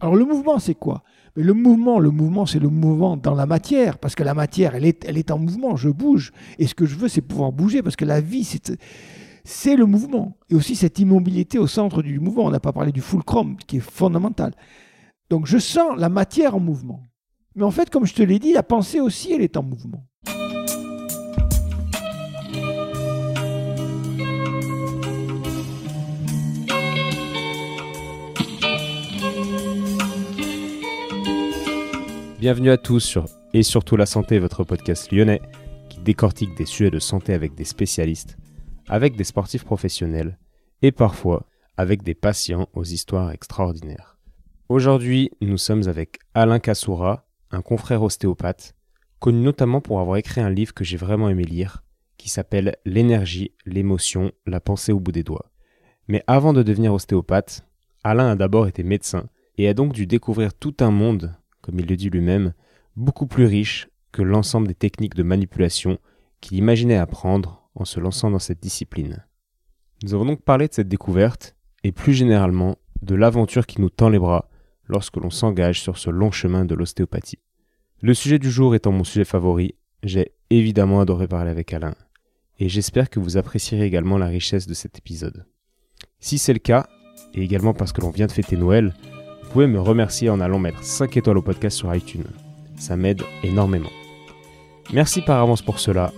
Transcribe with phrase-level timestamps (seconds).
[0.00, 1.02] Alors le mouvement, c'est quoi?
[1.36, 4.74] Mais le mouvement, le mouvement, c'est le mouvement dans la matière, parce que la matière,
[4.74, 6.32] elle est, elle est en mouvement, je bouge.
[6.58, 8.78] Et ce que je veux, c'est pouvoir bouger, parce que la vie, c'est
[9.48, 10.36] c'est le mouvement.
[10.50, 12.44] Et aussi cette immobilité au centre du mouvement.
[12.44, 14.52] On n'a pas parlé du fulcrum, qui est fondamental.
[15.30, 17.02] Donc je sens la matière en mouvement.
[17.54, 20.04] Mais en fait, comme je te l'ai dit, la pensée aussi, elle est en mouvement.
[32.38, 35.42] Bienvenue à tous sur Et surtout la santé, votre podcast lyonnais
[35.88, 38.36] qui décortique des sujets de santé avec des spécialistes,
[38.86, 40.38] avec des sportifs professionnels
[40.80, 41.46] et parfois
[41.76, 44.20] avec des patients aux histoires extraordinaires.
[44.68, 48.76] Aujourd'hui, nous sommes avec Alain Kassoura, un confrère ostéopathe,
[49.18, 51.82] connu notamment pour avoir écrit un livre que j'ai vraiment aimé lire,
[52.18, 55.50] qui s'appelle L'énergie, l'émotion, la pensée au bout des doigts.
[56.06, 57.66] Mais avant de devenir ostéopathe,
[58.04, 61.34] Alain a d'abord été médecin et a donc dû découvrir tout un monde
[61.68, 62.54] comme il le dit lui-même,
[62.96, 65.98] beaucoup plus riche que l'ensemble des techniques de manipulation
[66.40, 69.26] qu'il imaginait apprendre en se lançant dans cette discipline.
[70.02, 74.08] Nous avons donc parlé de cette découverte et plus généralement de l'aventure qui nous tend
[74.08, 74.48] les bras
[74.86, 77.40] lorsque l'on s'engage sur ce long chemin de l'ostéopathie.
[78.00, 81.96] Le sujet du jour étant mon sujet favori, j'ai évidemment adoré parler avec Alain
[82.58, 85.44] et j'espère que vous apprécierez également la richesse de cet épisode.
[86.18, 86.88] Si c'est le cas,
[87.34, 88.94] et également parce que l'on vient de fêter Noël,
[89.48, 92.24] pouvez me remercier en allant mettre 5 étoiles au podcast sur iTunes.
[92.76, 93.90] Ça m'aide énormément.
[94.92, 96.12] Merci par avance pour cela.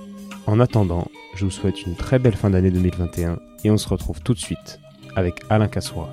[0.47, 4.21] En attendant, je vous souhaite une très belle fin d'année 2021 et on se retrouve
[4.21, 4.81] tout de suite
[5.15, 6.13] avec Alain Cassoura.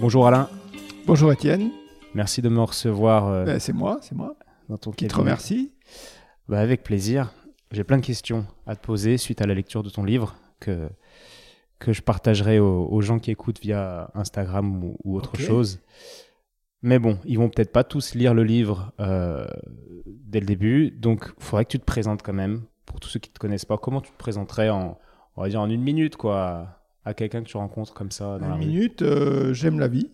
[0.00, 0.50] Bonjour Alain.
[1.06, 1.70] Bonjour Étienne.
[2.14, 3.28] Merci de me recevoir.
[3.28, 4.36] Euh, ben, c'est moi, c'est moi.
[4.68, 5.72] Dans ton Qui te remercie.
[6.48, 7.32] Bah, avec plaisir.
[7.72, 10.88] J'ai plein de questions à te poser suite à la lecture de ton livre que,
[11.78, 15.80] que je partagerai aux, gens qui écoutent via Instagram ou, autre chose.
[16.82, 19.46] Mais bon, ils vont peut-être pas tous lire le livre euh,
[20.06, 22.62] dès le début, donc il faudrait que tu te présentes quand même.
[22.84, 24.98] Pour tous ceux qui ne te connaissent pas, comment tu te présenterais en,
[25.36, 28.54] on va dire en une minute, quoi, à quelqu'un que tu rencontres comme ça dans
[28.54, 30.10] Une minute, euh, j'aime la vie.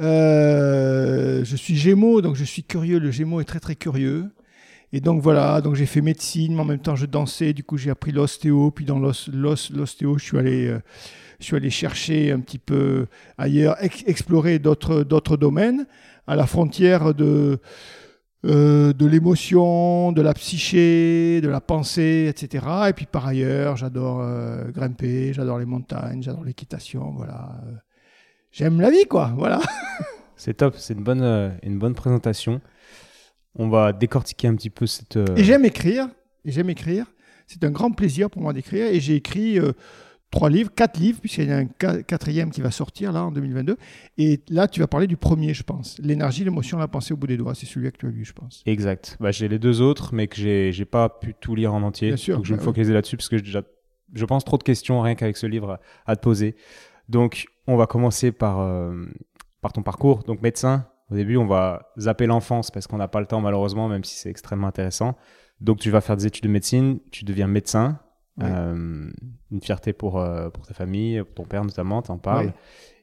[0.00, 2.98] Euh, je suis Gémeaux, donc je suis curieux.
[2.98, 4.30] Le Gémeaux est très très curieux.
[4.94, 7.76] Et donc voilà, donc j'ai fait médecine, mais en même temps je dansais, du coup
[7.76, 10.78] j'ai appris l'ostéo, puis dans l'ostéo je suis allé, euh,
[11.40, 13.06] je suis allé chercher un petit peu
[13.36, 15.88] ailleurs, explorer d'autres domaines,
[16.28, 17.58] à la frontière de,
[18.44, 22.64] euh, de l'émotion, de la psyché, de la pensée, etc.
[22.88, 27.60] Et puis par ailleurs, j'adore euh, grimper, j'adore les montagnes, j'adore l'équitation, voilà.
[28.52, 29.60] J'aime la vie, quoi, voilà.
[30.36, 32.60] C'est top, c'est une bonne, une bonne présentation.
[33.56, 35.16] On va décortiquer un petit peu cette.
[35.16, 36.08] Euh, et j'aime écrire.
[36.44, 37.06] Et j'aime écrire.
[37.46, 38.86] C'est un grand plaisir pour moi d'écrire.
[38.86, 39.72] Et j'ai écrit euh,
[40.30, 43.76] trois livres, quatre livres, puisqu'il y a un quatrième qui va sortir là en 2022.
[44.18, 45.98] Et là, tu vas parler du premier, je pense.
[46.02, 47.54] L'énergie, l'émotion, la pensée au bout des doigts.
[47.54, 48.62] C'est celui que tu as lu, je pense.
[48.66, 49.16] Exact.
[49.20, 52.08] Bah, j'ai les deux autres, mais que j'ai, j'ai pas pu tout lire en entier.
[52.08, 52.36] Bien sûr.
[52.36, 53.62] Donc je vais me bah focaliser là-dessus parce que déjà,
[54.14, 56.56] je pense trop de questions rien qu'avec ce livre à, te poser.
[57.08, 59.06] Donc, on va commencer par, euh,
[59.60, 60.24] par ton parcours.
[60.24, 63.88] Donc, médecin, au début, on va zapper l'enfance parce qu'on n'a pas le temps malheureusement,
[63.88, 65.16] même si c'est extrêmement intéressant.
[65.60, 68.00] Donc tu vas faire des études de médecine, tu deviens médecin.
[68.42, 69.10] Euh,
[69.52, 72.52] une fierté pour, euh, pour ta famille, pour ton père notamment, t'en parles.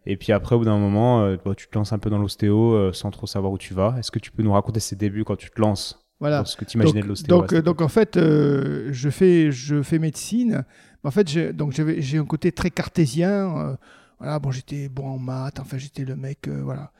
[0.05, 2.17] Et puis après, au bout d'un moment, euh, bah, tu te lances un peu dans
[2.17, 3.95] l'ostéo sans trop savoir où tu vas.
[3.97, 6.45] Est-ce que tu peux nous raconter ces débuts quand tu te lances voilà.
[6.45, 10.65] Ce que tu imaginais de l'ostéo donc, donc en fait, je, fais, je fais médecine.
[11.03, 13.77] En fait, j'ai un côté très cartésien.
[14.19, 15.59] voilà, bon, j'étais bon en maths.
[15.59, 16.47] Enfin, j'étais le mec.
[16.47, 16.91] voilà.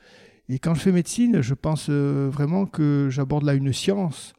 [0.52, 4.34] Et quand je fais médecine, je pense euh, vraiment que j'aborde là une science.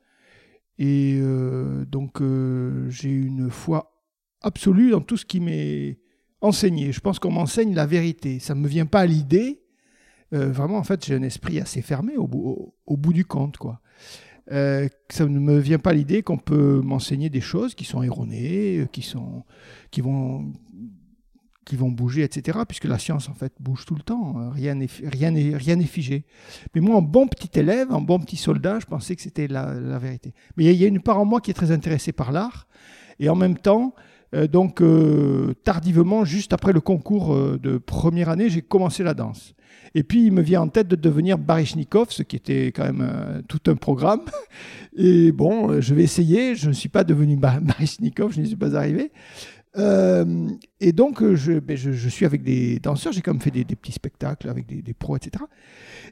[0.77, 3.99] Et euh, donc, euh, j'ai une foi
[4.41, 5.97] absolue dans tout ce qui m'est
[6.39, 6.91] enseigné.
[6.91, 8.37] Je pense qu'on m'enseigne la vérité.
[8.37, 9.63] Ça ne me vient pas à l'idée.
[10.31, 13.57] vraiment, en fait, j'ai un esprit assez fermé au bout, du compte.
[13.57, 13.81] quoi.
[14.47, 19.01] ça ne me vient pas l'idée qu'on peut m'enseigner des choses qui sont erronées, qui,
[19.01, 19.45] sont,
[19.89, 20.53] qui vont
[21.65, 22.59] qui vont bouger, etc.
[22.67, 24.35] Puisque la science, en fait, bouge tout le temps.
[24.37, 24.51] Hein.
[24.53, 26.25] Rien n'est rien rien figé.
[26.75, 29.73] Mais moi, en bon petit élève, en bon petit soldat, je pensais que c'était la,
[29.99, 30.33] vérité.
[30.57, 32.67] Mais il y, a une part en moi qui est très intéressée par l'art.
[33.19, 33.93] Et en même temps,
[34.33, 39.13] euh, donc, euh, tardivement, juste après le concours euh, de première année, j'ai commencé la
[39.13, 39.53] danse.
[39.95, 43.43] Et puis, il me vient en tête de devenir Baryshnikov, ce qui était quand même
[43.47, 44.21] tout un programme.
[44.97, 46.55] Et bon, je vais essayer.
[46.55, 49.11] Je ne suis pas devenu Baryshnikov, je n'y suis pas arrivé.
[49.77, 50.49] Euh,
[50.79, 53.63] et donc, euh, ben, je, je, suis avec des danseurs, j'ai quand même fait des,
[53.63, 55.43] petits spectacles avec des, pros, etc.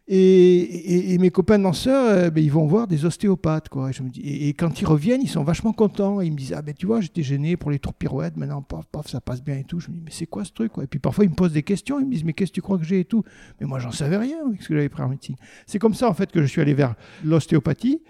[0.08, 3.70] Et, mes copains danseurs, euh, ben, ils vont voir des ostéopathes.
[3.70, 3.92] Quoi.
[4.24, 6.22] Et, quand ils reviennent, ils sont vachement contents.
[6.22, 8.86] Ils me disent Ah ben tu vois, j'étais gêné pour les tours pirouettes, maintenant, paf,
[8.88, 9.80] paf, ça passe bien et tout.
[9.80, 10.84] Je me dis Mais c'est quoi ce truc quoi?
[10.84, 12.62] Et puis parfois, ils me posent des questions, ils me disent Mais qu'est-ce que tu
[12.62, 13.24] crois que j'ai et tout?
[13.60, 15.36] Mais moi, j'en savais rien avec ce que j'avais pris en médecine.
[15.68, 18.02] C'est comme ça, en fait, que je suis allé vers l'ostéopathie.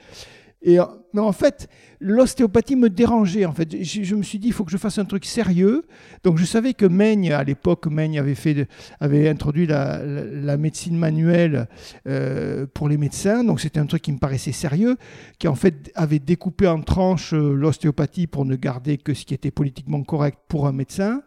[0.63, 0.77] Et,
[1.13, 1.67] mais en fait,
[1.99, 3.45] l'ostéopathie me dérangeait.
[3.45, 5.83] En fait, je, me suis dit, il faut que je fasse un truc sérieux.
[6.23, 8.67] Donc, je savais que Meigne, à l'époque, avait fait,
[8.99, 11.67] avait introduit la, médecine manuelle
[12.07, 13.43] euh, pour les médecins.
[13.43, 14.97] Donc, c'était un truc qui me paraissait sérieux,
[15.39, 19.33] qui en fait avait découpé en tranches euh, l'ostéopathie pour ne garder que ce qui
[19.33, 21.23] était politiquement correct pour un médecin.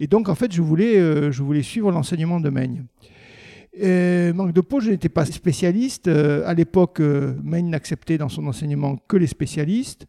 [0.00, 2.84] Et donc, en fait, je voulais, euh, je voulais suivre l'enseignement de Meigne.
[3.78, 6.08] Euh, manque de peau, je n'étais pas spécialiste.
[6.08, 10.06] Euh, à l'époque, euh, Maine n'acceptait dans son enseignement que les spécialistes.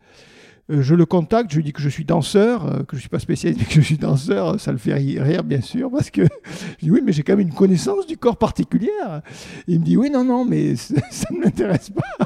[0.69, 3.19] je le contacte, je lui dis que je suis danseur, que je ne suis pas
[3.19, 4.59] spécialiste, mais que je suis danseur.
[4.59, 6.21] Ça le fait rire, bien sûr, parce que
[6.79, 9.21] je dis oui, mais j'ai quand même une connaissance du corps particulière.
[9.67, 12.25] il me dit oui, non, non, mais ça ne m'intéresse pas.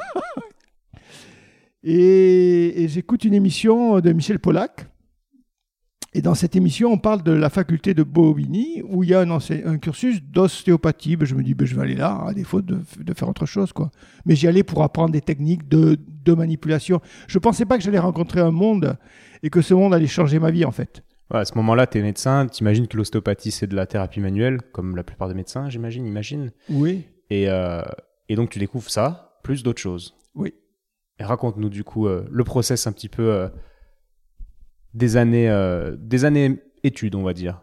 [1.82, 4.86] et, et j'écoute une émission de Michel Polac
[6.16, 9.20] et dans cette émission, on parle de la faculté de Bobigny, où il y a
[9.20, 11.14] un, cursus d'ostéopathie.
[11.14, 12.80] Ben, je me dis, ben, je vais aller là, à défaut de,
[13.14, 13.74] faire autre chose.
[13.74, 13.90] Quoi.
[14.24, 17.02] Mais j'y allais pour apprendre des techniques de, manipulation.
[17.28, 18.96] Je ne pensais pas que j'allais rencontrer un monde
[19.42, 21.02] et que ce monde allait changer ma vie, en fait.
[21.28, 24.62] à ce moment-là, tu es médecin, tu imagines que l'ostéopathie, c'est de la thérapie manuelle,
[24.72, 26.50] comme la plupart des médecins, j'imagine, imagine.
[26.70, 27.04] Oui.
[27.28, 27.82] Et, euh,
[28.30, 30.16] et, donc, tu découvres ça, plus d'autres choses.
[30.34, 30.54] Oui.
[31.18, 33.30] Et raconte-nous, du coup, euh, le process un petit peu...
[33.30, 33.48] Euh,
[34.96, 37.60] des années, euh, des années études, on va dire.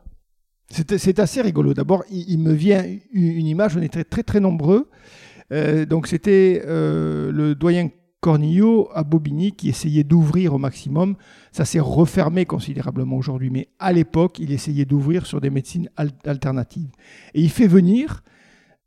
[0.69, 1.73] C'est assez rigolo.
[1.73, 4.89] D'abord, il, me vient une image, on était très très, nombreux.
[5.51, 7.89] Euh, donc c'était euh, le doyen
[8.21, 11.15] Cornillo à Bobigny qui essayait d'ouvrir au maximum.
[11.51, 15.89] Ça s'est refermé considérablement aujourd'hui, mais à l'époque, il essayait d'ouvrir sur des médecines
[16.25, 16.89] alternatives.
[17.35, 18.23] Et il fait venir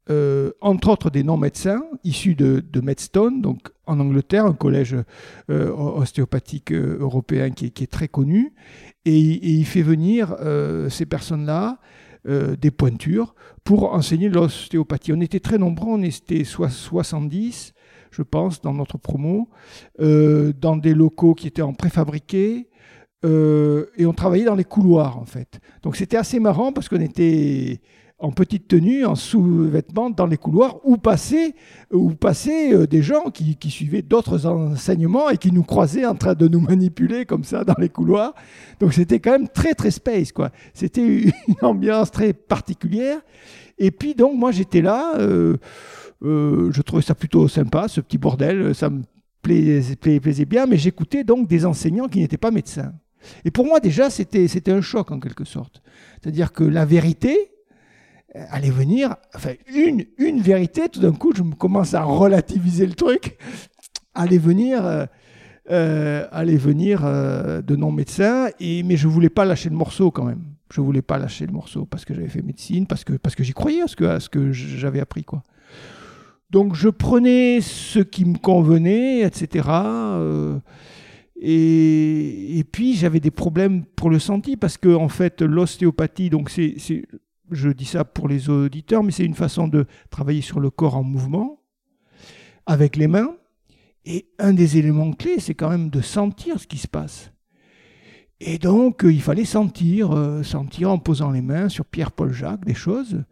[0.08, 4.96] euh, entre autres des non-médecins issus de, Medstone, donc en Angleterre, un collège
[5.50, 8.54] euh, ostéopathique euh, européen qui est, très connu,
[9.04, 10.36] et, il fait venir
[10.90, 11.78] ces personnes-là,
[12.24, 15.12] des pointures, pour enseigner l'ostéopathie.
[15.12, 17.72] On était très nombreux, on était soit 70,
[18.10, 19.48] je pense, dans notre promo,
[19.98, 22.68] dans des locaux qui étaient en préfabriqué,
[23.24, 25.60] et on travaillait dans les couloirs en fait.
[25.82, 27.80] Donc c'était assez marrant parce qu'on était
[28.18, 31.54] en petite tenue, en sous-vêtements dans les couloirs, où passaient,
[31.92, 36.34] où passaient euh, des gens qui, suivaient d'autres enseignements et qui nous croisaient en train
[36.34, 38.34] de nous manipuler comme ça dans les couloirs.
[38.80, 40.50] Donc c'était quand même très très space, quoi.
[40.72, 41.06] C'était
[41.48, 43.18] une ambiance très particulière.
[43.78, 45.58] Et puis donc moi j'étais là, euh,
[46.22, 49.02] euh, je trouvais ça plutôt sympa, ce petit bordel, ça me
[49.42, 52.94] plaisait, plaisait bien, mais j'écoutais donc des enseignants qui n'étaient pas médecins.
[53.44, 55.82] Et pour moi déjà c'était un choc en quelque sorte.
[56.22, 57.55] C'est-à-dire que la vérité, euh,
[58.34, 63.38] allait venir, enfin, une, une vérité, tout d'un coup, je commence à relativiser le truc,
[64.14, 65.06] allait venir, euh,
[65.70, 66.26] euh,
[66.58, 70.42] venir de non-médecins, et, mais je voulais pas lâcher le morceau quand même.
[70.72, 73.44] Je voulais pas lâcher le morceau parce que j'avais fait médecine, parce que, parce que
[73.44, 75.44] j'y croyais à ce que, que j'avais appris, quoi.
[76.50, 79.68] Donc je prenais ce qui me convenait, etc.
[81.40, 86.48] et, et, puis j'avais des problèmes pour le senti parce que en fait l'ostéopathie, donc
[86.50, 86.76] c'est
[87.50, 90.96] je dis ça pour les auditeurs, mais c'est une façon de travailler sur le corps
[90.96, 91.60] en mouvement,
[92.66, 93.34] avec les mains.
[94.04, 97.32] Et un des éléments clés, c'est quand même de sentir ce qui se passe.
[98.40, 102.74] Et donc, il fallait sentir, euh, sentir en posant les mains sur Pierre-Paul Jacques des
[102.74, 103.24] choses.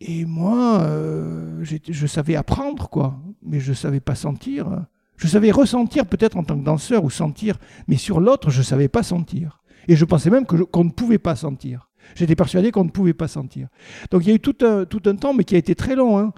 [0.00, 4.86] Et moi, euh, je savais apprendre, quoi, mais je ne savais pas sentir.
[5.16, 7.58] Je savais ressentir peut-être en tant que danseur ou sentir,
[7.88, 9.62] mais sur l'autre, je ne savais pas sentir.
[9.88, 11.87] Et je pensais même qu'on ne pouvait pas sentir.
[12.14, 13.68] J'étais persuadé qu'on ne pouvait pas sentir.
[14.10, 15.94] Donc il y a eu tout un, tout un temps, mais qui a été très
[15.94, 16.32] long, hein,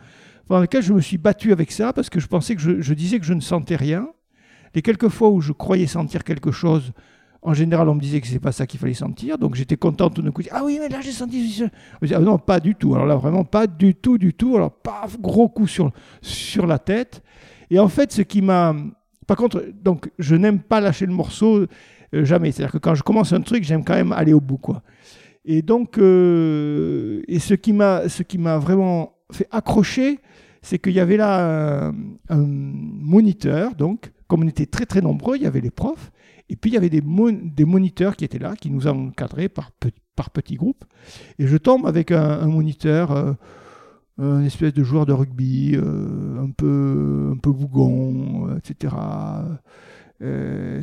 [0.46, 3.18] pendant lequel je me suis battu avec ça, parce que je pensais que je, disais
[3.18, 4.08] que je ne sentais rien.
[4.74, 6.92] Les quelques fois où je croyais sentir quelque chose,
[7.42, 9.38] en général, on me disait que ce n'est pas ça qu'il fallait sentir.
[9.38, 10.42] Donc j'étais content tout d'un coup.
[10.50, 11.64] Ah oui, mais là j'ai senti.
[12.12, 12.94] Ah non, pas du tout.
[12.94, 14.56] Alors là, vraiment pas du tout, du tout.
[14.56, 17.22] Alors, paf, gros coup sur, sur la tête.
[17.70, 18.74] Et en fait, ce qui m'a.
[19.26, 21.66] Par contre, donc, je n'aime pas lâcher le morceau
[22.14, 22.52] euh, jamais.
[22.52, 24.82] C'est-à-dire que quand je commence un truc, j'aime quand même aller au bout, quoi.
[25.44, 30.18] Et donc, euh, et ce qui m'a, ce qui m'a vraiment fait accrocher,
[30.62, 31.92] c'est qu'il y avait là
[32.28, 36.10] un, moniteur, donc, comme on était très très nombreux, il y avait les profs,
[36.50, 39.70] et puis il y avait des, moniteurs qui étaient là, qui nous encadraient par,
[40.14, 40.84] par petits groupes.
[41.38, 43.32] Et je tombe avec un, moniteur, euh,
[44.18, 48.94] un espèce de joueur de rugby, euh, un, peu, un peu bougon, etc.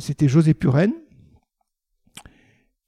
[0.00, 0.92] C'était José Puren.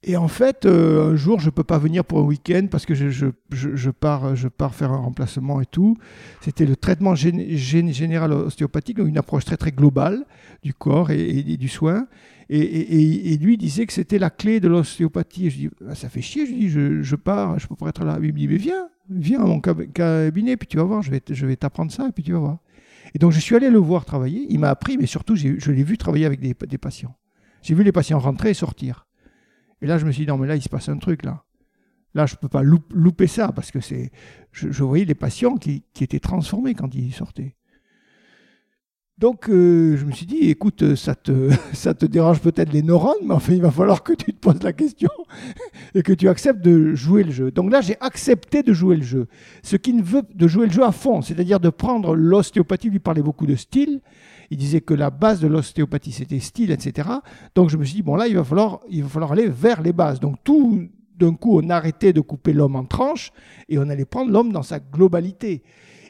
[0.03, 2.95] Et en fait, euh, un jour, je peux pas venir pour un week-end parce que
[2.95, 5.95] je, je, je, pars, je pars faire un remplacement et tout.
[6.41, 10.25] C'était le traitement général ostéopathique, donc une approche très très globale
[10.63, 12.07] du corps et, du soin.
[12.49, 15.51] Et, et, lui disait que c'était la clé de l'ostéopathie.
[15.51, 16.47] Je dis, ah, ça fait chier.
[16.47, 16.69] Je dis,
[17.03, 18.17] je, pars, je peux pas être là.
[18.21, 21.21] Il me dit, mais viens, viens à mon cabinet, puis tu vas voir, je vais,
[21.29, 22.57] je vais t'apprendre ça, et puis tu vas voir.
[23.13, 24.47] Et donc, je suis allé le voir travailler.
[24.49, 27.15] Il m'a appris, mais surtout, je l'ai vu travailler avec des, des patients.
[27.61, 29.05] J'ai vu les patients rentrer et sortir.
[29.81, 31.43] Et là, je me suis dit, non, mais là, il se passe un truc, là.
[32.13, 34.11] Là, je ne peux pas louper ça, parce que c'est.
[34.51, 37.55] Je, voyais les patients qui, étaient transformés quand ils sortaient.
[39.17, 43.53] Donc, euh, je me suis dit, écoute, ça te, dérange peut-être les neurones, mais enfin,
[43.53, 45.09] il va falloir que tu te poses la question
[45.95, 47.51] et que tu acceptes de jouer le jeu.
[47.51, 49.27] Donc là, j'ai accepté de jouer le jeu.
[49.63, 52.99] Ce qui ne veut de jouer le jeu à fond, c'est-à-dire de prendre l'ostéopathie, lui
[52.99, 54.01] parlait beaucoup de style,
[54.51, 57.09] il disait que la base de l'ostéopathie, c'était style, etc.
[57.55, 58.81] Donc je me suis dit, bon là, il va falloir,
[59.31, 60.19] aller vers les bases.
[60.19, 63.31] Donc tout d'un coup, on arrêtait de couper l'homme en tranches
[63.69, 65.63] et on allait prendre l'homme dans sa globalité.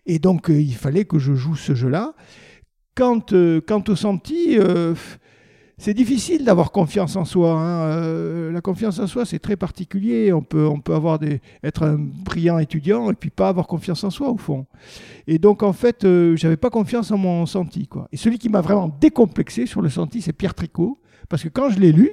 [0.08, 2.16] Et donc, euh, il fallait que je joue ce jeu-là.
[2.96, 4.96] Quant, euh, au senti, euh,
[5.82, 7.54] c'est difficile d'avoir confiance en soi.
[7.54, 7.88] Hein.
[7.88, 10.32] Euh, la confiance en soi, c'est très particulier.
[10.32, 14.04] On peut, on peut avoir des, être un brillant étudiant et puis pas avoir confiance
[14.04, 14.68] en soi, au fond.
[15.26, 17.88] Et donc, en fait, euh, j'avais pas confiance en mon senti.
[17.88, 18.08] Quoi.
[18.12, 21.00] Et celui qui m'a vraiment décomplexé sur le senti, c'est Pierre Tricot.
[21.30, 22.12] Parce que quand je l'ai lu,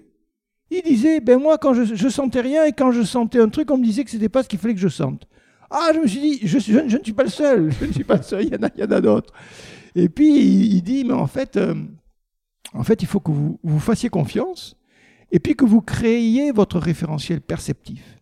[0.70, 3.76] il disait, ben moi, quand je, sentais rien et quand je sentais un truc, on
[3.76, 5.28] me disait que c'était pas ce qu'il fallait que je sente.
[5.70, 7.70] Ah, je me suis dit, je, ne suis pas le seul.
[7.80, 9.34] Je ne suis pas le seul, il y en a, il y en a d'autres.
[9.94, 11.58] Et puis, il, dit, mais en fait...
[11.58, 11.74] Euh,
[12.74, 14.76] en fait, il faut que vous vous fassiez confiance
[15.30, 18.18] et puis que vous créiez votre référentiel perceptif.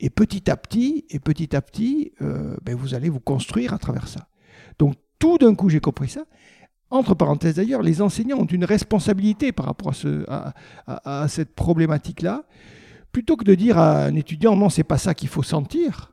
[0.00, 3.78] Et petit à petit, et petit à petit, euh, ben, vous allez vous construire à
[3.78, 4.28] travers ça.
[4.78, 6.24] Donc tout d'un coup, j'ai compris ça.
[6.90, 9.92] Entre parenthèses d'ailleurs, les enseignants ont une responsabilité par rapport
[10.86, 12.44] à, cette problématique-là.
[13.12, 16.12] Plutôt que de dire à un étudiant, non, c'est pas ça qu'il faut sentir.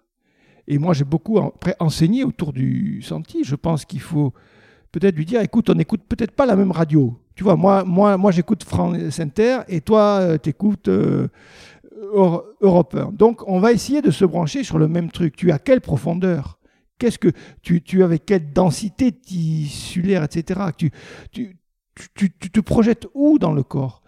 [0.67, 1.39] Et moi, j'ai beaucoup
[1.79, 3.43] enseigné autour du senti.
[3.43, 4.33] Je pense qu'il faut
[4.91, 7.17] peut-être lui dire, écoute, on n'écoute peut-être pas la même radio.
[7.37, 11.27] Tu vois, moi, moi, moi j'écoute France Inter et toi, euh, tu écoutes euh,
[12.61, 13.11] Europe 1.
[13.11, 15.35] Donc, on va essayer de se brancher sur le même truc.
[15.35, 16.57] Tu as quelle profondeur?
[16.97, 17.27] Qu'est-ce que
[17.61, 20.61] tu, tu avec quelle densité tissulaire, etc.
[20.75, 20.89] Tu,
[21.31, 21.59] tu,
[22.15, 24.01] tu, tu, te projettes où dans le corps?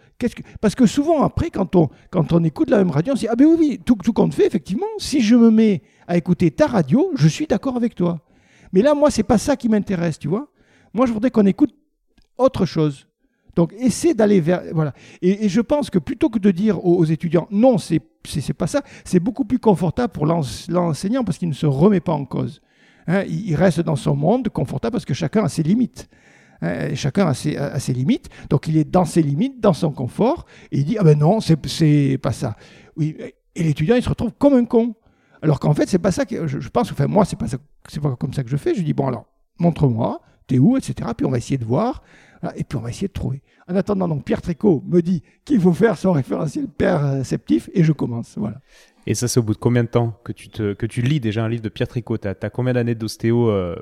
[0.59, 3.27] Parce que souvent, après, quand on, quand on écoute la même radio, on se dit
[3.27, 6.50] Ah, ben oui, oui, tout, tout compte fait, effectivement, si je me mets à écouter
[6.50, 8.21] ta radio, je suis d'accord avec toi.
[8.74, 10.51] Mais là, moi, c'est pas ça qui m'intéresse, tu vois?
[10.95, 11.75] Moi, je voudrais qu'on écoute
[12.39, 13.05] autre chose.
[13.56, 14.63] Donc, essaie d'aller vers.
[14.74, 14.94] Voilà.
[15.22, 18.01] Et, je pense que plutôt que de dire aux, étudiants non, c'est
[18.58, 22.25] pas ça, c'est beaucoup plus confortable pour l'enseignant parce qu'il ne se remet pas en
[22.25, 22.62] cause.
[23.08, 26.10] Hein, il, reste dans son monde confortable parce que chacun a ses limites.
[26.62, 28.29] Hein, chacun a ses, limites.
[28.50, 31.39] Donc, il est dans ses limites, dans son confort, et il dit Ah ben non,
[31.39, 32.56] c'est pas ça.
[32.96, 33.18] Oui,
[33.56, 34.96] et l'étudiant, il se retrouve comme un con.
[35.41, 36.91] Alors qu'en fait, c'est pas ça que je, je pense.
[36.91, 38.75] Enfin, moi, c'est pas, pas comme ça que je fais.
[38.75, 39.25] Je dis Bon, alors,
[39.58, 41.10] montre-moi t'es où, etc.
[41.15, 42.03] Puis on va essayer de voir,
[42.55, 43.41] et puis on va essayer de trouver.
[43.67, 47.91] En attendant, donc Pierre Tricot me dit qu'il faut faire son référentiel perceptif, et je
[47.91, 48.36] commence.
[48.38, 48.60] Voilà.
[49.05, 51.19] Et ça, c'est au bout de combien de temps que tu, te, que tu lis
[51.19, 52.17] déjà un livre de Pierre Tricot?
[52.17, 53.75] Tu as, combien d'années d'ostéo euh,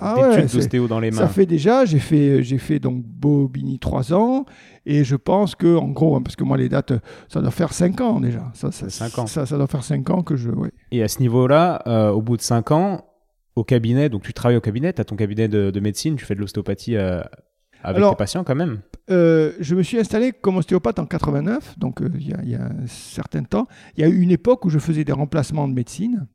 [0.00, 1.18] ah d'ostéo dans les mains?
[1.18, 4.44] Ça fait déjà, j'ai fait, j'ai fait donc Bobigny trois ans,
[4.86, 6.92] et je pense que, en gros, hein, parce que moi les dates,
[7.28, 8.50] ça doit faire cinq ans déjà.
[8.54, 9.26] Ça, ça, cinq ans.
[9.26, 10.50] Ça, ça, doit faire cinq ans que je.
[10.50, 10.70] Ouais.
[10.90, 13.04] Et à ce niveau-là, euh, au bout de cinq ans,
[13.56, 16.34] au cabinet, donc tu travailles au cabinet, tu as ton cabinet de, médecine, tu fais
[16.34, 17.20] de l'ostéopathie euh,
[17.82, 18.80] avec tes patients quand même
[19.10, 22.86] euh, Je me suis installé comme ostéopathe en 89, donc euh, il y, a un
[22.86, 23.66] certain temps.
[23.96, 26.26] Il y a eu une époque où je faisais des remplacements de médecine,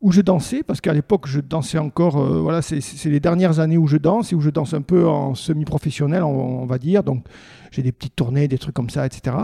[0.00, 3.86] où je dansais, parce qu'à l'époque je dansais encore, voilà, c'est les dernières années où
[3.86, 7.02] je danse et où je danse un peu en semi-professionnel, on, va dire.
[7.02, 7.26] Donc
[7.70, 9.36] j'ai des petites tournées, des trucs comme ça, etc.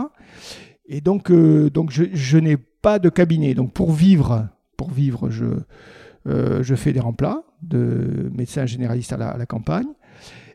[0.86, 3.54] Et donc, donc je, je n'ai pas de cabinet.
[3.54, 5.46] Donc pour vivre, pour vivre, je
[6.26, 9.86] euh, je fais des remplats de médecin généraliste à la, campagne.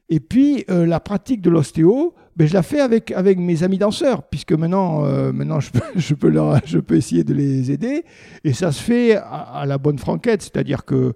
[0.10, 3.78] Et puis, euh, la pratique de l'ostéo, ben, je la fais avec, avec mes amis
[3.78, 5.80] danseurs, puisque maintenant, euh, maintenant je, peux,
[6.66, 8.04] je, peux essayer de les aider.
[8.44, 11.14] Et ça se fait à, la bonne franquette, c'est-à-dire que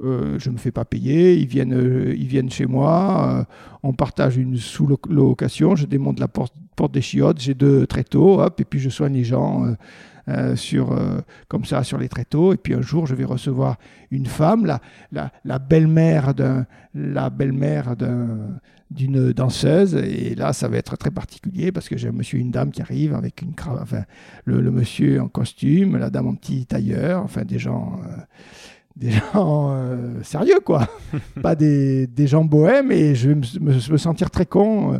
[0.00, 3.46] je ne me fais pas payer, ils viennent, ils viennent chez moi,
[3.84, 8.60] on partage une sous-location, je démonte la porte, porte des chiottes, j'ai deux tréteaux, hop,
[8.60, 9.76] et puis je soigne les gens
[10.28, 12.54] euh, sur, euh, comme ça sur les tréteaux.
[12.54, 13.76] Et puis un jour, je vais recevoir
[14.10, 14.80] une femme, la,
[15.44, 18.58] la, belle-mère d'un, la belle-mère d'un,
[18.90, 19.94] d'une danseuse.
[19.96, 22.80] Et là, ça va être très particulier parce que j'ai un monsieur une dame qui
[22.80, 24.04] arrivent avec une cravate, enfin,
[24.44, 28.00] le, monsieur en costume, la dame en petit tailleur, enfin, des gens.
[28.06, 28.16] Euh,
[28.96, 30.88] des gens euh, sérieux, quoi.
[31.42, 32.92] pas des, des, gens bohèmes.
[32.92, 34.98] Et je vais me, me, sentir très con euh,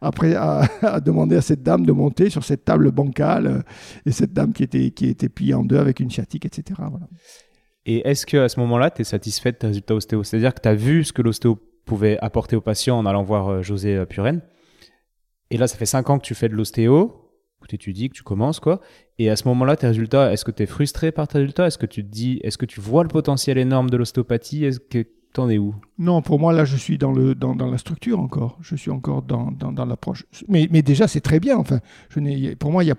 [0.00, 3.46] après à, demander à cette dame de monter sur cette table bancale.
[3.46, 3.62] Euh,
[4.06, 6.80] et cette dame qui était, qui était pliée en deux avec une sciatique, etc.
[6.90, 7.06] Voilà.
[7.86, 10.22] Et est-ce qu'à ce, ce moment-là, tu es satisfait de tes résultats ostéo?
[10.24, 13.62] C'est-à-dire que tu as vu ce que l'ostéo pouvait apporter aux patients en allant voir
[13.62, 14.40] José Puren.
[15.50, 17.23] Et là, ça fait 5 ans que tu fais de l'ostéo
[17.68, 18.80] tu étudies, que tu commences, quoi.
[19.18, 21.66] Et à ce moment-là, tes résultats, est-ce que tu es frustré par tes résultats?
[21.66, 24.64] Est-ce que tu dis, est-ce que tu vois le potentiel énorme de l'ostéopathie?
[24.64, 25.74] Est-ce que t'en es où?
[25.98, 28.58] Non, pour moi, là, je suis dans, le, dans, dans la structure encore.
[28.60, 30.24] Je suis encore dans, dans, l'approche.
[30.48, 31.56] Mais, mais déjà, c'est très bien.
[31.56, 32.92] Enfin, je pour moi, il n'y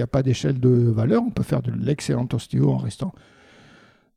[0.00, 1.22] a pas d'échelle de valeur.
[1.26, 3.12] On peut faire de l'excellente ostéo en restant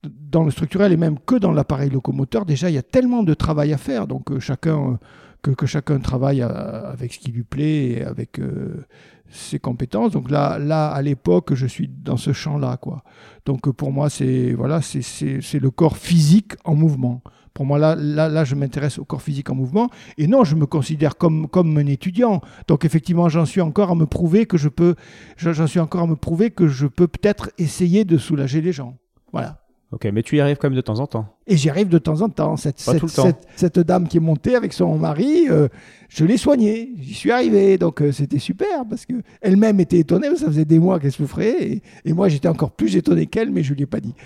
[0.04, 2.46] dans le structurel et même que dans l'appareil locomoteur.
[2.46, 4.08] Déjà, il y a tellement de travail à faire.
[4.08, 5.00] Donc, euh, chacun...
[5.42, 8.86] que, que, chacun travaille avec ce qui lui plaît et avec euh,
[9.34, 10.12] ses compétences.
[10.12, 12.78] Donc là, là à l'époque, je suis dans ce champ-là.
[12.78, 13.04] quoi.
[13.46, 17.22] Donc pour moi, c'est voilà, c'est le corps physique en mouvement.
[17.54, 19.90] Pour moi, là, là, là je m'intéresse au corps physique en mouvement.
[20.18, 22.42] Et non, je me considère comme, comme un étudiant.
[22.68, 24.96] Donc effectivement, j'en suis encore à me prouver que je peux,
[25.38, 28.98] j'en suis encore à me prouver que je peux peut-être essayer de soulager les gens.
[29.32, 29.63] Voilà.
[29.94, 31.28] Ok, mais tu y arrives quand même de temps en temps.
[31.46, 32.58] Et j'y arrive de temps en temps.
[32.58, 35.68] Cette, cette, dame qui est montée avec son mari, euh,
[36.10, 36.94] je l'ai soignée.
[36.98, 37.78] J'y suis arrivé.
[37.78, 40.36] Donc euh, c'était super parce que elle-même était étonnée.
[40.36, 41.82] Ça faisait des mois qu'elle souffrait.
[42.06, 44.16] Et, moi, j'étais encore plus étonné qu'elle, mais je ne lui ai pas dit.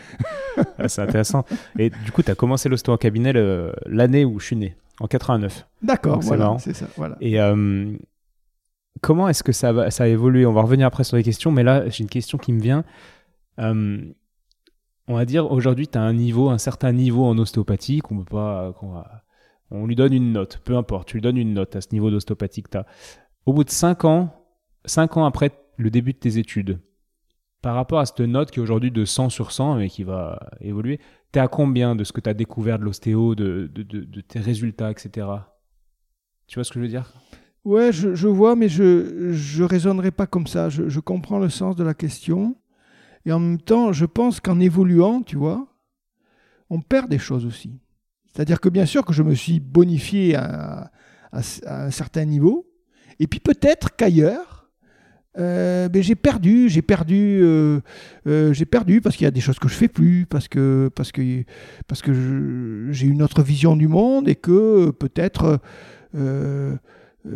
[0.80, 1.46] Ah, c'est intéressant.
[1.78, 3.32] Et du coup, tu as commencé l'ostéo en cabinet
[3.86, 5.68] l'année où je suis né, en 89.
[5.84, 6.88] D'accord, voilà, c'est ça.
[6.98, 7.16] Voilà.
[7.22, 7.92] Et euh,
[9.02, 10.48] comment est-ce que ça, ça a évolué?
[10.48, 12.84] On va revenir après sur les questions, mais là, j'ai une question qui me vient
[15.08, 18.26] on va dire aujourd'hui tu as un niveau, un certain niveau en ostéopathie qu'on peut
[18.26, 18.74] pas
[19.72, 22.10] on, lui donne une note, peu importe, tu lui donnes une note à ce niveau
[22.10, 22.86] d'ostéopathie que tu as.
[23.46, 24.46] Au bout de 5 ans,
[24.86, 26.80] 5 ans après le début de tes études,
[27.62, 30.40] par rapport à cette note qui est aujourd'hui de 100 sur 100 mais qui va
[30.62, 31.00] évoluer,
[31.34, 34.40] tu es à combien de ce que tu as découvert de l'ostéo, de, de, tes
[34.40, 35.28] résultats, etc.
[36.48, 37.14] Tu vois ce que je veux dire?
[37.66, 40.70] Ouais, je, vois, mais je ne raisonnerai pas comme ça.
[40.70, 42.56] Je, je comprends le sens de la question.
[43.28, 45.68] Et en même temps, je pense qu'en évoluant, tu vois,
[46.70, 47.82] on perd des choses aussi.
[48.26, 50.92] C'est-à-dire que bien sûr que je me suis bonifié à,
[51.34, 52.72] un certain niveau,
[53.20, 54.70] et puis peut-être qu'ailleurs,
[55.38, 57.82] euh, ben j'ai perdu, j'ai perdu, euh,
[58.28, 60.90] euh, j'ai perdu parce qu'il y a des choses que je fais plus, parce que
[60.96, 61.44] parce que
[61.88, 65.60] parce que j'ai une autre vision du monde et que peut-être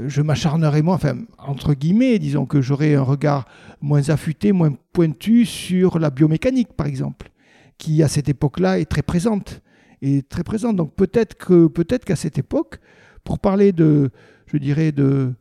[0.07, 3.45] je m'acharnerai moins, enfin, entre guillemets, disons que j'aurai un regard
[3.81, 7.31] moins affûté, moins pointu sur la biomécanique, par exemple,
[7.77, 9.61] qui à cette époque-là est très présente.
[10.03, 10.75] Et très présente.
[10.75, 12.79] Donc peut-être que peut-être qu'à cette époque,
[13.23, 14.09] pour parler de,
[14.47, 15.33] je dirais, de,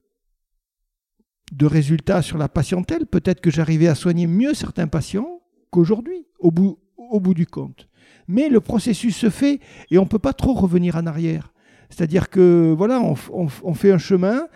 [1.53, 6.51] de résultats sur la patientèle, peut-être que j'arrivais à soigner mieux certains patients qu'aujourd'hui, au
[6.51, 7.89] bout, au bout du compte.
[8.29, 9.61] Mais le processus se fait
[9.91, 11.53] et on ne peut pas trop revenir en arrière.
[11.91, 14.47] C'est-à-dire que voilà, on, fait un chemin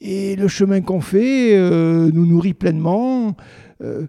[0.00, 3.36] et le chemin qu'on fait euh, nous nourrit pleinement.
[3.82, 4.06] Euh,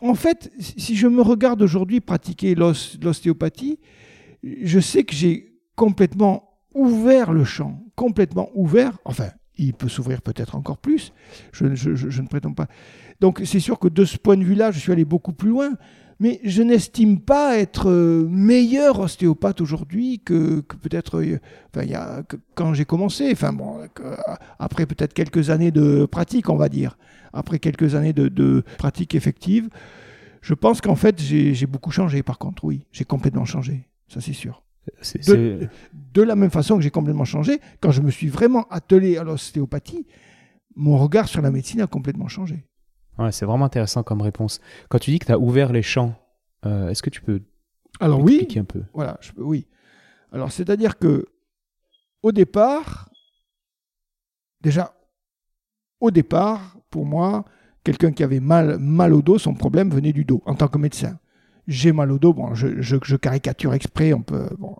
[0.00, 3.80] en fait, si je me regarde aujourd'hui pratiquer l'ostéopathie,
[4.42, 8.98] je sais que j'ai complètement ouvert le champ, complètement ouvert.
[9.04, 11.12] Enfin, il peut s'ouvrir peut-être encore plus.
[11.52, 12.68] je, ne prétends pas.
[13.20, 15.72] Donc, c'est sûr que de ce point de vue-là, je suis allé beaucoup plus loin
[16.20, 21.38] mais je n'estime pas être euh, meilleur ostéopathe aujourd'hui que, peut-être euh,
[21.74, 22.22] enfin,
[22.54, 23.30] quand j'ai commencé.
[23.32, 23.80] Enfin, bon,
[24.58, 26.96] après peut-être quelques années de pratique, on va dire.
[27.32, 29.68] Après quelques années de, pratique effective,
[30.42, 32.22] je pense qu'en fait, j'ai beaucoup changé.
[32.22, 33.88] Par contre, oui, j'ai complètement changé.
[34.08, 34.62] Ça, c'est sûr.
[35.28, 35.68] De,
[36.12, 39.22] de, la même façon que j'ai complètement changé, quand je me suis vraiment attelé à
[39.22, 40.06] l'ostéopathie,
[40.74, 42.64] mon regard sur la médecine a complètement changé.
[43.18, 44.60] Ouais, c'est vraiment intéressant comme réponse.
[44.88, 46.14] Quand tu dis que tu as ouvert les champs,
[46.64, 47.42] euh, est-ce que tu peux
[48.00, 48.82] Alors oui, un peu?
[48.94, 49.66] Voilà, je peux, oui.
[50.32, 51.26] Alors c'est-à-dire que
[52.22, 53.10] au départ,
[54.60, 54.94] déjà,
[56.00, 57.44] au départ, pour moi,
[57.84, 60.78] quelqu'un qui avait mal, mal au dos, son problème venait du dos en tant que
[60.78, 61.18] médecin
[61.68, 62.32] j'ai mal au dos.
[62.32, 64.12] Bon, je, caricature exprès.
[64.12, 64.76] On peut, bon,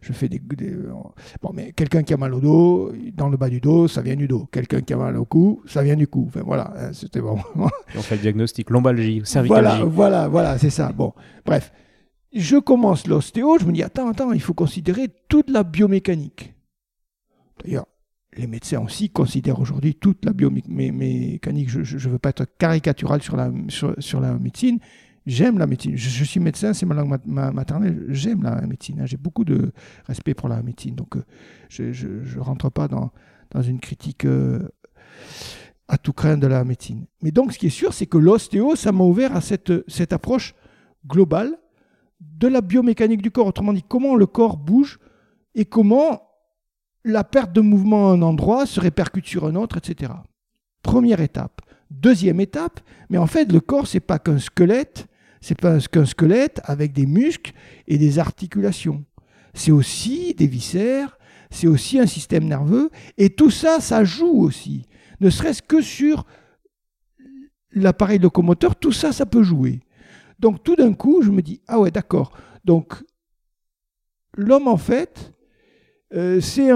[0.00, 3.60] je fais des, bon, mais quelqu'un qui a mal au dos, dans le bas du
[3.60, 4.46] dos, ça vient du dos.
[4.52, 6.24] Quelqu'un qui a mal au cou, ça vient du cou.
[6.28, 7.38] Enfin voilà, hein, c'était bon.
[7.56, 9.62] on fait le diagnostic, lombalgie, cervicalgie.
[9.62, 10.92] Voilà, voilà, voilà, c'est ça.
[10.92, 11.12] Bon,
[11.44, 11.72] bref,
[12.32, 13.58] je commence l'ostéo.
[13.58, 16.54] Je me dis attends, attends, il faut considérer toute la biomécanique.
[17.62, 17.86] D'ailleurs,
[18.36, 21.68] les médecins aussi considèrent aujourd'hui toute la biomécanique.
[21.68, 24.78] Je ne veux pas être caricatural sur la, sur la médecine,
[25.24, 25.96] J'aime la médecine.
[25.96, 28.06] Je, suis médecin, c'est ma langue maternelle.
[28.08, 29.00] J'aime la médecine.
[29.00, 29.06] Hein.
[29.06, 29.72] J'ai beaucoup de
[30.06, 30.94] respect pour la médecine.
[30.94, 31.22] Donc, euh,
[31.68, 33.12] je ne rentre pas dans,
[33.52, 34.68] dans une critique euh,
[35.88, 37.06] à tout craint de la médecine.
[37.22, 40.12] Mais donc, ce qui est sûr, c'est que l'ostéo, ça m'a ouvert à cette, cette
[40.12, 40.54] approche
[41.06, 41.56] globale
[42.20, 44.98] de la biomécanique du corps, autrement dit, comment le corps bouge
[45.54, 46.22] et comment
[47.04, 50.12] la perte de mouvement à un endroit se répercute sur un autre, etc.
[50.82, 51.60] Première étape.
[51.90, 52.80] Deuxième étape,
[53.10, 55.08] mais en fait, le corps, c'est pas qu'un squelette,
[55.42, 57.52] c'est pas qu'un squelette avec des muscles
[57.86, 59.04] et des articulations.
[59.52, 61.18] C'est aussi des viscères,
[61.50, 64.86] c'est aussi un système nerveux, et tout ça, ça joue aussi.
[65.20, 66.24] Ne serait-ce que sur
[67.72, 69.80] l'appareil locomoteur, tout ça, ça peut jouer.
[70.38, 72.32] Donc tout d'un coup, je me dis, ah ouais, d'accord.
[72.64, 72.94] Donc
[74.34, 75.34] l'homme, en fait,
[76.14, 76.70] euh, c'est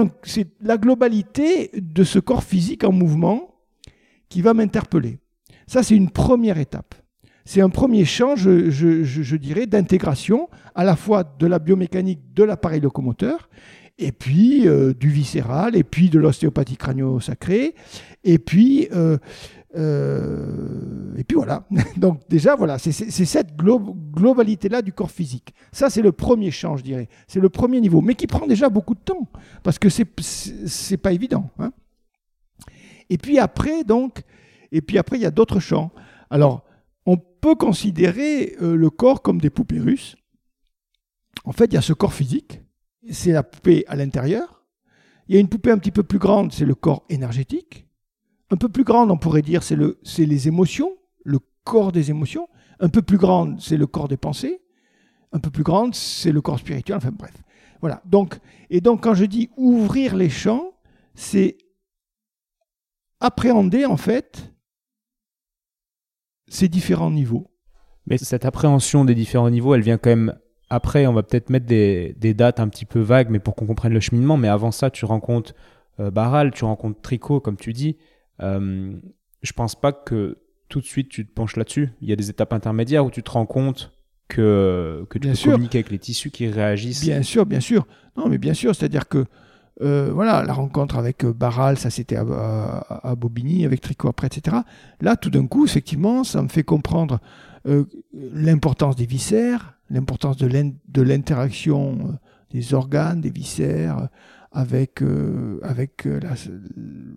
[0.59, 3.55] la globalité de ce corps physique en mouvement
[4.29, 5.19] qui va m'interpeller.
[5.67, 6.95] Ça, c'est une première étape.
[7.47, 12.81] C'est un premier champ, je, dirais, d'intégration à la fois de la biomécanique de l'appareil
[12.81, 13.47] locomoteur,
[13.97, 17.73] et puis euh, du viscéral, et puis de l'ostéopathie crânio-sacrée,
[18.25, 19.17] et puis euh,
[19.77, 21.65] euh, et puis voilà.
[21.95, 25.53] Donc déjà, voilà, c'est cette globalité-là du corps physique.
[25.71, 27.07] Ça, c'est le premier champ, je dirais.
[27.27, 29.25] C'est le premier niveau, mais qui prend déjà beaucoup de temps,
[29.63, 31.49] parce que c'est pas évident.
[31.59, 31.71] Hein.
[33.09, 34.23] Et puis après, donc,
[34.73, 35.91] et puis après, il y a d'autres champs.
[36.29, 36.66] Alors,
[37.39, 40.15] peut considérer euh, le corps comme des poupées russes.
[41.45, 42.61] En fait, il y a ce corps physique,
[43.09, 44.65] c'est la poupée à l'intérieur.
[45.27, 47.87] Il y a une poupée un petit peu plus grande, c'est le corps énergétique
[48.49, 52.47] un peu plus grande, on pourrait dire, c'est le, les émotions, le corps des émotions.
[52.79, 54.61] Un peu plus grande, c'est le corps des pensées.
[55.31, 56.97] Un peu plus grande, c'est le corps spirituel.
[56.97, 57.33] Enfin bref.
[57.81, 58.01] Voilà.
[58.05, 60.71] Donc, et donc, quand je dis ouvrir les champs,
[61.13, 61.57] c'est
[63.19, 64.53] appréhender en fait
[66.47, 67.49] ces différents niveaux.
[68.07, 70.35] Mais cette appréhension des différents niveaux, elle vient quand même
[70.69, 71.07] après.
[71.07, 73.99] On va peut-être mettre des, dates un petit peu vagues, mais pour qu'on comprenne le
[73.99, 74.37] cheminement.
[74.37, 75.53] Mais avant ça, tu rencontres
[75.99, 77.97] euh, Baral, tu rencontres Tricot, comme tu dis.
[78.41, 78.93] Euh,
[79.41, 80.37] je pense pas que
[80.69, 81.89] tout de suite tu te penches là-dessus.
[82.01, 83.91] Il y a des étapes intermédiaires où tu te rends compte
[84.27, 87.03] que, que tu bien peux communiquer avec les tissus qui réagissent.
[87.03, 87.87] Bien sûr, bien sûr.
[88.15, 89.25] Non, mais bien sûr, c'est-à-dire que
[89.81, 94.57] euh, voilà, la rencontre avec euh, Barral, ça c'était à, Bobigny, avec Tricot après, etc.
[95.01, 97.19] Là, tout d'un coup, effectivement, ça me fait comprendre
[98.13, 102.17] l'importance des viscères, l'importance de l'interaction
[102.51, 104.07] des organes, des viscères,
[104.57, 106.19] avec, euh, avec euh,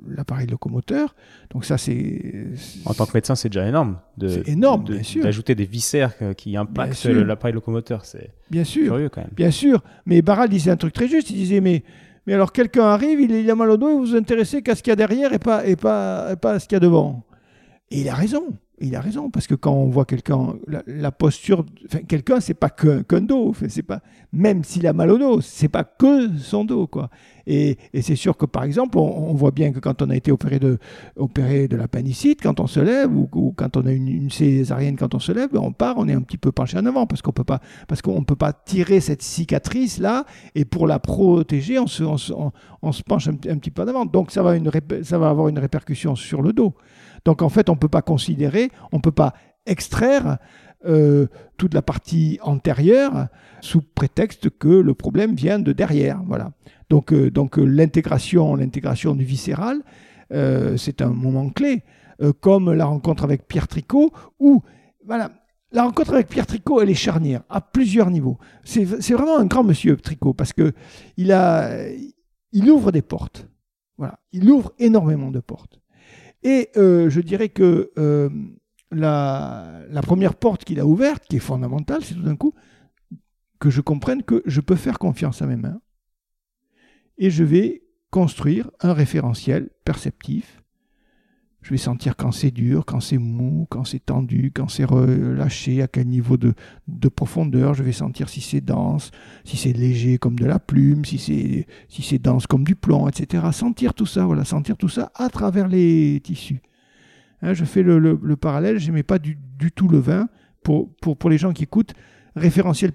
[0.08, 1.14] l'appareil locomoteur.
[1.50, 2.48] Donc ça, c'est...
[2.84, 3.98] En tant que médecin, c'est déjà énorme.
[4.20, 5.22] C'est énorme, bien sûr.
[5.22, 8.04] D'ajouter des viscères qui impactent l'appareil locomoteur.
[8.04, 9.30] C'est bien sûr, curieux quand même.
[9.34, 9.82] Bien sûr.
[10.04, 11.30] Mais Barral disait un truc très juste.
[11.30, 11.82] Il disait, mais,
[12.30, 14.84] mais alors quelqu'un arrive, il, a mal au dos, et vous vous intéressez qu'à ce
[14.84, 16.80] qu'il y a derrière et pas, et pas, et pas à ce qu'il y a
[16.80, 17.24] devant.
[17.90, 18.44] Et il a raison
[18.80, 20.54] il a raison, parce que quand on voit quelqu'un,
[20.86, 24.00] la, posture, enfin, quelqu'un, c'est pas qu'un dos, c'est pas,
[24.32, 27.10] même s'il a mal au dos, c'est pas que son dos, quoi.
[27.46, 30.58] Et, c'est sûr que, par exemple, on, voit bien que quand on a été opéré
[30.58, 30.78] de,
[31.16, 35.18] opéré de l'appendicite, quand on se lève, ou, quand on a une, césarienne, quand on
[35.18, 37.44] se lève, on part, on est un petit peu penché en avant, parce qu'on peut
[37.44, 42.04] pas, parce qu'on peut pas tirer cette cicatrice là, et pour la protéger, on se,
[42.04, 44.06] on, se penche un, petit peu en avant.
[44.06, 44.70] Donc ça va, une,
[45.02, 46.74] ça va avoir une répercussion sur le dos.
[47.24, 49.34] Donc en fait, on ne peut pas considérer, on ne peut pas
[49.66, 50.38] extraire
[50.86, 51.26] euh,
[51.58, 53.28] toute la partie antérieure
[53.60, 56.22] sous prétexte que le problème vient de derrière.
[56.26, 56.52] Voilà.
[56.88, 59.82] Donc, euh, donc euh, l'intégration, l'intégration du viscéral,
[60.76, 61.82] c'est un moment clé,
[62.38, 64.62] comme la rencontre avec Pierre Tricot, où
[65.04, 65.32] voilà,
[65.72, 68.38] la rencontre avec Pierre Tricot, elle est charnière à plusieurs niveaux.
[68.62, 70.72] C'est vraiment un grand monsieur Tricot parce que
[71.16, 71.84] il a,
[72.52, 73.48] il ouvre des portes.
[73.98, 75.79] Voilà, il ouvre énormément de portes.
[76.42, 78.30] Et euh, je dirais que euh,
[78.90, 82.54] la, première porte qu'il a ouverte, qui est fondamentale, c'est tout d'un coup
[83.58, 85.80] que je comprenne que je peux faire confiance à mes mains.
[87.18, 90.59] Et je vais construire un référentiel perceptif
[91.62, 95.82] je vais sentir quand c'est dur, quand c'est mou, quand c'est tendu, quand c'est relâché,
[95.82, 96.54] à quel niveau de,
[97.08, 97.74] profondeur.
[97.74, 99.10] Je vais sentir si c'est dense,
[99.44, 103.44] si c'est léger comme de la plume, si c'est dense comme du plomb, etc.
[103.52, 106.62] Sentir tout ça, voilà, sentir tout ça à travers les tissus.
[107.42, 109.38] Hein, je fais le, parallèle, je n'aimais pas du,
[109.74, 110.28] tout le vin.
[110.62, 111.94] Pour les gens qui écoutent,
[112.36, 112.92] référentiel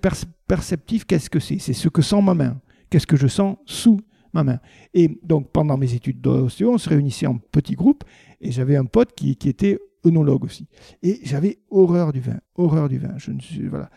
[0.48, 1.60] perceptif, qu'est-ce que c'est?
[1.60, 2.60] C'est ce que sent ma main.
[2.90, 4.00] Qu'est-ce que je sens sous
[4.34, 4.60] ma main?
[4.94, 8.04] Et donc, pendant mes études d'ostéo, on se réunissait en petits groupes
[8.42, 10.68] et j'avais un pote qui, était œnologue aussi.
[11.04, 13.14] Et j'avais horreur du vin, horreur du vin.
[13.18, 13.90] Je ne suis, voilà.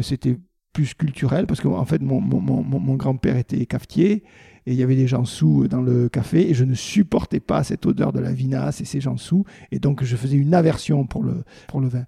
[0.00, 0.38] C'était
[0.72, 4.24] plus culturel parce qu'en en fait, mon, mon, grand-père était cafetier
[4.64, 7.62] et il y avait des gens sous dans le café et je ne supportais pas
[7.62, 11.04] cette odeur de la vinasse et ces gens sous et donc je faisais une aversion
[11.04, 12.06] pour le, pour le vin.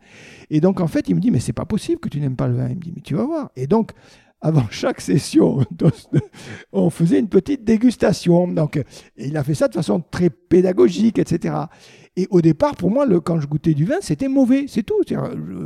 [0.51, 2.49] Et donc en fait, il me dit, mais c'est pas possible que tu n'aimes pas
[2.49, 2.68] le vin.
[2.68, 3.51] Il me dit, mais tu vas voir.
[3.55, 3.92] Et donc,
[4.44, 5.64] avant chaque session,
[6.72, 8.46] on faisait une petite dégustation.
[8.46, 8.78] Donc,
[9.16, 11.54] il a fait ça de façon très pédagogique, etc.
[12.14, 15.00] Et au départ, pour moi, quand je goûtais du vin, c'était mauvais, c'est tout.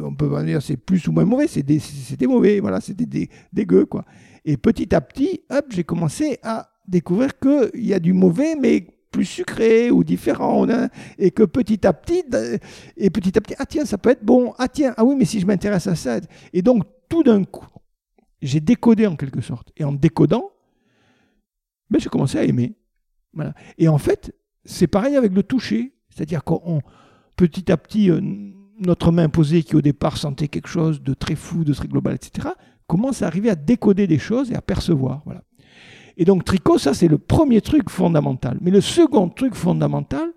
[0.05, 4.05] On peut pas dire c'est plus ou moins mauvais, c'était mauvais, voilà, c'était dégueu, quoi.
[4.45, 8.87] Et petit à petit, hop, j'ai commencé à découvrir qu'il y a du mauvais, mais
[9.11, 10.89] plus sucré ou différent, hein,
[11.19, 12.23] et que petit à petit,
[12.97, 15.25] et petit à petit, ah tiens, ça peut être bon, ah tiens, ah oui, mais
[15.25, 16.21] si je m'intéresse à ça,
[16.53, 17.67] et donc tout d'un coup,
[18.43, 20.51] j'ai décodé en quelque sorte, et en décodant,
[21.91, 22.75] ben, j'ai commencé à aimer.
[23.33, 23.55] Voilà.
[23.79, 25.95] Et en fait, c'est pareil avec le toucher.
[26.11, 26.83] C'est-à-dire qu'on,
[27.37, 28.21] petit à petit, euh,
[28.81, 32.15] notre main posée, qui au départ sentait quelque chose de très fou, de très global,
[32.15, 32.49] etc.,
[32.87, 35.23] commence à arriver à décoder des choses et à percevoir.
[35.25, 35.43] Voilà.
[36.17, 38.59] Et donc, tricot, ça, c'est le premier truc fondamental.
[38.61, 40.33] Mais le second truc fondamental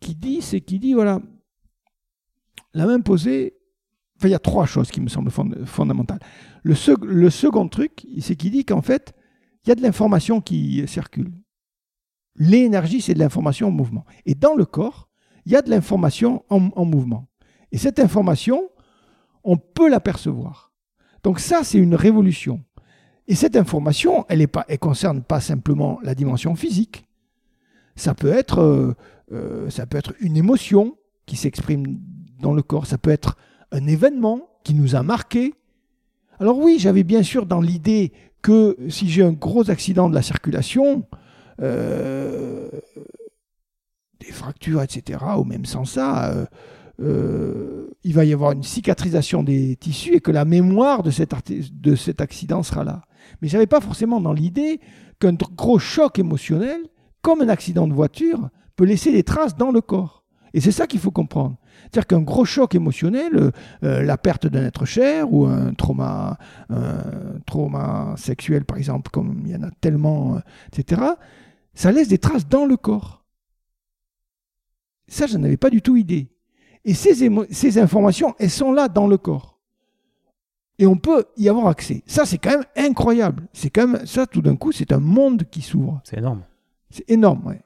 [0.00, 1.20] qui dit, c'est qu'il dit, voilà,
[2.72, 3.54] la main posée,
[4.28, 5.30] il y a trois choses qui me semblent
[5.66, 6.20] fondamentales.
[6.62, 9.14] Le, le second truc, c'est qu'il dit qu'en fait,
[9.64, 11.32] il y a de l'information qui circule.
[12.36, 14.04] L'énergie, c'est de l'information en mouvement.
[14.24, 15.08] Et dans le corps,
[15.44, 17.28] il y a de l'information en, mouvement.
[17.72, 18.70] Et cette information,
[19.44, 20.72] on peut l'apercevoir.
[21.22, 22.62] Donc ça, c'est une révolution.
[23.28, 27.04] Et cette information, elle ne concerne pas simplement la dimension physique.
[27.96, 28.94] Ça peut être, euh,
[29.32, 32.00] euh, ça peut être une émotion qui s'exprime
[32.38, 32.86] dans le corps.
[32.86, 33.36] Ça peut être
[33.72, 35.54] un événement qui nous a marqué.
[36.38, 40.22] Alors oui, j'avais bien sûr dans l'idée que si j'ai un gros accident de la
[40.22, 41.06] circulation,
[41.60, 42.68] euh,
[44.20, 46.46] des fractures, etc., ou même sans ça, euh,
[47.00, 51.34] euh, il va y avoir une cicatrisation des tissus et que la mémoire de cet,
[51.50, 53.02] de cet accident sera là.
[53.40, 54.80] Mais je n'avais pas forcément dans l'idée
[55.18, 56.80] qu'un gros choc émotionnel,
[57.22, 60.24] comme un accident de voiture, peut laisser des traces dans le corps.
[60.54, 61.56] Et c'est ça qu'il faut comprendre.
[61.82, 66.38] C'est-à-dire qu'un gros choc émotionnel, euh, la perte d'un être cher ou un trauma,
[66.68, 67.02] un
[67.46, 70.40] trauma sexuel par exemple, comme il y en a tellement,
[70.72, 71.02] etc.,
[71.74, 73.24] ça laisse des traces dans le corps.
[75.08, 76.28] Ça, je n'en avais pas du tout idée.
[76.84, 79.58] Et ces, ces informations, elles sont là dans le corps.
[80.78, 82.02] Et on peut y avoir accès.
[82.06, 83.48] Ça, c'est quand même incroyable.
[83.52, 86.00] C'est quand même, ça, tout d'un coup, c'est un monde qui s'ouvre.
[86.04, 86.42] C'est énorme.
[86.88, 87.60] C'est énorme, ouais.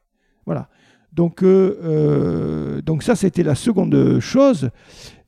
[0.46, 0.68] Voilà.
[1.14, 4.70] Donc, euh, euh, donc ça, c'était la seconde chose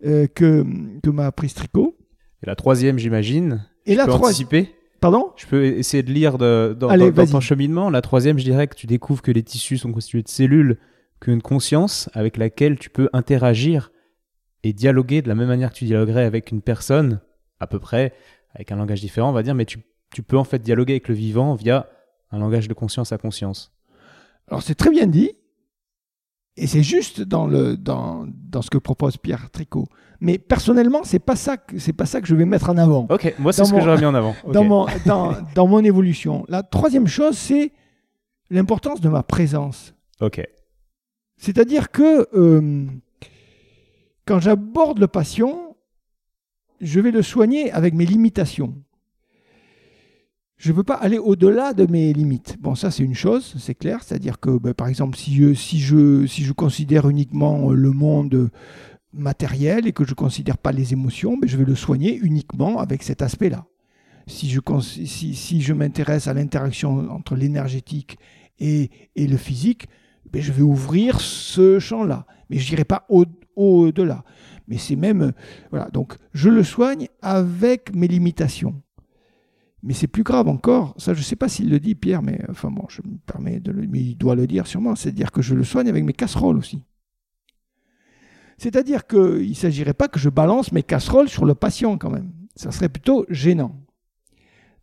[0.04, 0.64] euh, que,
[1.02, 1.96] que m'a appris Tricot.
[2.42, 3.64] Et la troisième, j'imagine.
[3.86, 4.66] Et la troisième.
[5.00, 5.30] Pardon?
[5.36, 7.90] Je peux essayer de lire de, dans, dans ton cheminement.
[7.90, 10.78] La troisième, je dirais que tu découvres que les tissus sont constitués de cellules
[11.20, 13.92] qu'une conscience avec laquelle tu peux interagir
[14.64, 17.20] et dialoguer de la même manière que tu dialoguerais avec une personne,
[17.60, 18.12] à peu près,
[18.54, 19.78] avec un langage différent, on va dire, mais tu,
[20.26, 21.88] peux en fait dialoguer avec le vivant via
[22.32, 23.72] un langage de conscience à conscience.
[24.48, 25.32] Alors c'est très bien dit,
[26.56, 29.88] et c'est juste dans, le, dans, dans, ce que propose Pierre Tricot.
[30.20, 33.06] Mais personnellement, c'est pas ça que c'est pas ça que je vais mettre en avant.
[33.10, 34.34] Ok, moi c'est ce que j'aurais mis en avant.
[34.52, 36.46] Dans, mon, dans, dans, mon évolution.
[36.48, 37.72] La troisième chose, c'est
[38.50, 39.94] l'importance de ma présence.
[40.20, 40.42] Ok.
[41.36, 42.86] C'est-à-dire que euh,
[44.24, 45.76] quand j'aborde le patient,
[46.80, 48.74] je vais le soigner avec mes limitations.
[50.56, 52.56] Je ne veux pas aller au-delà de mes limites.
[52.60, 54.02] Bon, ça c'est une chose, c'est clair.
[54.02, 58.50] C'est-à-dire que, ben, par exemple, si je, si, je, si je considère uniquement le monde
[59.12, 62.78] matériel et que je ne considère pas les émotions, ben, je vais le soigner uniquement
[62.78, 63.66] avec cet aspect-là.
[64.28, 68.18] Si je, m'intéresse à l'interaction entre l'énergétique
[68.58, 69.86] et, et le physique,
[70.32, 72.26] ben, je vais ouvrir ce champ-là.
[72.48, 73.06] Mais je n'irai pas
[73.56, 74.24] au-delà.
[74.68, 75.32] Mais c'est même.
[75.70, 78.82] Voilà, donc je le soigne avec mes limitations.
[79.86, 82.40] Mais c'est plus grave encore, ça je ne sais pas s'il le dit Pierre, mais
[82.50, 83.86] enfin bon, je me permets de le.
[83.86, 86.82] Mais il doit le dire sûrement, c'est-à-dire que je le soigne avec mes casseroles aussi.
[88.58, 92.32] C'est-à-dire qu'il ne s'agirait pas que je balance mes casseroles sur le patient quand même.
[92.56, 93.76] Ça serait plutôt gênant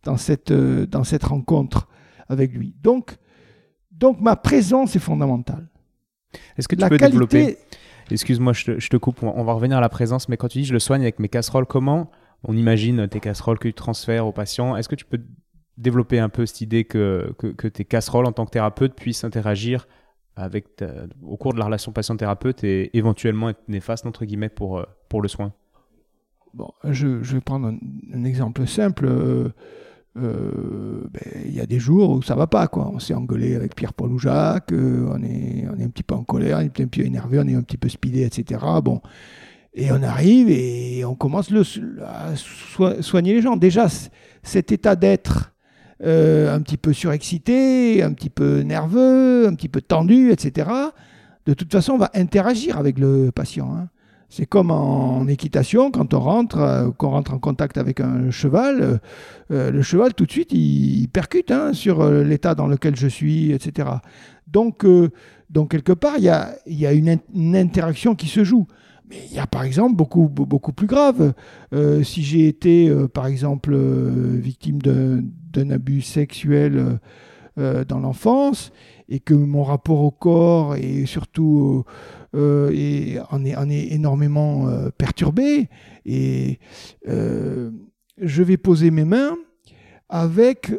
[0.04, 1.86] dans cette, euh, dans cette rencontre
[2.28, 2.74] avec lui.
[2.80, 3.16] Donc,
[3.90, 5.68] donc ma présence est fondamentale.
[6.56, 7.58] Est-ce que tu peux développer?
[8.10, 10.72] Excuse-moi, je te, coupe, on va revenir à la présence, mais quand tu dis je
[10.72, 12.10] le soigne avec mes casseroles, comment
[12.44, 15.20] on imagine tes casseroles que tu transfères aux patients Est-ce que tu peux
[15.76, 19.88] développer un peu cette idée que, que, tes casseroles en tant que thérapeute puissent interagir
[20.36, 20.66] avec
[21.22, 25.22] au cours de la relation patient-thérapeute et éventuellement être néfastes entre guillemets pour, euh, pour
[25.22, 25.52] le soin?
[26.54, 27.68] Bon, je, vais prendre
[28.12, 29.06] un, exemple simple.
[29.06, 29.48] Euh,
[30.16, 32.88] euh, ben, il y a des jours où ça va pas quoi.
[32.92, 36.22] On s'est engueulé avec Pierre-Paul ou Jacques, on, est, on est un petit peu en
[36.22, 38.60] colère, on est un petit peu énervé, on est un petit peu speedé, etc.
[38.82, 39.00] Bon,
[39.74, 41.50] et on arrive et on commence
[42.02, 42.32] à
[43.02, 43.56] soigner les gens.
[43.56, 43.88] Déjà,
[44.42, 45.52] cet état d'être
[46.04, 50.70] euh, un petit peu surexcité, un petit peu nerveux, un petit peu tendu, etc.
[51.46, 53.74] De toute façon, on va interagir avec le patient.
[53.74, 53.88] Hein.
[54.28, 59.00] C'est comme en équitation, quand on rentre, euh, qu'on rentre en contact avec un cheval,
[59.50, 63.52] euh, le cheval tout de suite il, percute hein, sur l'état dans lequel je suis,
[63.52, 63.88] etc.
[64.46, 64.84] Donc,
[65.50, 66.28] donc quelque part, il y
[66.86, 68.66] a, une, interaction qui se joue.
[69.08, 71.34] Mais il y a par exemple beaucoup, beaucoup plus grave.
[72.02, 76.98] si j'ai été, par exemple, victime d'un abus sexuel
[77.56, 78.72] dans l'enfance
[79.08, 81.84] et que mon rapport au corps et surtout
[82.34, 85.68] euh, et en est, est énormément euh, perturbé.
[86.04, 86.58] Et
[87.08, 87.70] euh,
[88.18, 89.36] je vais poser mes mains
[90.08, 90.70] avec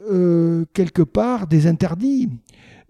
[0.74, 2.30] quelque part des interdits,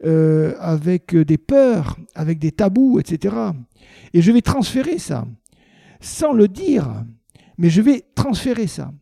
[0.04, 3.36] avec des peurs, avec des tabous, etc.
[4.14, 5.28] Et je vais transférer ça,
[6.00, 7.06] sans le dire,
[7.58, 8.94] mais je vais transférer ça.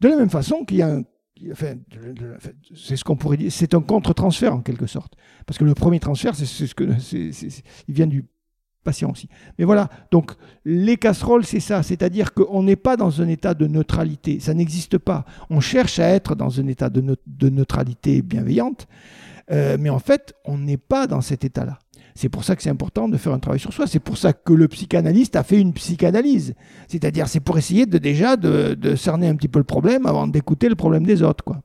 [0.00, 1.02] De la même façon qu'il y a un
[1.50, 1.74] Enfin,
[2.74, 5.14] c'est ce qu'on pourrait dire, c'est un contre-transfert en quelque sorte.
[5.46, 6.84] Parce que le premier transfert, c'est ce que,
[7.88, 8.26] il vient du
[8.84, 9.28] patient aussi.
[9.58, 10.32] Mais voilà, donc
[10.64, 14.98] les casseroles, c'est ça, c'est-à-dire qu'on n'est pas dans un état de neutralité, ça n'existe
[14.98, 15.24] pas.
[15.50, 18.86] On cherche à être dans un état de neutralité bienveillante,
[19.50, 21.78] euh, mais en fait, on n'est pas dans cet état-là.
[22.14, 23.86] C'est pour ça que c'est important de faire un travail sur soi.
[23.86, 26.54] C'est pour ça que le psychanalyste a fait une psychanalyse.
[26.88, 30.68] C'est-à-dire, c'est pour essayer de déjà de, cerner un petit peu le problème avant d'écouter
[30.68, 31.62] le problème des autres, quoi.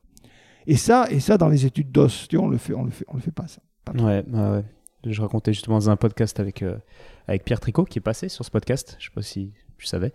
[0.66, 3.16] Et ça, et ça dans les études d'os, on le fait, on le fait, on
[3.16, 3.62] le fait pas ça.
[3.94, 4.64] ouais, ouais.
[5.06, 6.78] Je racontais justement dans un podcast avec, euh,
[7.28, 8.98] avec Pierre Tricot qui est passé sur ce podcast.
[9.00, 10.12] Je ne sais pas si tu savais.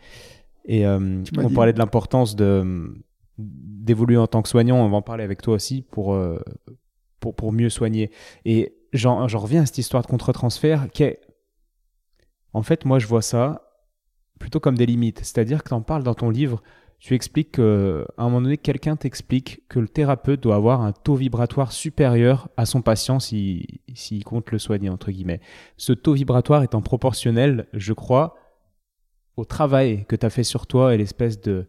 [0.65, 2.95] Et euh, on parlait de l'importance de
[3.39, 4.77] d'évoluer en tant que soignant.
[4.77, 6.39] On va en parler avec toi aussi pour, euh,
[7.23, 8.11] pour, pour mieux soigner.
[8.45, 11.21] Et j'en reviens à cette histoire de contre-transfert qui est.
[12.53, 13.63] En fait, moi, je vois ça
[14.39, 15.21] plutôt comme des limites.
[15.21, 16.63] C'est-à-dire que tu en parles dans ton livre
[17.03, 21.17] tu expliques qu'à un moment donné, quelqu'un t'explique que le thérapeute doit avoir un taux
[21.17, 25.41] vibratoire supérieur à son patient s'il compte le soigner, entre guillemets.
[25.77, 28.37] Ce taux vibratoire étant proportionnel, je crois,
[29.37, 31.67] au travail que tu as fait sur toi et l'espèce de,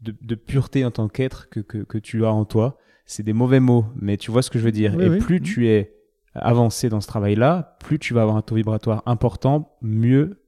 [0.00, 2.76] de, pureté en tant qu'être que, que, tu as en toi.
[3.10, 4.98] C'est des mauvais mots, mais tu vois ce que je veux dire.
[5.00, 5.96] et plus tu es
[6.32, 10.44] avancé dans ce travail-là, plus tu vas avoir un taux vibratoire important, mieux,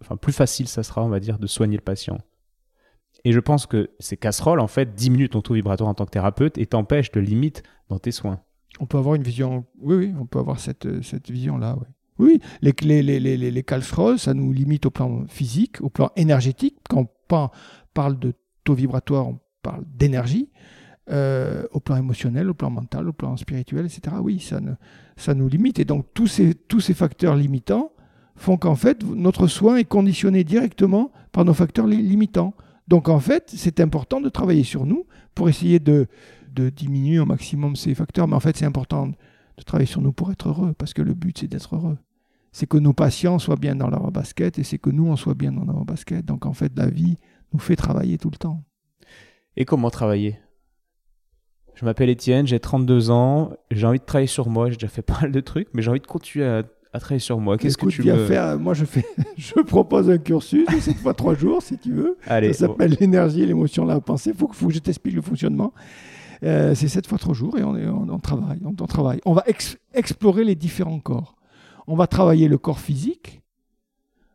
[0.00, 2.16] enfin plus facile ça sera, on va dire, de soigner le patient.
[3.26, 6.10] Et je pense que ces casseroles, en fait, diminuent ton taux vibratoire en tant que
[6.10, 8.40] thérapeute et t'empêchent de limite dans tes soins.
[8.80, 11.86] On peut avoir une vision, oui, oui, on peut avoir cette, cette vision-là, oui.
[12.18, 16.12] Oui, les, les, les, les, les casseroles, ça nous limite au plan physique, au plan
[16.16, 16.78] énergétique.
[16.88, 17.50] Quand on
[17.92, 18.32] parle de
[18.64, 20.50] taux vibratoire, on parle d'énergie.
[21.08, 24.16] Euh, au plan émotionnel, au plan mental, au plan spirituel, etc.
[24.20, 24.38] Oui,
[25.16, 25.80] ça, nous limite.
[25.80, 27.90] Et donc tous ces, tous ces facteurs limitants
[28.36, 32.54] font qu'en fait, notre soin est conditionné directement par nos facteurs limitants.
[32.86, 36.06] Donc en fait, c'est important de travailler sur nous pour essayer de,
[36.54, 38.28] diminuer au maximum ces facteurs.
[38.28, 41.14] Mais en fait, c'est important de travailler sur nous pour être heureux, parce que le
[41.14, 41.98] but, c'est d'être heureux.
[42.52, 45.34] C'est que nos patients soient bien dans leur basket et c'est que nous, on soit
[45.34, 46.24] bien dans notre basket.
[46.24, 47.16] Donc en fait, la vie
[47.52, 48.62] nous fait travailler tout le temps.
[49.56, 50.38] Et comment travailler?
[51.80, 55.00] Je m'appelle Étienne, j'ai 32 ans, j'ai envie de travailler sur moi, j'ai déjà fait
[55.02, 56.62] pas mal de trucs, mais j'ai envie de continuer à
[56.92, 57.56] à travailler sur moi.
[57.56, 59.04] Qu'est-ce que tu veux faire Moi, je fais,
[59.38, 62.18] je propose un cursus de cette fois trois jours, si tu veux.
[62.26, 64.30] Allez, ça s'appelle l'énergie, l'émotion, la pensée.
[64.30, 65.72] Il faut, faut, que je t'explique le fonctionnement.
[66.42, 67.74] Euh, c'est sept fois trois jours et on,
[68.10, 69.20] on, travaille, on, travaille.
[69.24, 69.44] On va
[69.94, 71.36] explorer les différents corps.
[71.86, 73.40] On va travailler le corps physique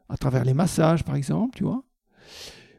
[0.07, 1.83] à travers les massages, par exemple, tu vois.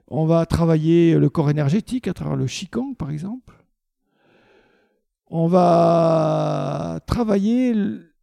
[0.08, 3.52] On va travailler le corps énergétique à travers le Qigong, par exemple.
[5.28, 7.74] On va travailler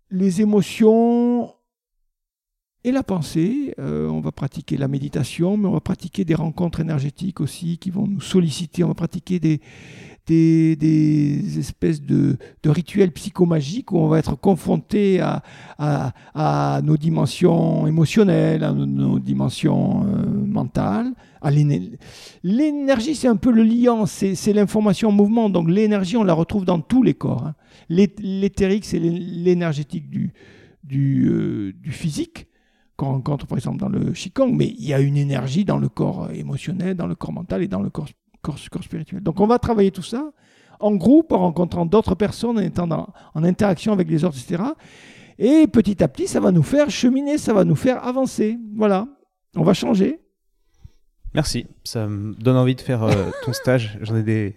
[0.09, 1.53] les émotions
[2.83, 3.73] et la pensée.
[3.79, 7.89] Euh, on va pratiquer la méditation, mais on va pratiquer des rencontres énergétiques aussi qui
[7.89, 8.83] vont nous solliciter.
[8.83, 9.61] On va pratiquer des,
[10.27, 15.43] des, espèces de, rituels psychomagiques où on va être confronté à,
[15.77, 21.13] à, nos dimensions émotionnelles, à nos, dimensions euh, mentales.
[22.43, 25.49] L'énergie, c'est un peu le liant, c'est l'information en mouvement.
[25.49, 27.47] Donc l'énergie, on la retrouve dans tous les corps.
[27.47, 27.55] Hein.
[27.89, 30.33] L'éthérique, c'est l'énergétique du,
[31.29, 32.47] euh, physique
[32.95, 35.89] qu'on rencontre par exemple dans le Qigong, mais il y a une énergie dans le
[35.89, 38.07] corps émotionnel, dans le corps mental et dans le corps
[38.43, 39.21] corps, spirituel.
[39.21, 40.31] Donc on va travailler tout ça
[40.79, 44.63] en groupe, en rencontrant d'autres personnes, en étant en interaction avec les autres, etc.
[45.39, 48.59] Et petit à petit, ça va nous faire cheminer, ça va nous faire avancer.
[48.75, 49.07] Voilà,
[49.55, 50.19] on va changer.
[51.33, 53.97] Merci, ça me donne envie de faire euh, ton stage.
[54.01, 54.55] J'en ai des,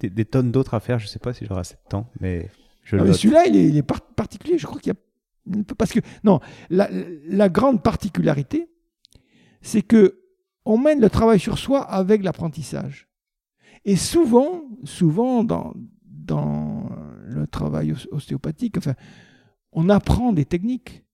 [0.00, 2.48] des, tonnes d'autres à faire, je ne sais pas si j'aurai assez de temps, mais
[2.82, 5.62] je le Celui-là, il est, particulier, je crois qu'il y a...
[5.78, 6.88] Parce que, non, la,
[7.28, 8.68] la grande particularité,
[9.62, 10.22] c'est que
[10.64, 13.05] on mène le travail sur soi avec l'apprentissage.
[13.86, 15.72] Et souvent, souvent dans,
[16.04, 16.90] dans
[17.22, 18.94] le travail ostéopathique, enfin,
[19.70, 21.04] on apprend des techniques.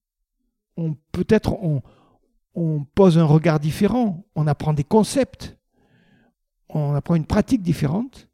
[0.79, 1.83] On peut-être on,
[2.55, 5.59] on pose un regard différent, on apprend des concepts,
[6.71, 8.31] on apprend une pratique différente,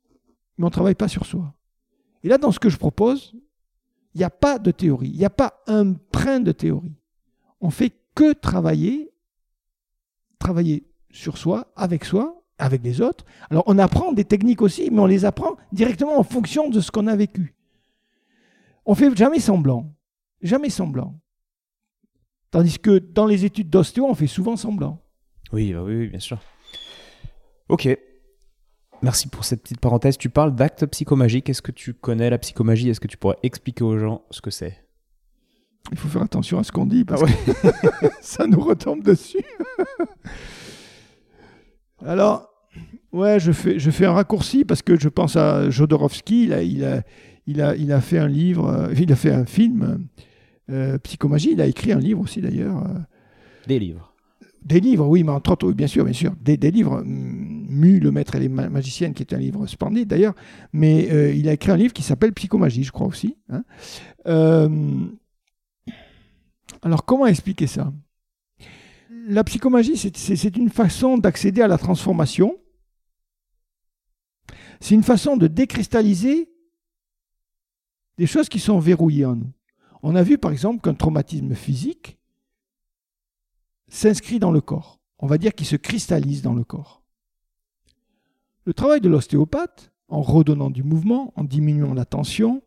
[0.57, 1.53] mais on ne travaille pas sur soi.
[2.23, 3.35] Et là, dans ce que je propose,
[4.15, 6.95] il n'y a pas de théorie, il n'y a pas un brin de théorie.
[7.61, 9.11] On fait que travailler,
[10.39, 13.25] travailler sur soi, avec soi, avec les autres.
[13.51, 16.91] Alors on apprend des techniques aussi, mais on les apprend directement en fonction de ce
[16.91, 17.55] qu'on a vécu.
[18.87, 19.93] On fait jamais semblant,
[20.43, 21.19] jamais semblant.
[22.51, 25.03] Tandis que dans les études d'ostéo, on fait souvent semblant.
[25.53, 26.39] Oui, bah oui, oui, bien sûr.
[27.69, 27.89] Ok.
[29.03, 30.19] Merci pour cette petite parenthèse.
[30.19, 31.49] Tu parles d'actes psychomagiques.
[31.51, 32.89] Est-ce que tu connais la psychomagie?
[32.89, 34.83] Est-ce que tu pourrais expliquer aux gens ce que c'est?
[35.93, 37.29] Il faut faire attention à ce qu'on dit parce que
[38.21, 39.45] ça nous retombe dessus.
[42.05, 42.49] Alors,
[43.13, 46.45] ouais, je fais, je fais un raccourci parce que je pense à Jodorowsky.
[46.45, 47.03] Il a, il a,
[47.47, 50.07] il a, il a fait un livre, euh, il a fait un film,
[50.71, 51.53] euh, Psychomagie.
[51.53, 52.79] Il a écrit un livre aussi d'ailleurs.
[52.87, 52.99] euh,
[53.67, 54.15] Des livres.
[54.65, 57.03] Des livres, oui, mais entre autres, bien sûr, bien sûr, des, des livres.
[57.05, 60.35] Mu, le maître et les ma- magiciennes, qui est un livre splendide d'ailleurs,
[60.73, 63.37] mais euh, il a écrit un livre qui s'appelle Psychomagie, je crois aussi.
[63.51, 63.63] hein.
[64.27, 64.69] Euh,
[66.83, 67.93] alors, comment expliquer ça?
[69.31, 72.57] La psychomagie, c'est- une façon d'accéder à la transformation.
[74.81, 76.51] C'est une façon de décristalliser
[78.17, 79.53] des choses qui sont verrouillées en nous.
[80.03, 82.17] On a vu par exemple qu'un traumatisme physique
[83.89, 84.99] s'inscrit dans le corps.
[85.19, 87.03] On va dire qu'il se cristallise dans le corps.
[88.65, 92.63] Le travail de l'ostéopathe, en redonnant du mouvement, en diminuant la tension,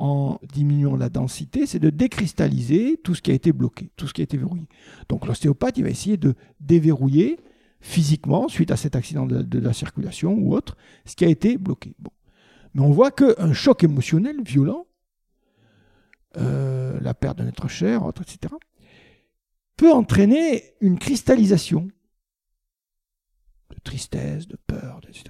[0.00, 4.14] en diminuant la densité, c'est de décristalliser tout ce qui a été bloqué, tout ce
[4.14, 4.66] qui a été verrouillé.
[5.10, 7.38] Donc l'ostéopathe, il va essayer de déverrouiller
[7.80, 11.94] physiquement, suite à cet accident de, la circulation ou autre, ce qui a été bloqué.
[12.72, 14.86] Mais on voit qu'un choc émotionnel violent,
[16.38, 18.54] euh, la perte d'un être cher, autre, etc.,
[19.76, 21.88] peut entraîner une cristallisation
[23.68, 25.24] de tristesse, de peur, etc.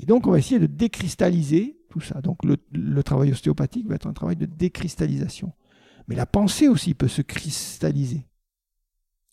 [0.00, 2.20] Et donc, on va essayer de décristalliser ça.
[2.20, 5.52] Donc, le, travail ostéopathique va être un travail de décristallisation.
[6.08, 8.26] Mais la pensée aussi peut se cristalliser.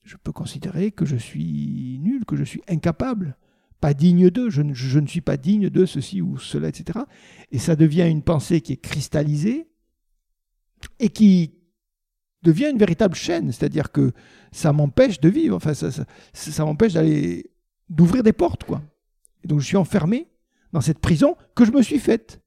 [0.03, 3.37] Je peux considérer que je suis nul, que je suis incapable,
[3.79, 6.99] pas digne d'eux, je, ne- suis pas digne de ceci ou cela, etc.
[7.51, 9.67] Et ça devient une pensée qui est cristallisée
[10.99, 11.55] et qui
[12.43, 14.13] devient une véritable chaîne, c'est-à-dire que
[14.51, 16.93] ça m'empêche de vivre, enfin ça, m'empêche
[17.89, 18.81] d'ouvrir des portes, quoi.
[19.43, 20.27] Et donc je suis enfermé
[20.71, 22.41] dans cette prison que je me suis faite.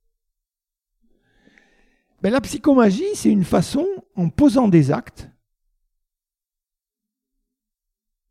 [2.24, 5.28] Ben, la psychomagie, c'est une façon, en posant des actes,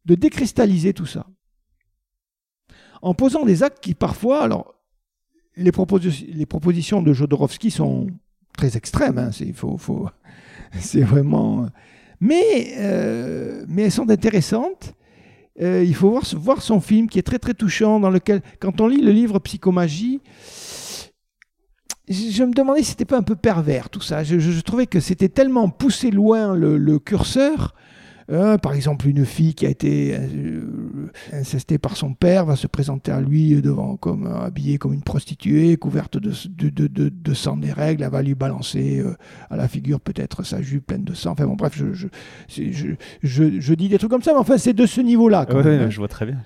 [0.06, 1.28] de décristalliser tout ça.
[3.04, 4.74] En posant des actes qui parfois, alors,
[5.56, 8.08] les, proposi- les propositions de Jodorowsky sont
[8.58, 10.10] très extrêmes, hein, faut, faut-
[10.96, 11.68] vraiment...
[12.20, 14.96] Mais, euh, mais elles sont intéressantes.
[15.62, 18.82] Euh, il faut voir, voir son film qui est très très touchant, dans lequel, quand
[18.82, 20.20] on lit le livre Psychomagie,
[22.10, 24.24] je, me demandais si c'était pas un peu pervers tout ça.
[24.24, 27.74] Je, je- je trouvais que c'était tellement poussé loin le, le curseur.
[28.32, 30.62] Euh, par exemple, une fille qui a été euh,
[31.34, 35.02] incestée par son père va se présenter à lui devant comme euh, habillée comme une
[35.04, 38.02] prostituée, couverte de, de, de, de- de sang des règles.
[38.04, 39.14] Elle va lui balancer euh,
[39.50, 41.32] à la figure peut-être sa jupe pleine de sang.
[41.32, 42.08] Enfin bon, bref, je, je,
[42.48, 42.88] c'est- je,
[43.24, 45.46] je- je dis des trucs comme ça, mais enfin c'est de ce niveau-là.
[45.58, 45.90] Ouais, hein.
[45.90, 46.38] je vois très bien.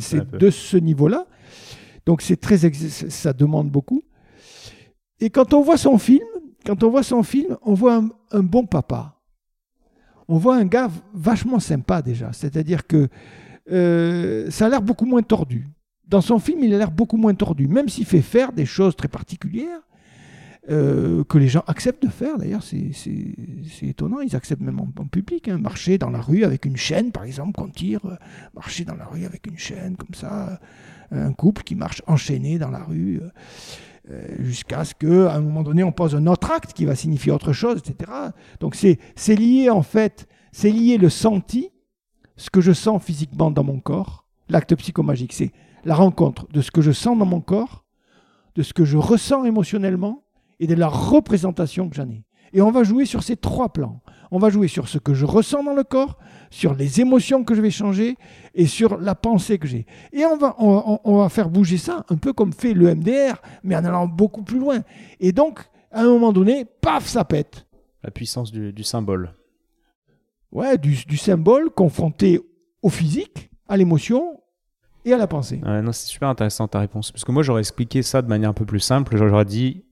[0.00, 1.26] C'est- de ce niveau-là.
[2.06, 4.02] Donc c'est très ça demande beaucoup.
[5.20, 6.26] Et quand on voit son film,
[6.64, 8.02] quand on voit son film, on voit
[8.32, 9.14] un, bon papa.
[10.28, 12.32] On voit un gars vachement sympa déjà.
[12.32, 13.08] C'est-à-dire que
[13.72, 15.66] euh, ça a l'air beaucoup moins tordu.
[16.06, 18.96] Dans son film, il a l'air beaucoup moins tordu, même s'il fait faire des choses
[18.96, 19.80] très particulières
[20.70, 22.38] euh, que les gens acceptent de faire.
[22.38, 22.92] D'ailleurs, c'est
[23.82, 24.20] étonnant.
[24.20, 25.48] Ils acceptent même en, en public.
[25.48, 25.58] hein.
[25.58, 28.04] Marcher dans la rue avec une chaîne, par exemple, qu'on tire.
[28.06, 28.16] euh,
[28.54, 30.60] marcher dans la rue avec une chaîne comme ça.
[31.12, 33.20] euh, un couple qui marche enchaîné dans la rue.
[34.10, 37.32] Euh, jusqu'à ce qu'à un moment donné, on pose un autre acte qui va signifier
[37.32, 38.10] autre chose, etc.
[38.60, 41.70] Donc c'est lié, en fait, c'est lié le senti,
[42.36, 45.52] ce que je sens physiquement dans mon corps, l'acte psychomagique, c'est
[45.84, 47.84] la rencontre de ce que je sens dans mon corps,
[48.54, 50.24] de ce que je ressens émotionnellement
[50.60, 52.24] et de la représentation que j'en ai.
[52.52, 54.00] Et on va jouer sur ces trois plans.
[54.30, 56.18] On va jouer sur ce que je ressens dans le corps,
[56.50, 58.16] sur les émotions que je vais changer
[58.54, 59.86] et sur la pensée que j'ai.
[60.12, 63.76] Et on va, on, va faire bouger ça un peu comme fait le MDR, mais
[63.76, 64.80] en allant beaucoup plus loin.
[65.20, 65.60] Et donc,
[65.90, 67.66] à un moment donné, paf, ça pète.
[68.02, 69.34] La puissance du, du symbole.
[70.52, 72.40] Ouais, du, du symbole confronté
[72.82, 74.40] au physique, à l'émotion
[75.04, 75.60] et à la pensée.
[75.64, 77.12] Ouais, non, c'est super intéressant ta réponse.
[77.12, 79.16] Parce que moi, j'aurais expliqué ça de manière un peu plus simple.
[79.16, 79.84] J'aurais dit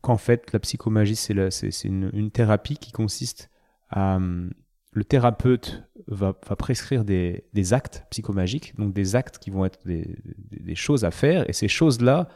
[0.00, 3.50] qu'en fait, la psychomagie, c'est la- c'est- c'est une, une thérapie qui consiste
[3.94, 4.52] hum,
[4.92, 9.80] le thérapeute va, va prescrire des, des, actes psychomagiques, donc des actes qui vont être
[9.86, 10.16] des,
[10.50, 12.28] des choses à faire, et ces choses-là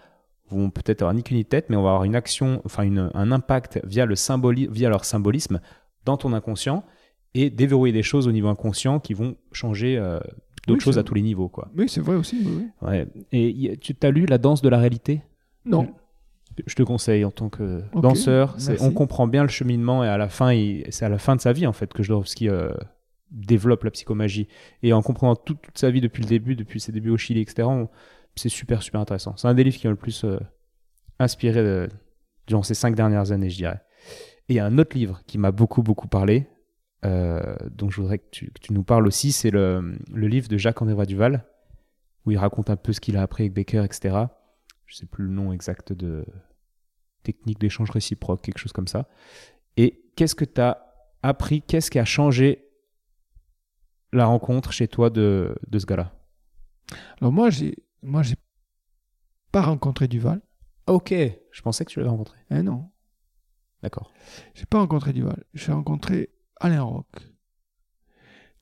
[0.50, 3.10] vont peut-être avoir ni queue ni tête, mais on va avoir une action, enfin une,
[3.14, 5.60] un impact via, le symboli, via leur symbolisme
[6.04, 6.84] dans ton inconscient,
[7.34, 10.18] et déverrouiller des choses au niveau inconscient qui vont changer euh,
[10.66, 11.48] d'autres Oui, choses à tous les niveaux.
[11.48, 11.70] Quoi.
[11.76, 12.38] Oui, c'est vrai aussi.
[12.44, 12.52] oui,
[12.82, 12.88] oui.
[12.88, 13.06] Ouais.
[13.32, 15.22] Et tu as lu La danse de la réalité?
[15.64, 15.88] Non.
[16.66, 18.54] Je te conseille en tant que danseur.
[18.80, 20.50] On comprend bien le cheminement et à la fin,
[20.90, 22.72] c'est à la fin de sa vie en fait que Jodorowsky euh,
[23.30, 24.48] développe la psychomagie.
[24.82, 27.40] Et en comprenant toute, toute sa vie depuis le début, depuis ses débuts au Chili,
[27.40, 27.68] etc.,
[28.36, 29.36] c'est super super intéressant.
[29.36, 30.38] C'est un des livres qui m'a le plus euh,
[31.18, 31.88] inspiré de-
[32.46, 33.80] durant ces cinq dernières années, je dirais.
[34.48, 36.46] Et il y a un autre livre qui m'a beaucoup beaucoup parlé,
[37.04, 40.48] euh, dont je voudrais que tu, que tu nous parles aussi, c'est le, le livre
[40.48, 41.44] de Jacques-André Duval,
[42.24, 44.16] où il raconte un peu ce qu'il a appris avec Baker, etc.
[44.86, 46.24] Je sais plus le nom exact de
[47.22, 49.08] technique d'échange réciproque, quelque chose comme ça.
[49.76, 50.84] Et qu'est-ce que tu as
[51.22, 52.64] appris Qu'est-ce qui a changé
[54.12, 56.12] la rencontre chez toi de, de ce gars-là?
[57.20, 58.36] Alors moi, j'ai, moi, j'ai
[59.52, 60.40] pas rencontré Duval.
[60.86, 61.12] Ok,
[61.50, 62.38] je pensais que tu l'avais rencontré.
[62.50, 62.90] Eh non,
[63.82, 64.10] D'accord.
[64.54, 65.44] j'ai pas rencontré Duval.
[65.54, 67.04] J'ai rencontré Alain Roch,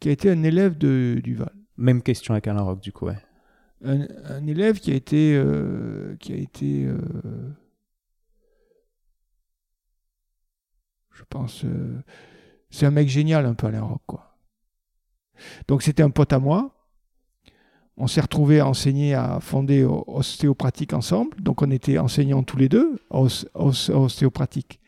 [0.01, 1.53] qui a été un élève de Duval.
[1.77, 3.19] Même question avec Alain Rock, du coup, ouais.
[3.85, 6.99] Un, un élève qui a été, euh, qui a été, euh,
[11.17, 11.99] je pense, euh,
[12.71, 14.37] c'est un mec génial un peu Alain quoi.
[15.69, 16.73] Donc c'était un pote à moi.
[17.99, 21.41] On s'est retrouvés à enseigner, à fonder ostéopratique ensemble.
[21.41, 24.81] Donc on était enseignants tous les deux os- os- ostéopratique.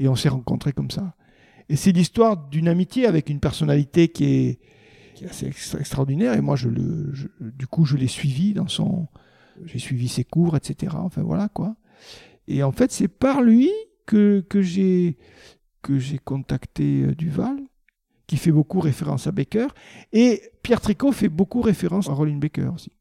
[0.00, 1.14] Et on s'est rencontrés comme ça.
[1.68, 4.60] Et c'est l'histoire d'une amitié avec une personnalité qui est,
[5.28, 6.34] assez extra- extraordinaire.
[6.34, 9.06] Et moi, du coup, je l'ai suivi dans son.
[9.64, 10.96] J'ai suivi ses cours, etc.
[10.98, 11.76] Enfin voilà quoi.
[12.48, 13.70] Et en fait, c'est par lui
[14.06, 15.18] que j'ai
[15.82, 17.58] que j'ai contacté euh, Duval,
[18.26, 19.68] qui fait beaucoup référence à Baker.
[20.12, 22.92] Et Pierre Tricot fait beaucoup référence à Rollin Baker aussi.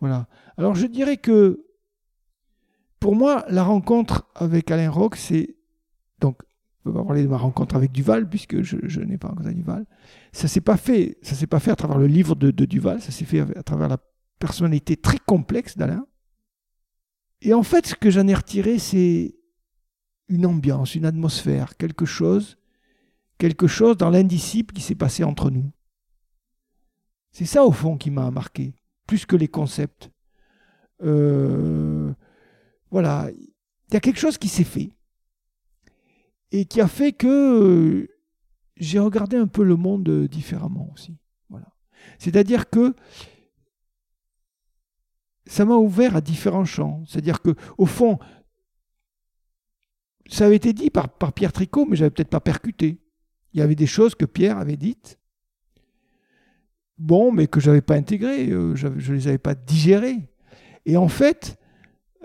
[0.00, 0.28] Voilà.
[0.56, 1.64] Alors je dirais que
[3.00, 5.56] pour moi, la rencontre avec Alain Roch, c'est
[6.20, 6.38] donc
[6.84, 9.86] on va parler de ma rencontre avec Duval puisque je, n'ai pas rencontré Duval.
[10.32, 13.10] Ça s'est pas fait, ça s'est pas fait à travers le livre de Duval, ça
[13.10, 13.98] s'est fait à travers la
[14.38, 16.06] personnalité très complexe d'Alain.
[17.42, 19.35] Et en fait, ce que j'en ai retiré, c'est
[20.28, 22.58] une ambiance, une atmosphère, quelque chose,
[23.38, 25.70] quelque chose dans l'indicible qui s'est passé entre nous.
[27.32, 28.74] C'est ça au fond qui m'a marqué,
[29.06, 30.10] plus que les concepts.
[31.02, 32.12] Euh,
[32.90, 33.28] voilà,
[33.88, 34.90] il y a quelque chose qui s'est fait
[36.50, 38.08] et qui a fait que euh,
[38.76, 41.16] j'ai regardé un peu le monde différemment aussi.
[41.50, 41.68] Voilà.
[42.18, 42.94] C'est-à-dire que
[45.46, 47.02] ça m'a ouvert à différents champs.
[47.06, 48.18] C'est-à-dire que au fond,
[50.28, 53.00] ça avait été dit par, Pierre Tricot, mais j'avais peut-être pas percuté.
[53.52, 55.18] Il y avait des choses que Pierre avait dites,
[56.98, 60.28] bon, mais que j'avais pas intégrées, euh, je les avais pas digérées.
[60.84, 61.58] Et en fait,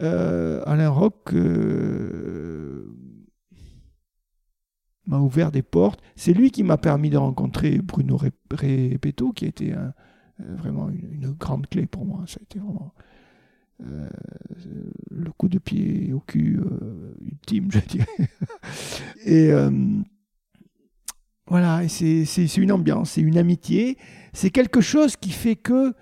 [0.02, 2.86] euh, Alain Roch euh,
[5.06, 6.02] m'a ouvert des portes.
[6.16, 9.90] C'est lui qui m'a permis de rencontrer Bruno Repetto, qui a été euh,
[10.40, 12.24] vraiment une, une grande clé pour moi.
[12.28, 12.94] Ça a été vraiment
[13.84, 14.10] euh,
[15.10, 18.08] le coup de pied au cul euh, ultime, je dirais.
[19.26, 19.72] et euh,
[21.48, 23.98] voilà, c'est une ambiance, c'est une amitié,
[24.34, 25.94] c'est quelque chose qui fait que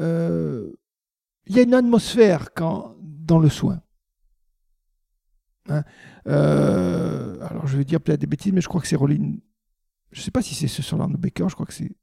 [0.00, 3.82] il y a une atmosphère quand, dans le soin.
[5.68, 5.84] Hein,
[6.24, 9.36] alors je vais dire peut-être des bêtises, mais je crois que c'est Rollin.
[10.12, 11.94] Je ne sais pas si c'est ce Soland ou Baker, je crois que c'est.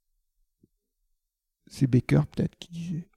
[1.67, 3.09] C'est Baker peut-être qui disait.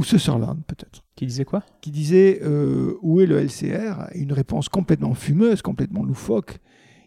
[0.00, 1.04] Ou ce Sutherland peut-être.
[1.14, 1.62] Qui disait quoi?
[1.82, 6.56] Qui disait euh, où est le LCR Une réponse complètement fumeuse, complètement loufoque.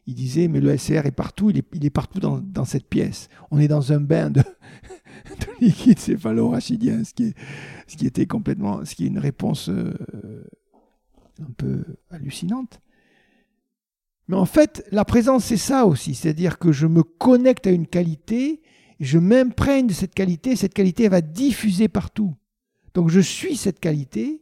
[0.06, 2.88] Il disait mais le LCR est partout, il est, il est partout dans, dans cette
[2.88, 3.30] pièce.
[3.50, 4.42] On est dans un bain de,
[5.26, 7.36] de liquide céphalo-rachidien, ce qui, est,
[7.88, 8.86] ce qui était complètement.
[8.86, 9.96] ce qui est une réponse euh,
[11.42, 12.80] un peu hallucinante.
[14.28, 16.14] Mais en fait, la présence, c'est ça aussi.
[16.14, 18.62] C'est-à-dire que je me connecte à une qualité,
[19.00, 22.36] je m'imprègne de cette qualité, cette qualité elle va diffuser partout.
[22.94, 24.42] Donc je suis cette qualité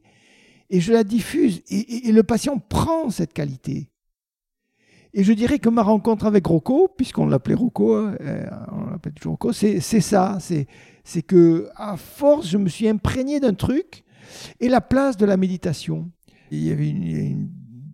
[0.70, 1.62] et je la diffuse.
[1.70, 3.90] Et, le patient prend cette qualité.
[5.14, 9.14] Et je dirais que ma rencontre avec Rocco, puisqu'on l'appelait Rocco, hein, euh, on l'appelle
[9.14, 10.38] toujours Rocco, c'est ça.
[10.40, 14.06] C'est que à force, je me suis imprégné d'un truc
[14.62, 16.10] et la place de la méditation.
[16.50, 17.50] Il y avait une,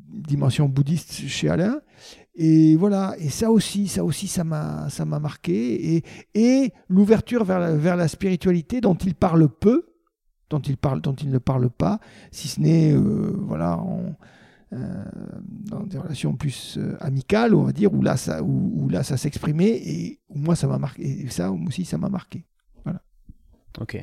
[0.09, 1.79] dimension bouddhiste chez Alain.
[2.35, 4.89] Et voilà, et ça aussi, ça aussi, ça m'a,
[5.19, 6.03] marqué.
[6.35, 9.85] Et, l'ouverture vers la spiritualité dont il parle peu,
[10.49, 11.99] dont il parle, dont il ne parle pas,
[12.31, 14.15] si ce n'est, euh, voilà, en-
[14.73, 15.05] euh,
[15.39, 19.15] dans des relations plus euh, amicales, on va dire, où là ça, où, là, ça
[19.15, 21.03] s'exprimait et où moi ça m'a marqué.
[21.03, 22.45] Et ça aussi, ça m'a marqué.
[22.83, 23.01] Voilà.
[23.79, 23.95] Ok.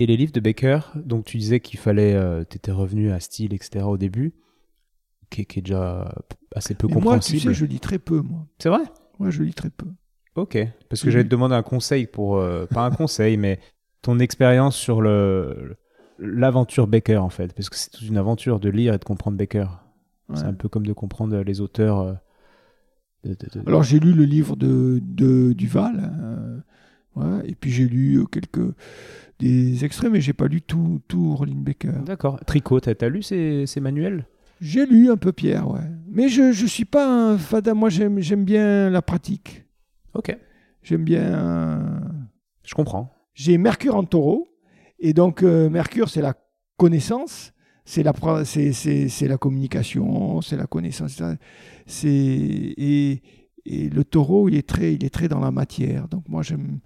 [0.00, 2.14] Et les livres de Baker, donc tu disais qu'il fallait,
[2.48, 3.84] tu étais revenu à style, etc.
[3.84, 4.34] au début,
[5.28, 6.14] qui, est déjà
[6.54, 7.42] assez peu compréhensible.
[7.42, 8.46] Moi, tu sais, je lis très peu, moi.
[8.60, 8.84] C'est vrai?
[9.18, 9.86] Moi, je lis très peu.
[10.36, 10.56] Ok,
[10.88, 12.40] parce que j'allais te demander un conseil pour,
[12.70, 13.58] pas un conseil, mais
[14.02, 15.76] ton expérience sur le
[16.18, 19.36] l'aventure Baker en fait, parce que c'est toute une aventure de lire et de comprendre
[19.36, 19.66] Baker.
[20.34, 22.00] C'est un peu comme de comprendre les auteurs.
[23.24, 23.34] Euh,
[23.66, 26.12] Alors j'ai lu le livre de, de Duval,
[27.16, 28.74] euh, et puis j'ai lu quelques
[29.38, 31.92] des extraits, mais j'ai pas lu tout, tout Roland Baker.
[32.04, 32.40] D'accord.
[32.44, 34.26] Tricot, t'as as lu ces, ces manuels?
[34.60, 35.88] J'ai lu un peu Pierre, ouais.
[36.10, 37.74] Mais je je suis pas un fada.
[37.74, 39.64] Moi j'aime j'aime bien la pratique.
[40.14, 40.36] Ok.
[40.82, 42.02] J'aime bien.
[42.64, 43.14] Je comprends.
[43.38, 44.48] J'ai Mercure en Taureau.
[44.98, 46.34] Et donc, euh, Mercure, c'est la
[46.76, 47.52] connaissance,
[47.84, 48.12] c'est la,
[48.44, 51.22] c'est, la communication, c'est la connaissance.
[51.86, 53.22] C'est, et,
[53.64, 56.08] le taureau, il est, très, il est très dans la matière.
[56.08, 56.80] Donc, moi, j'aime.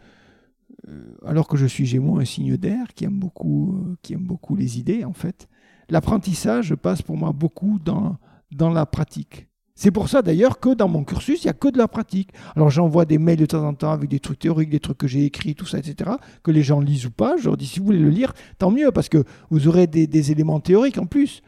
[0.89, 4.27] Euh, alors que je suis Gémeaux, un signe d'air qui aime, beaucoup, euh, qui aime
[4.27, 5.49] beaucoup les idées, en fait.
[5.89, 8.19] L'apprentissage passe pour moi beaucoup dans,
[8.51, 9.49] dans la pratique.
[9.75, 12.31] C'est pour ça d'ailleurs que dans mon cursus, il n'y a que de la pratique.
[12.57, 15.07] Alors j'envoie des mails de temps en temps avec des trucs théoriques, des trucs que
[15.07, 16.11] j'ai écrits, tout ça, etc.,
[16.43, 17.37] que les gens lisent ou pas.
[17.39, 20.31] Je leur dis, si vous voulez le lire, tant mieux, parce que vous aurez des,
[20.31, 21.43] éléments théoriques en plus.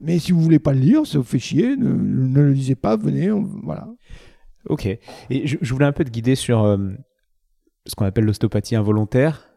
[0.00, 2.96] Mais si vous voulez pas le lire, ça vous fait chier, ne, le lisez pas,
[2.96, 3.30] venez,
[3.62, 3.88] voilà.
[4.68, 4.86] Ok.
[4.86, 6.78] Et je, voulais un peu te guider sur euh,
[7.86, 9.48] ce qu'on appelle l'ostéopathie involontaire.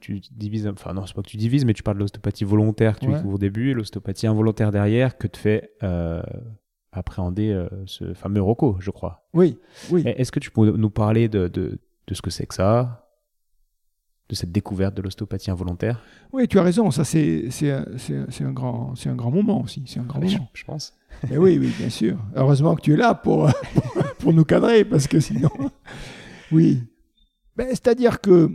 [0.00, 2.98] Tu, divises, enfin non, c'est pas que tu divises, mais tu parles de l'ostéopathie volontaire
[2.98, 3.22] que tu ouais.
[3.24, 6.22] au début, l'ostéopathie involontaire derrière que te fait euh,
[6.98, 9.28] appréhender euh, ce fameux Rocco, je crois.
[9.34, 9.58] Oui,
[9.90, 10.02] oui.
[10.04, 13.04] Est-ce que tu peux nous parler de, de, de ce que c'est que ça
[14.28, 16.02] de cette découverte de l'ostéopathie involontaire?
[16.32, 19.82] Oui, tu as raison, ça c'est un, grand, un grand moment aussi.
[19.86, 20.50] C'est un grand moment.
[20.52, 20.94] Je, pense.
[21.30, 22.18] Mais oui, oui, bien sûr.
[22.34, 23.50] Heureusement que tu es là pour,
[24.18, 25.50] pour nous cadrer, parce que sinon.
[26.50, 26.82] Oui.
[27.56, 28.50] Ben, C'est-à-dire que.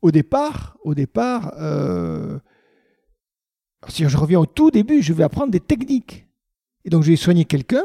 [0.00, 2.38] Au départ, au départ euh,
[3.86, 6.26] si je reviens au tout début, je vais apprendre des techniques.
[6.84, 7.84] Et donc je vais soigner quelqu'un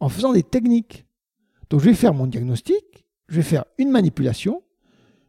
[0.00, 1.06] en faisant des techniques.
[1.68, 4.62] Donc je vais faire mon diagnostic, je vais faire une manipulation,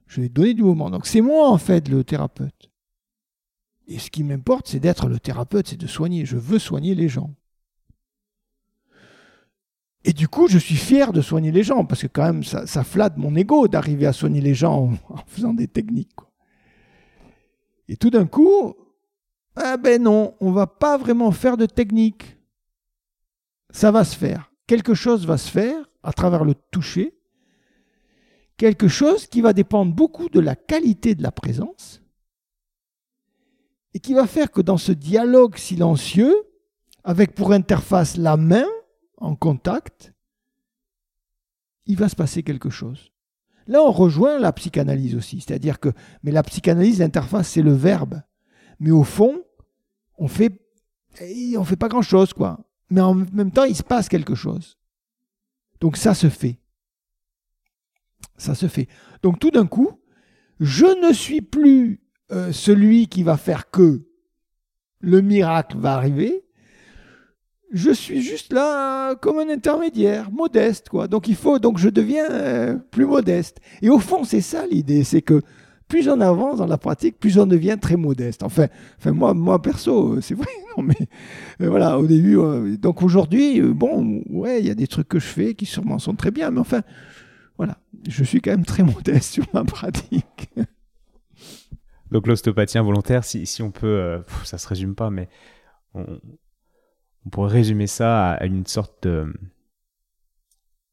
[0.07, 0.89] je vais donner du mouvement.
[0.89, 2.71] Donc c'est moi en fait le thérapeute.
[3.87, 6.25] Et ce qui m'importe, c'est d'être le thérapeute, c'est de soigner.
[6.25, 7.33] Je veux soigner les gens.
[10.03, 12.83] Et du coup, je suis fier de soigner les gens, parce que quand même, ça,
[12.83, 16.09] flatte mon ego d'arriver à soigner les gens en, faisant des techniques.
[17.87, 18.75] Et tout d'un coup,
[19.63, 22.37] ah ben non, on va pas vraiment faire de technique.
[23.71, 24.51] Ça va se faire.
[24.67, 27.17] Quelque chose va se faire à travers le toucher.
[28.57, 32.01] Quelque chose qui va dépendre beaucoup de la qualité de la présence
[33.93, 36.35] et qui va faire que dans ce dialogue silencieux,
[37.03, 38.67] avec pour interface la main
[39.17, 40.13] en contact,
[41.85, 43.11] il va se passer quelque chose.
[43.67, 45.89] Là, on rejoint la psychanalyse aussi, c'est-à-dire que,
[46.23, 48.21] mais la psychanalyse, l'interface, c'est le verbe.
[48.79, 49.43] Mais au fond,
[50.21, 50.53] on fait,
[51.57, 52.59] on fait pas grand chose, quoi.
[52.91, 54.77] Mais en même temps, il se passe quelque chose.
[55.79, 56.59] Donc ça se fait.
[58.37, 58.87] Ça se fait.
[59.23, 59.99] Donc tout d'un coup,
[60.59, 62.01] je ne suis plus
[62.31, 64.03] euh, celui qui va faire que
[64.99, 66.45] le miracle va arriver.
[67.71, 71.07] Je suis juste là comme un intermédiaire, modeste, quoi.
[71.07, 73.59] Donc il faut, donc je deviens euh, plus modeste.
[73.81, 75.41] Et au fond, c'est ça l'idée, c'est que
[75.91, 78.43] plus on avance dans la pratique, plus on devient très modeste.
[78.43, 78.67] Enfin,
[78.97, 80.47] enfin moi, moi perso, euh, c'est vrai.
[80.77, 80.95] Non, mais
[81.59, 82.37] euh, voilà, au début.
[82.37, 85.99] Euh, donc aujourd'hui, bon, ouais, il y a des trucs que je fais qui sûrement
[85.99, 86.81] sont très bien, mais enfin,
[87.57, 87.77] voilà,
[88.07, 90.49] je suis quand même très modeste sur ma pratique.
[92.09, 95.27] Donc l'ostéopathie involontaire, si, on peut, ça se résume pas, mais
[95.93, 96.05] on,
[97.31, 99.25] pourrait résumer ça à une sorte de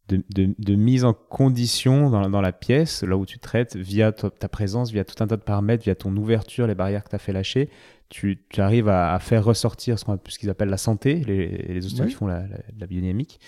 [0.08, 5.04] de, mise en condition dans, la pièce, là où tu traites, via ta, présence, via
[5.04, 7.68] tout un tas de paramètres, via ton ouverture, les barrières que tu as fait lâcher,
[8.08, 12.26] tu, arrives à, faire ressortir ce qu'ils appellent la santé, les, les ostéopates qui font
[12.26, 12.44] la,
[12.78, 13.38] la, biodynamique.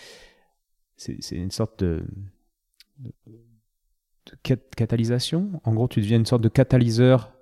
[0.97, 2.05] C'est une sorte de,
[4.77, 5.61] catalysation.
[5.65, 7.33] En gros, tu deviens une sorte de catalyseur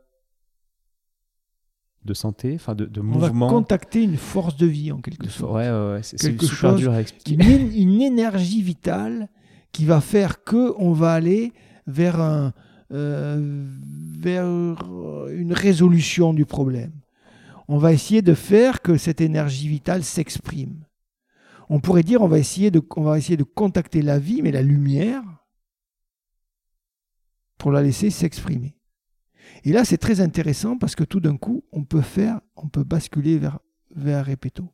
[2.05, 3.47] de santé, enfin de, de mouvement.
[3.47, 5.53] On va contacter une force de vie en quelque sorte.
[5.53, 7.35] Ouais, ouais, c'est super dur à expliquer.
[7.35, 9.29] Une, une, énergie vitale
[9.73, 11.53] qui va faire que on va aller
[11.87, 12.53] vers un,
[12.93, 13.67] euh,
[14.19, 14.45] vers
[15.31, 16.93] une résolution du problème.
[17.69, 20.85] On va essayer de faire que cette énergie vitale s'exprime.
[21.69, 24.53] On pourrait dire on va essayer de on va essayer de contacter la vie, mais
[24.53, 25.23] la lumière
[27.59, 28.78] pour la laisser s'exprimer.
[29.65, 32.85] Et là, c'est très intéressant parce que tout d'un coup, on peut faire, on peut
[32.85, 33.59] basculer vers,
[33.95, 34.65] vers répéto.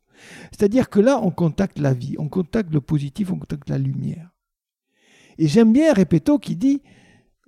[0.51, 4.29] C'est-à-dire que là, on contacte la vie, on contacte le positif, on contacte la lumière.
[5.37, 6.81] Et j'aime bien répéto qui dit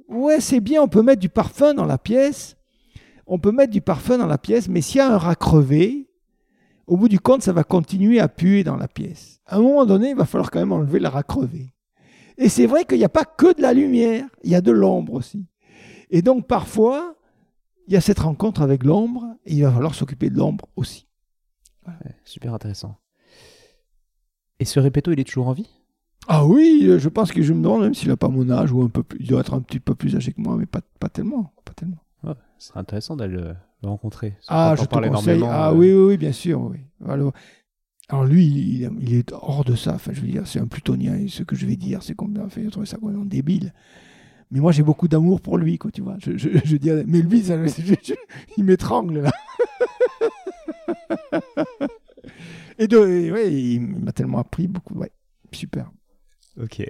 [0.08, 2.56] Ouais, c'est bien, on peut mettre du parfum dans la pièce,
[3.26, 6.10] on peut mettre du parfum dans la pièce, mais s'il y a un rat crevé,
[6.86, 9.42] au bout du compte, ça va continuer à puer dans la pièce.
[9.46, 11.74] À un moment donné, il va falloir quand même enlever le rat crevé.
[12.38, 14.72] Et c'est vrai qu'il n'y a pas que de la lumière, il y a de
[14.72, 15.46] l'ombre aussi.
[16.10, 17.17] Et donc parfois,
[17.88, 21.08] il y a cette rencontre avec l'ombre, et il va falloir s'occuper de l'ombre aussi.
[22.26, 22.98] super intéressant.
[24.60, 25.70] Et ce répéto, il est toujours en vie?
[26.28, 28.72] Ah oui, euh, je pense que je me demande même s'il n'a pas mon âge
[28.72, 30.66] ou un peu plus, il doit être un petit peu plus âgé que moi, mais
[30.66, 32.04] pas, pas tellement, pas tellement.
[32.58, 34.36] c'est intéressant d'aller le, rencontrer.
[34.48, 35.42] Ah, je te conseille.
[35.46, 35.74] Ah euh.
[35.74, 36.80] oui, oui, oui, bien sûr, oui.
[37.08, 37.32] Alors,
[38.10, 39.94] alors lui, il, est hors de ça.
[39.96, 41.16] Enfin, je veux dire, c'est un plutonien.
[41.16, 43.74] Et ce que je vais dire, c'est qu'on a fait trouver ça complètement débile.
[44.52, 46.16] Mais moi, j'ai beaucoup d'amour pour lui, quoi, tu vois.
[46.20, 47.58] Je, je, je dirais, mais lui, ça,
[48.58, 49.32] il m'étrangle, là.
[52.80, 52.98] et de,
[53.32, 54.94] ouais, il m'a tellement appris beaucoup.
[54.96, 55.12] Ouais,
[55.52, 55.92] super.
[56.62, 56.82] Ok.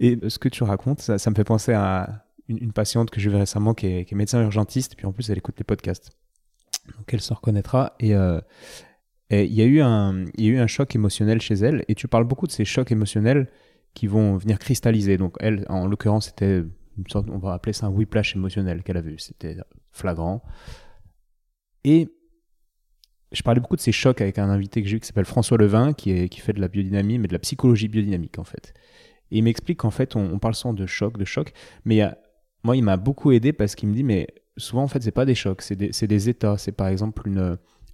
[0.00, 3.36] Et ce que tu racontes, ça, me fait penser à une, patiente que j'ai vue
[3.36, 6.10] récemment qui est, qui est, médecin urgentiste, puis en plus, elle écoute les podcasts.
[6.96, 7.94] Donc, elle se reconnaîtra.
[8.00, 8.14] Et.
[8.14, 8.40] Euh,
[9.34, 11.94] il y, a eu un, il y a eu un choc émotionnel chez elle, et
[11.94, 13.48] tu parles beaucoup de ces chocs émotionnels
[13.94, 15.16] qui vont venir cristalliser.
[15.16, 16.58] Donc elle, en l'occurrence, c'était
[16.98, 19.18] une sorte, on va appeler ça un whiplash émotionnel qu'elle a vu.
[19.18, 19.56] C'était
[19.90, 20.42] flagrant.
[21.84, 22.08] Et
[23.32, 25.56] je parlais beaucoup de ces chocs avec un invité que j'ai eu qui s'appelle François
[25.58, 28.74] Levin, qui, qui fait de la biodynamie, mais de la psychologie biodynamique en fait.
[29.30, 31.52] Et il m'explique qu'en fait, on, parle souvent de choc, de choc,
[31.86, 32.02] mais
[32.64, 34.28] moi, il m'a beaucoup aidé parce qu'il me dit, mais
[34.58, 36.58] souvent, en fait, c'est pas des chocs, c'est des, des, états.
[36.58, 37.30] C'est par exemple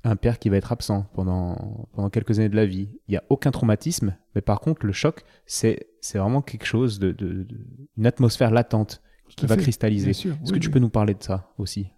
[0.05, 2.89] un père qui va être absent pendant, pendant quelques années de la vie.
[3.07, 7.13] Il n'y a aucun traumatisme, mais par contre, le choc, c'est vraiment quelque chose de,
[7.13, 7.47] de,
[7.97, 9.03] une atmosphère latente
[9.37, 10.11] qui va cristalliser.
[10.11, 11.89] Est-ce que tu peux nous parler de ça aussi?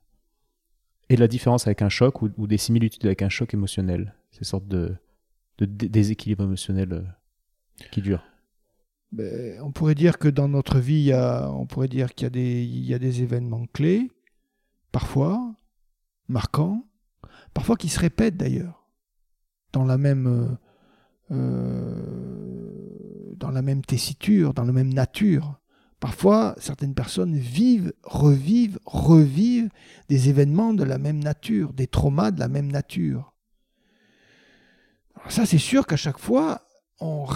[1.08, 4.44] Et de la différence avec un choc ou, des similitudes avec un choc émotionnel, ces
[4.44, 4.96] sortes de,
[5.58, 7.02] de déséquilibre émotionnel euh,
[7.90, 8.24] qui durent
[9.12, 12.26] ben, on pourrait dire que dans notre vie, il y a, on pourrait dire qu'il
[12.26, 14.08] y, a des, il y a des événements clés,
[14.92, 15.52] parfois,
[16.28, 16.86] marquants,
[17.52, 18.88] parfois qui se répètent d'ailleurs,
[19.72, 20.46] dans la même, euh,
[21.32, 23.09] euh,
[23.40, 25.58] dans la même tessiture, dans la même nature.
[25.98, 29.70] Parfois, certaines personnes vivent, revivent, revivent
[30.08, 33.34] des événements de la même nature, des traumas de la même nature.
[35.16, 36.62] Alors ça, c'est sûr qu'à chaque fois,
[37.00, 37.26] on,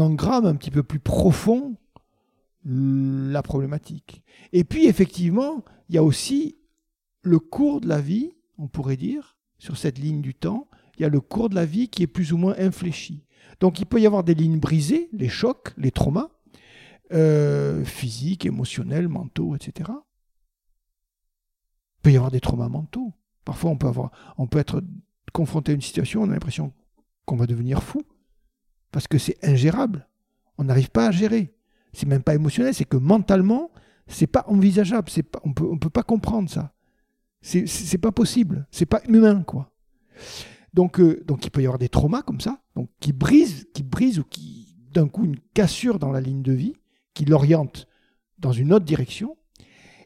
[0.00, 1.76] engramme un petit peu plus profond
[2.64, 4.22] la problématique.
[4.52, 6.56] Et puis, effectivement, il y a aussi
[7.22, 11.04] le cours de la vie, on pourrait dire, sur cette ligne du temps, il y
[11.04, 13.24] a le cours de la vie qui est plus ou moins infléchi.
[13.60, 16.28] Donc il peut y avoir des lignes brisées, les chocs, les traumas,
[17.12, 19.90] euh, physiques, émotionnels, mentaux, etc.
[21.96, 23.12] Il peut y avoir des traumas mentaux.
[23.44, 24.82] Parfois on peut, avoir, on peut être
[25.32, 26.72] confronté à une situation, on a l'impression
[27.24, 28.02] qu'on va devenir fou,
[28.90, 30.08] parce que c'est ingérable.
[30.58, 31.54] On n'arrive pas à gérer.
[31.92, 33.70] C'est même pas émotionnel, c'est que mentalement,
[34.06, 35.10] c'est pas envisageable.
[35.44, 36.74] On peut, peut pas comprendre ça.
[37.40, 38.66] C'est pas possible.
[38.70, 39.72] C'est pas humain, quoi.
[40.74, 43.82] Donc, euh, donc il peut y avoir des traumas comme ça, donc qui brisent, qui
[43.82, 46.74] brisent ou qui d'un coup une cassure dans la ligne de vie,
[47.12, 47.88] qui l'oriente
[48.38, 49.36] dans une autre direction.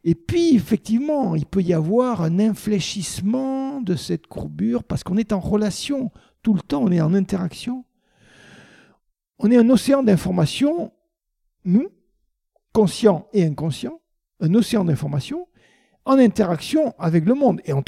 [0.05, 5.35] Et puis effectivement, il peut y avoir un infléchissement de cette courbure parce qu'on est
[5.35, 6.11] en relation
[6.43, 7.85] tout le temps, on est en interaction.
[9.39, 10.93] On est un océan d'informations,
[11.66, 11.91] nous,
[12.73, 14.01] conscients et inconscients,
[14.41, 15.47] un océan d'informations
[16.07, 17.61] en interaction avec le monde.
[17.66, 17.85] Et on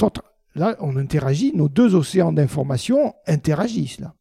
[0.53, 4.14] là, on interagit, nos deux océans d'information interagissent là.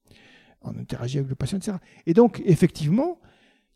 [0.65, 1.77] On interagit avec le patient, etc.
[2.07, 3.19] Et donc, effectivement,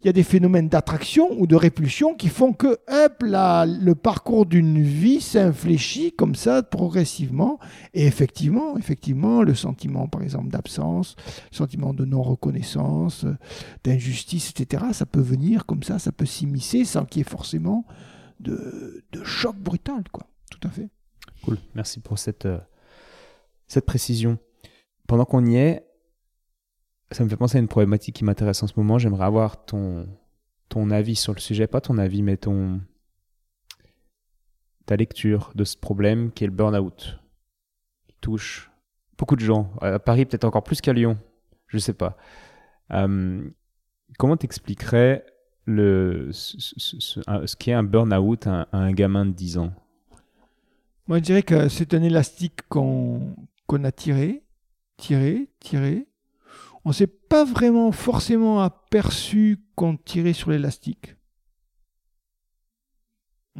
[0.01, 4.47] il y a des phénomènes d'attraction ou de répulsion qui font que hop, le parcours
[4.47, 7.59] d'une vie s'infléchit comme ça progressivement.
[7.95, 11.16] Et effectivement, effectivement, le sentiment, par exemple, d'absence,
[11.51, 13.26] sentiment de non-reconnaissance,
[13.82, 17.84] d'injustice, etc., ça peut venir comme ça, ça peut s'immiscer sans qu'il y ait forcément
[18.39, 20.28] de, choc brutal, quoi.
[20.49, 20.89] Tout à fait.
[21.45, 22.59] Cool, merci pour cette, euh,
[23.66, 24.39] cette précision.
[25.09, 25.88] Pendant qu'on y est,
[27.11, 28.98] ça me fait penser à une problématique qui m'intéresse en ce moment.
[28.98, 30.06] J'aimerais avoir ton,
[30.68, 32.80] ton avis sur le sujet, pas ton avis, mais ton,
[34.86, 37.18] ta lecture de ce problème qui est le burn-out,
[38.09, 38.70] qui touche
[39.16, 39.70] beaucoup de gens.
[39.80, 41.18] À Paris, peut-être encore plus qu'à Lyon,
[41.66, 42.16] je sais pas.
[42.92, 43.48] Euh,
[44.18, 45.24] comment t'expliquerais
[45.66, 49.72] le, ce, qui est un burn-out à, un gamin de 10 ans?
[51.06, 53.34] Moi, je dirais que c'est un élastique qu'on
[53.82, 54.42] a tiré,
[54.96, 56.06] tiré, tiré.
[56.89, 61.16] On s'est pas vraiment forcément aperçu qu'on tirait sur l'élastique.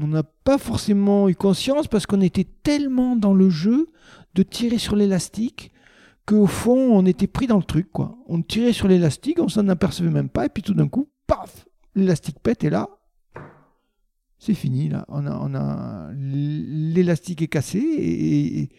[0.01, 3.89] on n'a pas forcément eu conscience parce qu'on était tellement dans le jeu
[4.35, 5.73] de tirer sur l'élastique
[6.25, 7.93] qu'au fond, on était pris dans le truc.
[7.93, 8.17] quoi.
[8.29, 11.67] On tirait sur l'élastique, on s'en apercevait même pas, et puis tout d'un coup, paf,
[11.95, 12.89] l'élastique pète, et là,
[14.39, 14.89] c'est fini.
[14.89, 15.05] Là.
[15.09, 18.71] On a, on a l'élastique est cassé et,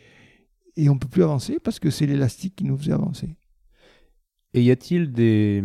[0.75, 3.35] et on ne peut plus avancer parce que c'est l'élastique qui nous faisait avancer.
[4.53, 5.63] Et y a-t-il des,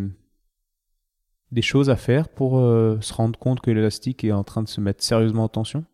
[1.53, 4.68] des choses à faire pour euh, se rendre compte que l'élastique est en train de
[4.68, 5.85] se mettre sérieusement en tension?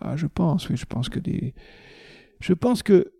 [0.00, 1.54] Ah, Je pense, oui, je pense que des...
[2.40, 3.12] Je pense que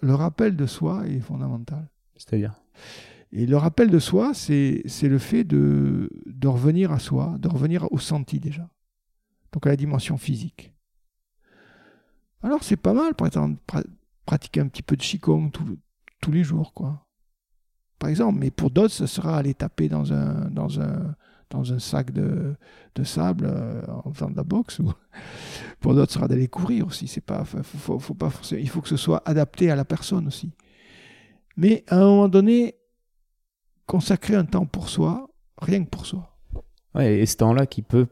[0.00, 1.90] le rappel de soi est fondamental.
[2.16, 2.54] C'est-à-dire?
[3.32, 7.90] Et le rappel de soi, c'est le fait de, de revenir à soi, de revenir
[7.92, 8.68] au senti déjà.
[9.52, 10.72] Donc à la dimension physique.
[12.42, 13.60] Alors c'est pas mal, par exemple,
[14.24, 15.50] pratiquer un petit peu de Qigong
[16.20, 17.06] tous les jours, quoi
[18.00, 18.38] par exemple.
[18.40, 21.14] Mais pour d'autres, ce sera aller taper dans un, dans un,
[21.50, 22.56] dans un sac de,
[22.96, 24.80] de sable euh, en faisant de la boxe.
[24.80, 24.92] Ou
[25.80, 27.06] pour d'autres, ce sera d'aller courir aussi.
[27.06, 30.50] C'est pas, faut, pas il faut que ce soit adapté à la personne aussi.
[31.56, 32.74] Mais à un moment donné,
[33.86, 35.28] consacrer un temps pour soi,
[35.60, 36.38] rien que pour soi.
[36.94, 38.08] Ouais, et ce temps-là qui peut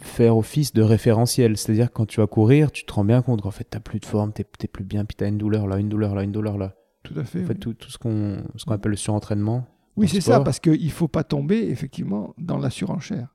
[0.00, 1.58] faire office de référentiel.
[1.58, 3.98] C'est-à-dire quand tu vas courir, tu te rends bien compte qu'en fait, tu n'as plus
[3.98, 6.22] de forme, tu n'es plus bien, puis tu as une douleur là, une douleur là,
[6.22, 6.74] une douleur là.
[7.02, 7.42] Tout à fait.
[7.44, 9.66] En fait, tout, tout, ce qu'on ce qu'on appelle le surentraînement.
[9.96, 13.34] Oui, c'est ça, parce qu'il ne faut pas tomber effectivement dans la surenchère.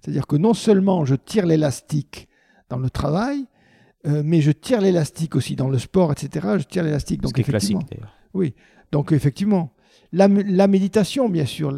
[0.00, 2.28] C'est-à-dire que non seulement je tire l'élastique
[2.68, 3.46] dans le travail,
[4.06, 6.56] euh, mais je tire l'élastique aussi dans le sport, etc.
[6.58, 7.22] Je tire l'élastique.
[7.22, 8.12] Donc, c'est classique d'ailleurs.
[8.34, 8.54] Oui,
[8.92, 9.72] donc effectivement.
[10.12, 11.76] La, la méditation, bien sûr,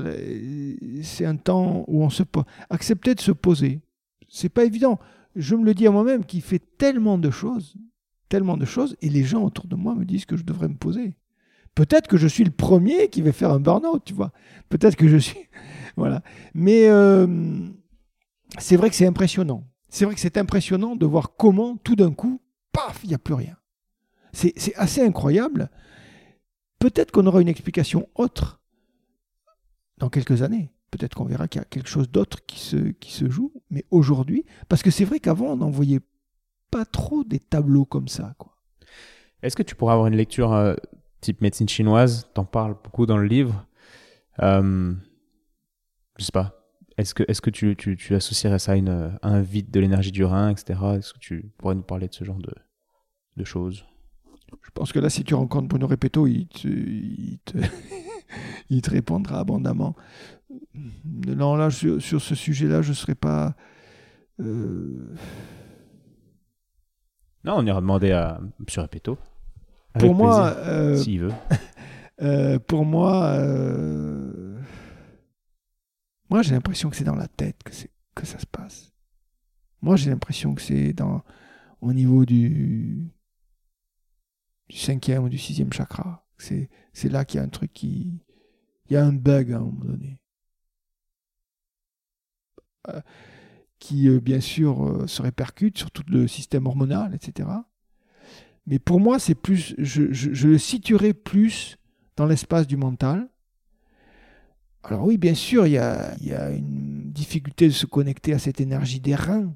[1.02, 2.44] c'est un temps où on se pose.
[2.68, 3.80] Accepter de se poser.
[4.28, 4.98] C'est pas évident.
[5.36, 7.76] Je me le dis à moi-même qui fait tellement de choses,
[8.28, 10.76] tellement de choses, et les gens autour de moi me disent que je devrais me
[10.76, 11.16] poser.
[11.76, 14.32] Peut-être que je suis le premier qui va faire un burn-out, tu vois.
[14.70, 15.38] Peut-être que je suis.
[15.96, 16.22] voilà.
[16.54, 17.68] Mais euh,
[18.58, 19.62] c'est vrai que c'est impressionnant.
[19.90, 22.40] C'est vrai que c'est impressionnant de voir comment, tout d'un coup,
[22.72, 23.56] paf, il n'y a plus rien.
[24.32, 25.70] C'est assez incroyable.
[26.78, 28.60] Peut-être qu'on aura une explication autre
[29.98, 30.72] dans quelques années.
[30.90, 33.52] Peut-être qu'on verra qu'il y a quelque chose d'autre qui se, qui se joue.
[33.68, 36.00] Mais aujourd'hui, parce que c'est vrai qu'avant, on n'en voyait
[36.70, 38.34] pas trop des tableaux comme ça.
[39.42, 40.74] Est-ce que tu pourrais avoir une lecture euh,
[41.20, 43.66] type médecine chinoise, t'en parles beaucoup dans le livre.
[44.42, 44.94] Euh,
[46.18, 46.52] je sais pas.
[46.98, 50.12] Est-ce que, est que tu, tu, tu, associerais ça à, une, un vide de l'énergie
[50.12, 50.80] du rein, etc.
[50.96, 52.54] Est-ce que tu pourrais nous parler de ce genre de,
[53.36, 53.84] de choses?
[54.62, 57.58] Je pense que là, si tu rencontres Bruno Repetto, il te, il te,
[58.70, 59.94] il te répondra abondamment.
[61.04, 63.54] Non, là, sur, sur ce sujet-là, je ne serais pas.
[64.40, 65.14] Euh...
[67.44, 68.66] Non, on ira demander à M.
[68.76, 69.18] Repetto
[69.98, 71.32] pour moi, euh, veut.
[72.22, 74.58] Euh, pour moi, euh,
[76.30, 77.72] moi j'ai l'impression que c'est dans la tête que,
[78.14, 78.94] que ça se passe.
[79.82, 81.22] Moi j'ai l'impression que c'est dans
[81.82, 83.12] au niveau du,
[84.70, 86.26] du cinquième ou du sixième chakra.
[86.38, 88.18] C'est, c'est là qu'il y a un truc qui.
[88.88, 90.18] Il y a un bug à un moment donné.
[93.78, 97.46] qui, bien sûr, se répercute sur tout le système hormonal, etc.
[98.66, 101.78] Mais pour moi, c'est plus, je, le situerai plus
[102.16, 103.28] dans l'espace du mental.
[104.82, 106.16] Alors oui, bien sûr, il y a,
[106.50, 109.54] une difficulté de se connecter à cette énergie des reins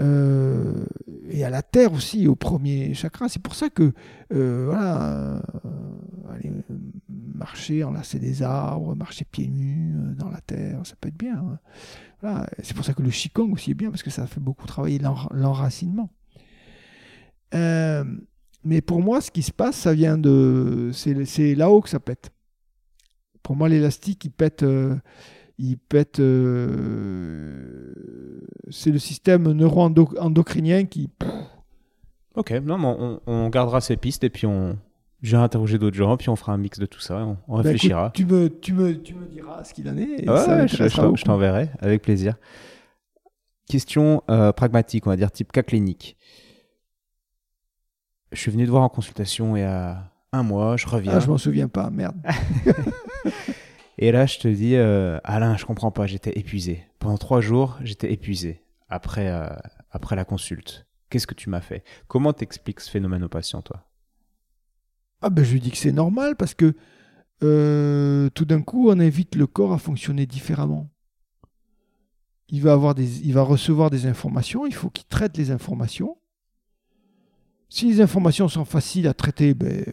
[0.00, 0.84] euh,
[1.28, 3.28] et à la terre aussi, au premier chakra.
[3.28, 3.92] C'est pour ça que,
[4.32, 6.50] euh, voilà, euh,
[7.34, 11.38] marcher, enlacer des arbres, marcher pieds nus dans la terre, ça peut être bien.
[11.38, 11.58] Hein.
[12.20, 12.46] Voilà.
[12.62, 15.00] C'est pour ça que le Qigong aussi est bien, parce que ça fait beaucoup travailler
[15.32, 16.10] l'enracinement.
[17.54, 18.04] Euh,
[18.64, 20.90] mais pour moi, ce qui se passe, ça vient de.
[20.92, 22.30] C'est là-haut que ça pète.
[23.42, 24.62] Pour moi, l'élastique, il pète.
[24.62, 24.96] Euh,
[25.58, 26.20] il pète.
[26.20, 27.92] Euh,
[28.70, 31.10] c'est le système neuro-endocrinien qui.
[32.34, 34.76] Ok, non, mais on, gardera ces pistes et puis on.
[35.22, 37.56] Je vais interroger d'autres gens, puis on fera un mix de tout ça, on, on
[37.56, 38.10] bah, réfléchira.
[38.14, 40.28] tu, me, tu, me, tu me diras ce qu'il en est.
[40.28, 42.34] ouais, je, je t'enverrai, avec plaisir.
[43.66, 46.18] Question pragmatique, on va dire type cas clinique
[48.32, 51.12] je suis venu te voir en consultation il y a un mois, je reviens.
[51.14, 52.16] Ah, je m'en souviens pas, merde.
[53.98, 56.84] et là, je te dis, euh, Alain, je comprends pas, j'étais épuisé.
[56.98, 59.48] Pendant trois jours, j'étais épuisé après, euh,
[59.90, 60.86] après la consulte.
[61.08, 61.84] Qu'est-ce que tu m'as fait?
[62.08, 63.84] Comment t'expliques ce phénomène au patient, toi?
[65.22, 66.74] Ah ben, je lui dis que c'est normal parce que
[67.42, 70.90] euh, tout d'un coup, on invite le corps à fonctionner différemment.
[72.48, 76.16] Il va, avoir des, il va recevoir des informations, il faut qu'il traite les informations
[77.68, 79.84] si les informations sont faciles à traiter, ben,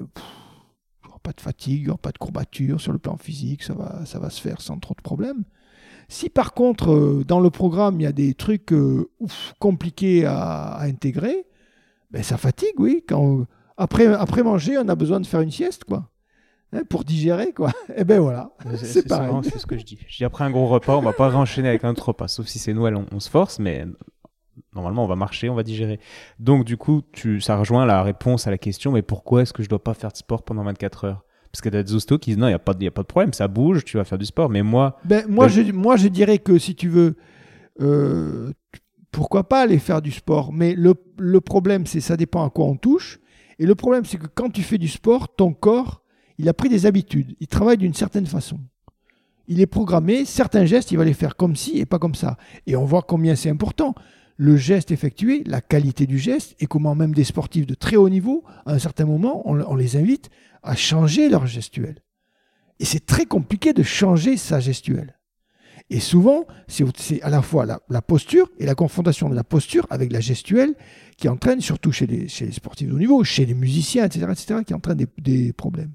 [1.23, 4.05] pas de fatigue, il n'y aura pas de courbature sur le plan physique, ça va,
[4.05, 5.43] ça va se faire sans trop de problèmes.
[6.09, 9.09] Si par contre, euh, dans le programme, il y a des trucs euh,
[9.59, 11.45] compliqués à, intégrer,
[12.11, 13.03] ben, ça fatigue, oui.
[13.07, 13.45] Quand,
[13.77, 16.09] après, après manger, on a besoin de faire une sieste, quoi.
[16.73, 17.69] Hein, pour digérer, quoi.
[17.89, 19.31] Et eh ben voilà, c'est pareil.
[19.43, 19.97] C'est ce que je dis.
[20.07, 22.47] Je dis après un gros repas, on va pas renchaîner avec un autre repas, sauf
[22.47, 23.85] si c'est Noël, on, se force, mais
[24.75, 25.99] normalement on va marcher, on va digérer.
[26.39, 29.63] Donc du coup, tu, ça rejoint la réponse à la question, mais pourquoi est-ce que
[29.63, 31.23] je dois pas faire de sport pendant 24 heures?
[31.51, 32.91] Parce qu'il y a des hostos qui disent non, il n'y a, pas de, a
[32.91, 34.49] pas de problème, ça bouge, tu vas faire du sport.
[34.49, 34.97] Mais moi.
[35.05, 37.15] Ben, moi, ben je, moi, je dirais que si tu veux,
[37.79, 38.51] euh,
[39.11, 40.51] pourquoi pas aller faire du sport?
[40.51, 43.19] Mais le, le problème, c'est ça dépend à quoi on touche.
[43.59, 46.01] Et le problème, c'est que quand tu fais du sport, ton corps,
[46.39, 47.35] il a pris des habitudes.
[47.39, 48.59] Il travaille d'une certaine façon.
[49.47, 52.37] Il est programmé, certains gestes, il va les faire comme ci et pas comme ça.
[52.65, 53.93] Et on voit combien c'est important.
[54.37, 58.09] Le geste effectué, la qualité du geste, et comment même des sportifs de très haut
[58.09, 60.29] niveau, à un certain moment, on, les invite
[60.63, 61.99] à changer leur gestuelle.
[62.79, 65.19] Et c'est très compliqué de changer sa gestuelle.
[65.89, 70.11] Et souvent, c'est à la fois la, posture et la confrontation de la posture avec
[70.11, 70.73] la gestuelle
[71.17, 74.73] qui entraîne, surtout chez les, sportifs de haut niveau, chez les musiciens, etc., etc., qui
[74.73, 75.93] entraîne des problèmes.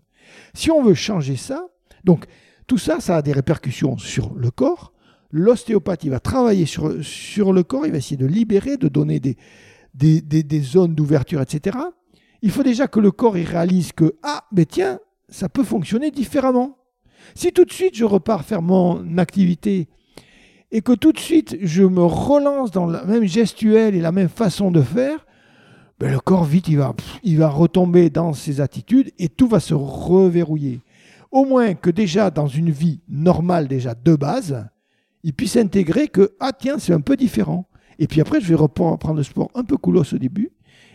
[0.55, 1.67] Si on veut changer ça,
[2.05, 2.27] donc
[2.67, 4.93] tout ça, ça a des répercussions sur le corps.
[5.31, 9.21] L'ostéopathe, il va travailler sur, sur le corps, il va essayer de libérer, de donner
[9.21, 9.37] des,
[9.95, 11.79] des, des, zones d'ouverture, etc
[12.43, 16.11] il faut déjà que le corps il réalise que ah mais tiens ça peut fonctionner
[16.11, 16.79] différemment.
[17.35, 19.89] Si tout de suite je repars faire mon activité
[20.71, 24.29] et que tout de suite je me relance dans la même gestuelle et la même
[24.29, 25.27] façon de faire,
[25.99, 29.61] ben le corps vite il va, il va retomber dans ses attitudes et tout va
[29.61, 30.81] se reverrouiller.
[31.31, 34.67] Au moins que déjà dans une vie normale déjà de base,
[35.23, 37.69] il puisse intégrer que ah tiens c'est un peu différent.
[37.99, 40.53] Et puis après je vais reprendre le sport un peu coolos au début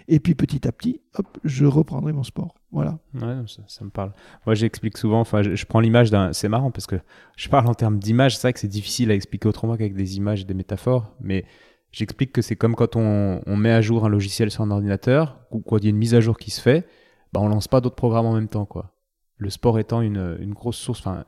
[0.08, 2.56] et puis petit à petit, hop, je reprendrai mon sport.
[2.72, 3.00] Voilà.
[3.14, 3.36] Ouais,
[3.68, 4.12] ça, me parle.
[4.46, 6.34] Moi, j'explique souvent, enfin, je, prends l'image d'un.
[6.34, 6.98] C'est marrant parce que
[7.38, 8.36] je parle en termes d'image.
[8.36, 11.14] C'est vrai que c'est difficile à expliquer autrement qu'avec des images et des métaphores.
[11.22, 11.46] Mais
[11.92, 15.62] j'explique que c'est comme quand on, met à jour un logiciel sur un ordinateur ou
[15.62, 16.88] quand il y a une mise à jour qui se fait,
[17.32, 18.66] bah, on lance pas d'autres programmes en même temps.
[18.66, 18.94] Quoi.
[19.38, 21.24] Le sport étant une, une grosse source, enfin,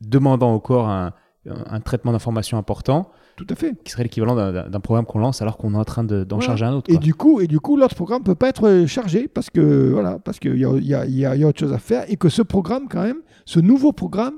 [0.00, 1.12] demandant au corps un,
[1.48, 3.10] un traitement d'information important.
[3.36, 3.74] Tout à fait.
[3.84, 6.72] Qui serait l'équivalent d'un programme qu'on lance alors qu'on est en train d'en charger un
[6.72, 6.90] autre.
[6.90, 10.18] Et du coup, et du coup, l'autre programme peut pas être chargé parce que voilà,
[10.18, 12.42] parce qu'il y a, y, a, y a autre chose à faire et que ce
[12.42, 14.36] programme quand même, ce nouveau programme,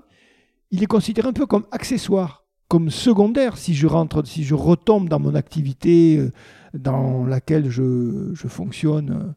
[0.71, 5.09] il est considéré un peu comme accessoire, comme secondaire si je rentre, si je retombe
[5.09, 6.33] dans mon activité euh,
[6.75, 9.33] dans laquelle je, je fonctionne euh,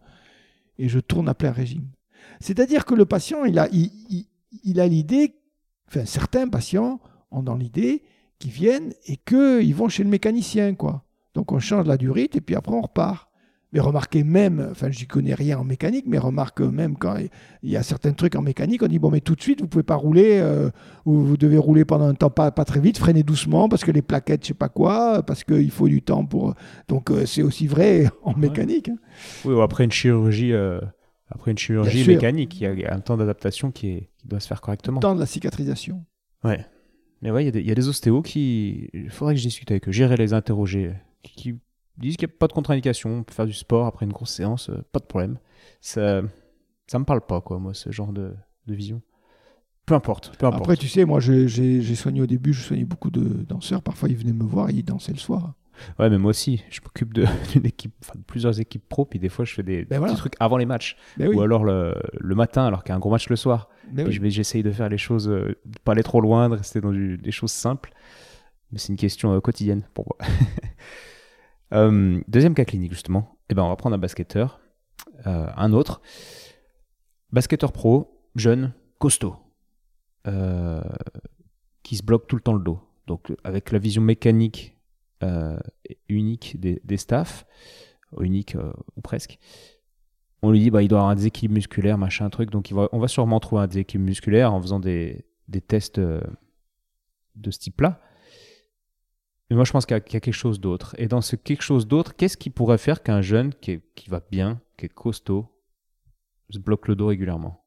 [0.77, 1.85] et je tourne à plein régime.
[2.39, 4.25] C'est-à-dire que le patient, il a, il, il,
[4.63, 5.35] il a l'idée,
[5.87, 6.99] enfin certains patients
[7.31, 8.03] ont dans l'idée
[8.39, 11.03] qu'ils viennent et qu'ils vont chez le mécanicien, quoi.
[11.33, 13.27] Donc on change la durite et puis après on repart.
[13.73, 17.15] Mais remarquez même, enfin j'y connais rien en mécanique, mais remarque même quand
[17.63, 19.67] il y a certains trucs en mécanique, on dit bon mais tout de suite vous
[19.67, 20.69] pouvez pas rouler, euh,
[21.05, 23.91] ou vous devez rouler pendant un temps pas, pas très vite, freiner doucement parce que
[23.91, 26.53] les plaquettes je sais pas quoi, parce qu'il faut du temps pour.
[26.89, 28.89] Donc euh, c'est aussi vrai en mécanique.
[28.89, 28.97] Hein.
[29.45, 30.81] Oui, ou après une chirurgie, euh,
[31.29, 34.59] après une chirurgie mécanique, il y a un temps d'adaptation qui, qui doit se faire
[34.59, 34.97] correctement.
[34.97, 36.03] Le temps de la cicatrisation.
[36.43, 36.65] Ouais.
[37.21, 38.89] Mais ouais, il y, a des ostéos qui.
[38.93, 39.91] Il faudrait que je discute avec eux.
[39.91, 40.93] J'irai les interroger.
[41.21, 41.55] Qui,
[41.97, 43.17] disent qu'il n'y a pas de contre-indication.
[43.17, 45.37] On peut faire du sport après une grosse séance, euh, pas de problème.
[45.81, 46.21] Ça,
[46.87, 48.33] ça me parle pas, quoi, moi, ce genre de,
[48.67, 49.01] vision.
[49.85, 50.63] Peu importe, peu importe.
[50.63, 53.81] Après, tu sais, moi, j'ai soigné au début, je soignais beaucoup de danseurs.
[53.81, 55.53] Parfois, ils venaient me voir et ils dansaient le soir.
[55.99, 59.29] Ouais, mais moi aussi, je m'occupe d'une équipe, enfin, de plusieurs équipes pro, puis des
[59.29, 62.35] fois je fais des ben petits trucs avant les matchs, ben ou alors le, le
[62.35, 63.69] matin, alors qu'il y a un gros match le soir.
[63.91, 66.81] Ben puis j'essaye de faire les choses, euh, de pas aller trop loin, de rester
[66.81, 67.91] dans des choses simples.
[68.71, 70.17] Mais c'est une question euh, quotidienne pour moi.
[71.73, 73.37] Euh, deuxième cas clinique, justement.
[73.49, 74.59] Eh ben, on va prendre un basketteur,
[75.23, 76.01] un autre.
[77.31, 79.37] Basketteur pro, jeune, costaud,
[81.81, 82.81] qui se bloque tout le temps le dos.
[83.07, 84.80] Donc, avec la vision mécanique euh,
[86.09, 87.45] unique des, des staffs,
[88.19, 89.39] unique euh, ou presque.
[90.41, 92.89] On lui dit bah il doit avoir un déséquilibre musculaire, machin truc, donc il va,
[92.91, 96.21] on va sûrement trouver un déséquilibre musculaire en faisant des, des tests euh,
[97.35, 98.01] de ce type-là.
[99.49, 100.95] Mais moi je pense qu'il y, a quelque chose d'autre.
[100.97, 104.21] Et dans ce quelque chose d'autre, qu'est-ce qui pourrait faire qu'un jeune qui, qui va
[104.31, 105.47] bien, qui est costaud,
[106.49, 107.63] se bloque le dos régulièrement?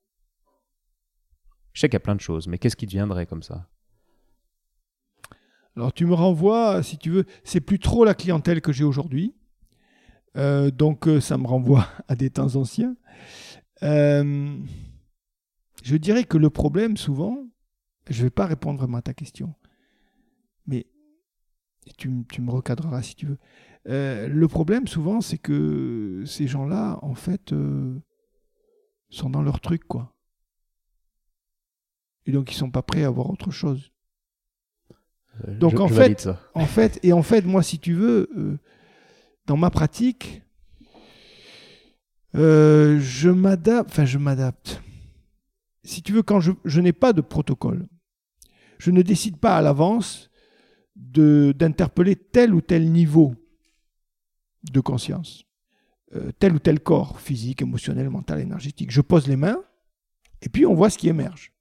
[1.72, 3.68] Je sais qu'il y a plein de choses, mais qu'est-ce qui deviendrait comme ça?
[5.76, 9.34] Alors tu me renvoies, si tu veux, c'est plus trop la clientèle que j'ai aujourd'hui.
[10.36, 12.96] Euh, donc euh, ça me renvoie à des temps anciens.
[13.82, 14.56] Euh,
[15.82, 17.46] je dirais que le problème souvent,
[18.08, 19.54] je ne vais pas répondre vraiment à ta question,
[20.66, 20.86] mais
[21.98, 23.38] tu, me recadreras si tu veux.
[23.84, 27.54] le problème souvent, c'est que ces gens-là, en fait,
[29.10, 30.14] sont dans leur truc, quoi.
[32.26, 33.93] Et donc, ils sont pas prêts à voir autre chose.
[35.48, 36.28] Euh, Donc, je- en je fait-.
[36.54, 38.58] En fait, et en fait, moi, si tu veux, euh,
[39.46, 40.42] dans ma pratique,
[42.34, 44.82] euh, je m'adapte, enfin, je m'adapte.
[45.84, 47.86] Si tu veux, quand je, je n'ai pas de protocole,
[48.78, 50.30] je ne décide pas à l'avance
[50.96, 53.34] de- d'interpeller tel ou tel niveau
[54.72, 55.44] de conscience,
[56.14, 58.90] euh, tel ou tel corps physique, émotionnel, mental, énergétique.
[58.90, 59.62] Je pose les mains
[60.42, 61.52] et puis on voit ce qui émerge.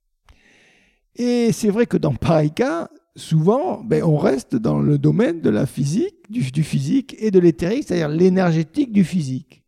[1.16, 5.50] Et c'est vrai que dans pareil cas, souvent, ben, on reste dans le domaine de
[5.50, 9.62] la physique, du, physique et de l'éthérique, c'est-à-dire l'énergétique du physique.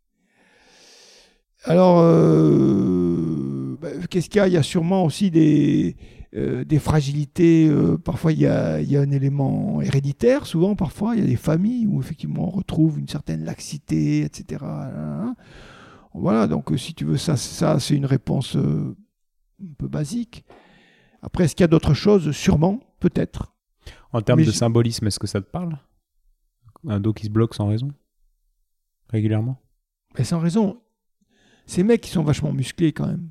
[1.64, 4.48] Alors, euh, ben, qu'est-ce qu'il y a?
[4.48, 5.96] Il y a sûrement aussi des,
[6.34, 7.68] euh, des fragilités.
[7.68, 11.14] euh, parfois, il y, a, il y a un élément héréditaire, souvent, parfois.
[11.14, 14.64] Il y a des familles où, effectivement, on retrouve une certaine laxité, etc.
[16.14, 20.44] Voilà, donc, si tu veux, ça, ça c'est une réponse un peu basique.
[21.22, 22.30] Après, est-ce qu'il y a d'autres choses?
[22.30, 22.80] Sûrement,
[23.10, 23.54] peut-être.
[24.12, 25.78] En termes de symbolisme, est-ce que ça te parle?
[26.88, 27.90] Un dos qui se bloque sans raison?
[29.10, 29.60] Régulièrement?
[30.18, 30.80] Mais sans raison.
[31.66, 33.30] Ces mecs qui sont vachement musclés quand même,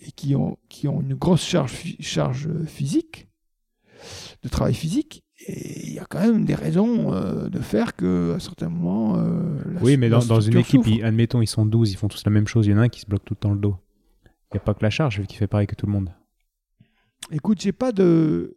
[0.00, 3.28] et qui ont, qui ont une grosse charge, charge euh, physique,
[4.42, 8.34] de travail physique, et il y a quand même des raisons euh, de faire que
[8.36, 9.16] à certains moments.
[9.18, 12.08] euh, la- Oui, mais dans, dans une équipe, ils- admettons, ils sont 12, ils font
[12.08, 12.66] tous la même chose.
[12.66, 13.76] Il y en a un qui se bloque tout le temps le dos.
[14.24, 16.12] Il n'y a pas que la charge qui fait pareil que tout le monde.
[17.32, 18.56] Écoute, j'ai pas de.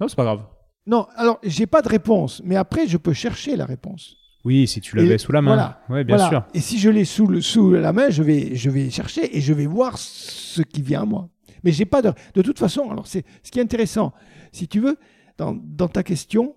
[0.00, 0.42] Non, c'est pas grave.
[0.86, 4.16] Non, alors j'ai pas de réponse, mais après je peux chercher la réponse.
[4.44, 5.54] Oui, si tu l'avais sous la main.
[5.54, 6.30] voilà, ouais, bien Voilà.
[6.30, 6.44] sûr.
[6.54, 9.40] Et si je l'ai sous, le, sous la main, je vais, je vais chercher et
[9.42, 11.28] je vais voir ce qui vient à moi.
[11.62, 12.10] Mais j'ai pas de.
[12.34, 14.14] De toute façon, alors c'est ce qui est intéressant,
[14.50, 14.96] si tu veux,
[15.36, 16.56] dans, dans ta question,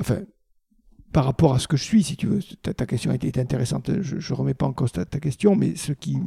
[0.00, 0.22] enfin,
[1.12, 3.92] par rapport à ce que je suis, si tu veux, ta, ta question été intéressante.
[4.02, 6.18] Je, je remets pas en cause ta, ta question, mais ce qui,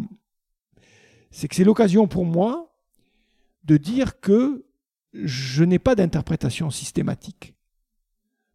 [1.31, 2.73] c'est que c'est l'occasion pour moi
[3.65, 4.63] de dire que
[5.13, 7.55] je n'ai pas d'interprétation systématique.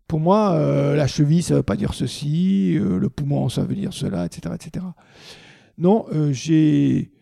[0.07, 3.65] Pour moi, euh, la cheville, ça ne veut pas dire ceci, euh, le poumon, ça
[3.65, 4.55] veut dire cela, etc.
[4.55, 4.87] etc.
[5.79, 7.13] Non, euh, j'ai,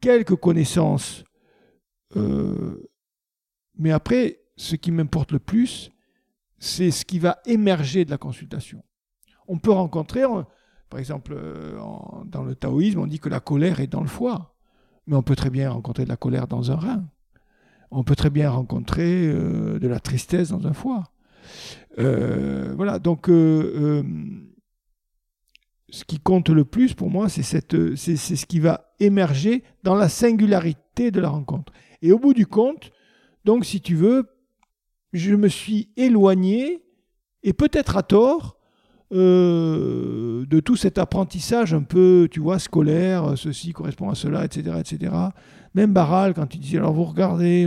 [0.00, 1.24] quelques connaissances,
[3.76, 5.90] mais après, ce qui m'importe le plus,
[6.58, 8.82] c'est ce qui va émerger de la consultation.
[9.46, 10.22] On peut rencontrer,
[10.90, 11.38] par exemple,
[12.26, 14.56] dans le taoïsme, on dit que la colère est dans le foie,
[15.06, 17.08] mais on peut très bien rencontrer de la colère dans un rein.
[17.90, 21.04] On peut très bien rencontrer euh, de la tristesse dans un foie.
[21.98, 24.02] Euh, voilà, donc euh,
[25.88, 31.10] ce qui compte le plus pour moi, c'est ce qui va émerger dans la singularité
[31.10, 31.72] de la rencontre.
[32.02, 32.90] Et au bout du compte,
[33.44, 34.28] donc si tu veux,
[35.12, 36.84] je me suis éloigné,
[37.42, 38.57] et peut-être à tort,
[39.10, 44.76] euh, de tout cet apprentissage un peu, tu vois, scolaire, ceci correspond à cela, etc.,
[44.78, 45.12] etc.
[45.74, 47.64] Même Barral, quand il disait, alors vous regardez,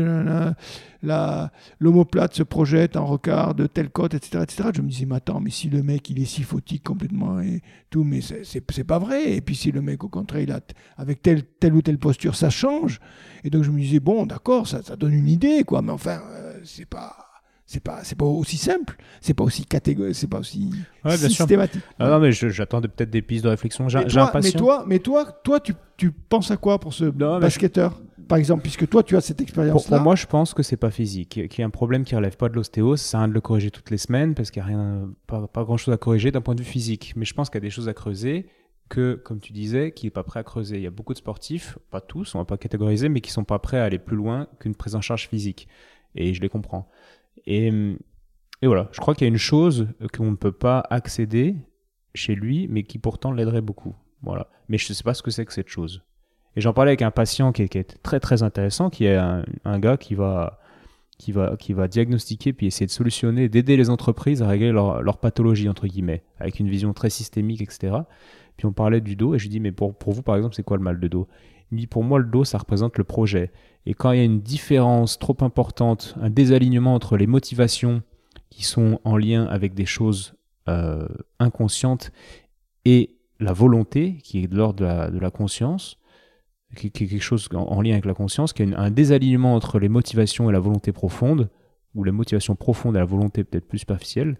[1.79, 4.69] l'homoplate se projette en regard de telle côte, etc., etc.
[4.75, 7.61] Je me disais, mais attends, mais si le mec, il est si photique complètement et
[7.89, 9.33] tout, mais c'est, pas vrai.
[9.33, 10.59] Et puis si le mec, au contraire, il a,
[10.97, 12.99] avec telle, telle ou telle posture, ça change.
[13.43, 16.21] Et donc je me disais, bon, d'accord, ça, ça donne une idée, quoi, mais enfin,
[16.31, 17.30] euh, c'est pas...
[17.71, 20.71] C'est pas, c'est pas aussi simple, c'est pas aussi catégorique, c'est pas aussi
[21.05, 21.81] Ouais, systématique.
[21.99, 23.87] Ah non, mais j'attendais peut-être des pistes de réflexion.
[23.87, 27.05] J'ai Mais toi, mais toi, mais toi, toi, tu, tu penses à quoi pour ce
[27.05, 29.99] Non, basketteur, par exemple, puisque toi, tu as cette expérience-là?
[29.99, 31.29] pour moi, je pense que c'est pas physique.
[31.29, 33.39] Qu'il y a un problème qui relève pas de l'ostéose, ça sert à de le
[33.39, 36.29] corriger toutes les semaines parce qu'il n'y a rien, pas, pas grand chose à corriger
[36.31, 37.13] d'un point de vue physique.
[37.15, 38.47] Mais je pense qu'il y a des choses à creuser
[38.89, 40.75] que, comme tu disais, qui n'est pas prêt à creuser.
[40.75, 43.45] Il y a beaucoup de sportifs, pas tous, on va pas catégoriser, mais qui sont
[43.45, 45.69] pas prêts à aller plus loin qu'une prise en charge physique.
[46.15, 46.89] Et je les comprends.
[47.45, 47.71] Et,
[48.63, 51.55] voilà, je crois qu'il y a une chose qu'on ne peut pas accéder
[52.13, 53.95] chez lui, mais qui pourtant l'aiderait beaucoup.
[54.21, 54.47] Voilà.
[54.69, 56.03] Mais je ne sais pas ce que c'est que cette chose.
[56.55, 59.79] Et j'en parlais avec un patient qui est, très très intéressant, qui est un, un
[59.79, 60.59] gars qui va,
[61.17, 65.01] qui, va, qui va diagnostiquer puis essayer de solutionner, d'aider les entreprises à régler leur,
[65.01, 67.97] leur pathologie, entre guillemets, avec une vision très systémique, etc.
[68.57, 70.55] Puis on parlait du dos, et je lui dis, mais pour, pour vous, par exemple,
[70.55, 71.27] c'est quoi le mal de dos?
[71.89, 73.51] Pour moi, le dos, ça représente le projet.
[73.85, 78.03] Et quand il y a une différence trop importante, un désalignement entre les motivations
[78.49, 80.35] qui sont en lien avec des choses
[80.67, 81.07] euh,
[81.39, 82.11] inconscientes
[82.85, 85.97] et la volonté, qui est de l'ordre de la, la conscience,
[86.75, 89.79] qui, est quelque chose en, en lien avec la conscience, qui a un désalignement entre
[89.79, 91.49] les motivations et la volonté profonde,
[91.95, 94.37] ou les motivations profondes et la volonté peut-être plus superficielle,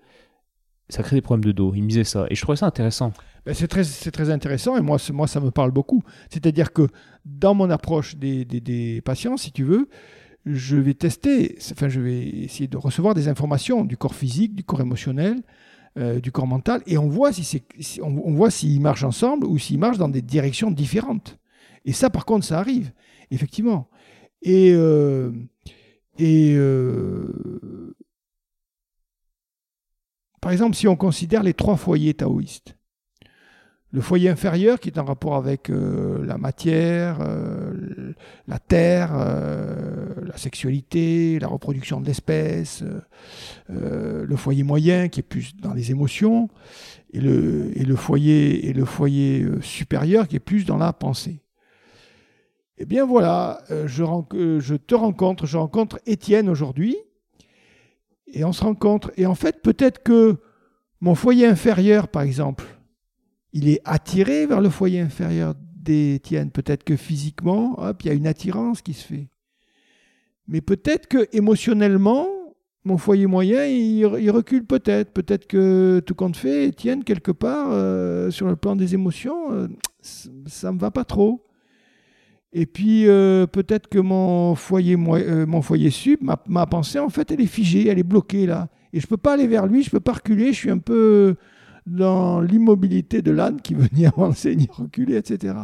[0.91, 1.73] ça crée des problèmes de dos.
[1.75, 2.25] Il me ça.
[2.29, 3.13] Et je trouvais ça intéressant.
[3.45, 6.03] Ben, c'est très, très intéressant et moi, moi, ça me parle beaucoup.
[6.29, 6.87] C'est-à-dire que
[7.25, 8.61] dans mon approche des, des-
[9.01, 9.89] patients, si tu veux,
[10.45, 14.63] je vais tester, enfin, je vais essayer de recevoir des informations du corps physique, du
[14.63, 15.37] corps émotionnel,
[15.97, 17.61] euh, du corps mental, et on voit si
[18.01, 21.37] on, on s'ils marchent ensemble ou s'ils marchent dans des directions différentes.
[21.85, 22.91] Et ça, par contre, ça arrive,
[23.31, 23.89] effectivement.
[24.41, 25.31] Et, euh,
[26.17, 27.95] et euh,
[30.41, 32.75] par exemple, si on considère les trois foyers taoïstes,
[33.93, 38.13] le foyer inférieur qui est en rapport avec euh, la matière, euh,
[38.47, 42.83] la terre, euh, la sexualité, la reproduction de l'espèce,
[43.69, 46.49] le foyer moyen qui est plus dans les émotions,
[47.13, 51.43] et le, foyer, et le foyer supérieur qui est plus dans la pensée.
[52.77, 56.95] Eh bien voilà, je te rencontre, je rencontre Étienne aujourd'hui,
[58.33, 60.37] et on se rencontre, et en fait peut-être que
[61.01, 62.65] mon foyer inférieur, par exemple,
[63.53, 66.51] il est attiré vers le foyer inférieur d'Étienne.
[66.51, 69.27] Peut-être que physiquement, hop, il y a une attirance qui se fait.
[70.47, 72.27] Mais peut-être que émotionnellement,
[72.83, 75.11] mon foyer moyen, il, recule peut-être.
[75.11, 79.67] Peut-être que tout compte fait, Étienne, quelque part, euh, sur le plan des émotions, euh,
[80.01, 81.43] ça ne me va pas trop.
[82.53, 87.31] Et puis euh, peut-être que mon foyer, mon foyer sub, ma, ma, pensée, en fait,
[87.31, 88.67] elle est figée, elle est bloquée là.
[88.93, 90.69] Et je ne peux pas aller vers lui, je ne peux pas reculer, je suis
[90.69, 91.35] un peu
[91.87, 95.55] dans l'immobilité de l'âne qui veut ni avancer ni reculer, etc.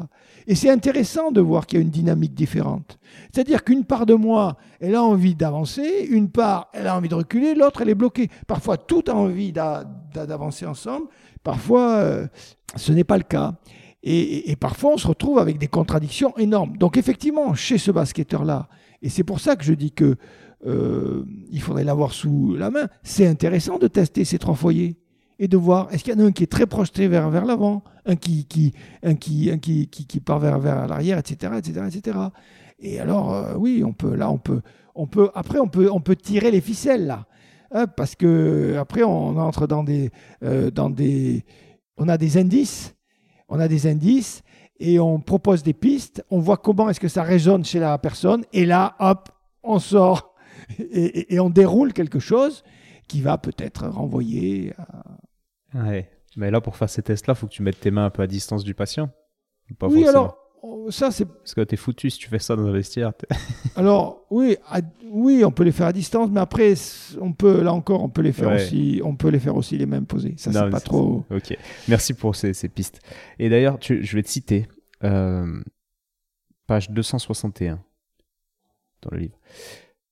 [0.48, 2.98] Et c'est intéressant de voir qu'il y a une dynamique différente.
[3.32, 7.16] C'est-à-dire qu'une part de moi, elle a envie d'avancer, une part, elle a envie de
[7.16, 8.30] reculer, l'autre, elle est bloquée.
[8.48, 11.08] Parfois, tout a envie d'avancer ensemble,
[11.44, 12.28] parfois, euh,
[12.76, 13.56] ce n'est pas le cas.
[14.04, 16.78] Et, parfois, on se retrouve avec des contradictions énormes.
[16.78, 18.70] Donc, effectivement, chez ce basketteur-là,
[19.02, 20.16] et c'est pour ça que je dis que
[20.66, 24.98] euh, il faudrait l'avoir sous la main, c'est intéressant de tester ces trois foyers
[25.40, 27.46] et de voir est-ce qu'il y en a un qui est très projeté vers, vers
[27.46, 28.74] l'avant, un qui,
[30.26, 32.18] part vers, vers l'arrière, etc., etc., etc.
[32.80, 34.62] Et alors, euh, oui, on peut, là, on peut,
[34.96, 37.26] on peut, après, on peut, on peut tirer les ficelles, là.
[37.72, 40.12] Hein, parce que après, on entre dans des,
[40.44, 41.44] euh, dans des,
[41.98, 42.96] on a des indices,
[43.50, 44.44] on a des indices,
[44.80, 48.44] et on propose des pistes, on voit comment est-ce que ça résonne chez la personne,
[48.54, 49.30] et là, hop,
[49.64, 50.36] on sort
[50.80, 52.64] et, et on déroule quelque chose
[53.08, 55.18] qui va peut-être renvoyer à,
[55.74, 56.10] Ouais.
[56.36, 58.22] Mais là, pour faire ces tests-là, il faut que tu mettes tes mains un peu
[58.22, 59.10] à distance du patient.
[59.82, 60.47] oui, alors, oh,
[60.90, 61.26] ça c'est.
[61.26, 63.14] Parce que t'es foutu si tu fais ça dans un vestiaire.
[63.76, 64.58] alors, oui,
[65.12, 66.74] oui, on peut les faire à distance, mais après,
[67.20, 69.86] on peut, là encore, on peut les faire aussi, on peut les faire aussi les
[69.86, 70.36] mêmes posés.
[70.38, 71.26] Ça, c'est pas trop.
[71.30, 71.58] Ok.
[71.88, 73.00] Merci pour ces, ces pistes.
[73.40, 74.68] Et d'ailleurs, je vais te citer,
[75.04, 75.62] euh,
[76.66, 77.80] page 261
[79.02, 79.38] dans le livre.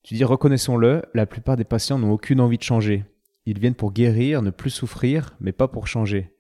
[0.04, 3.06] Tu dis, reconnaissons-le, la plupart des patients n'ont aucune envie de changer.
[3.46, 6.32] Ils viennent pour guérir, ne plus souffrir, mais pas pour changer.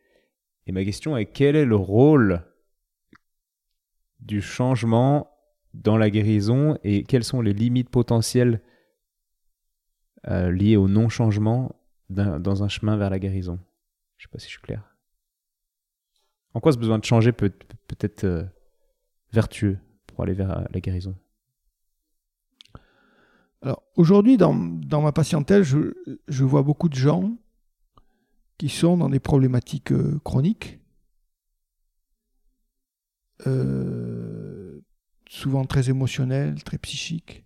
[0.67, 2.43] Et ma question est quel est le rôle
[4.19, 5.31] du changement
[5.73, 8.61] dans la guérison et quelles sont les limites potentielles
[10.27, 11.75] euh, liées au non-changement
[12.09, 13.59] dans un chemin vers la guérison?
[14.17, 14.95] Je ne sais pas si je suis clair.
[16.53, 18.43] En quoi ce besoin de changer peut, peut être euh,
[19.33, 19.77] vertueux
[20.07, 21.15] pour aller vers la guérison?
[23.65, 27.35] Alors aujourd'hui, dans, ma patientèle, je, vois beaucoup de gens
[28.59, 30.79] qui sont dans des problématiques euh, chroniques,
[33.47, 34.81] euh,
[35.27, 37.45] souvent très émotionnelles, très psychiques,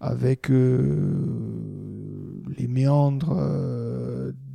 [0.00, 3.34] avec euh, les méandres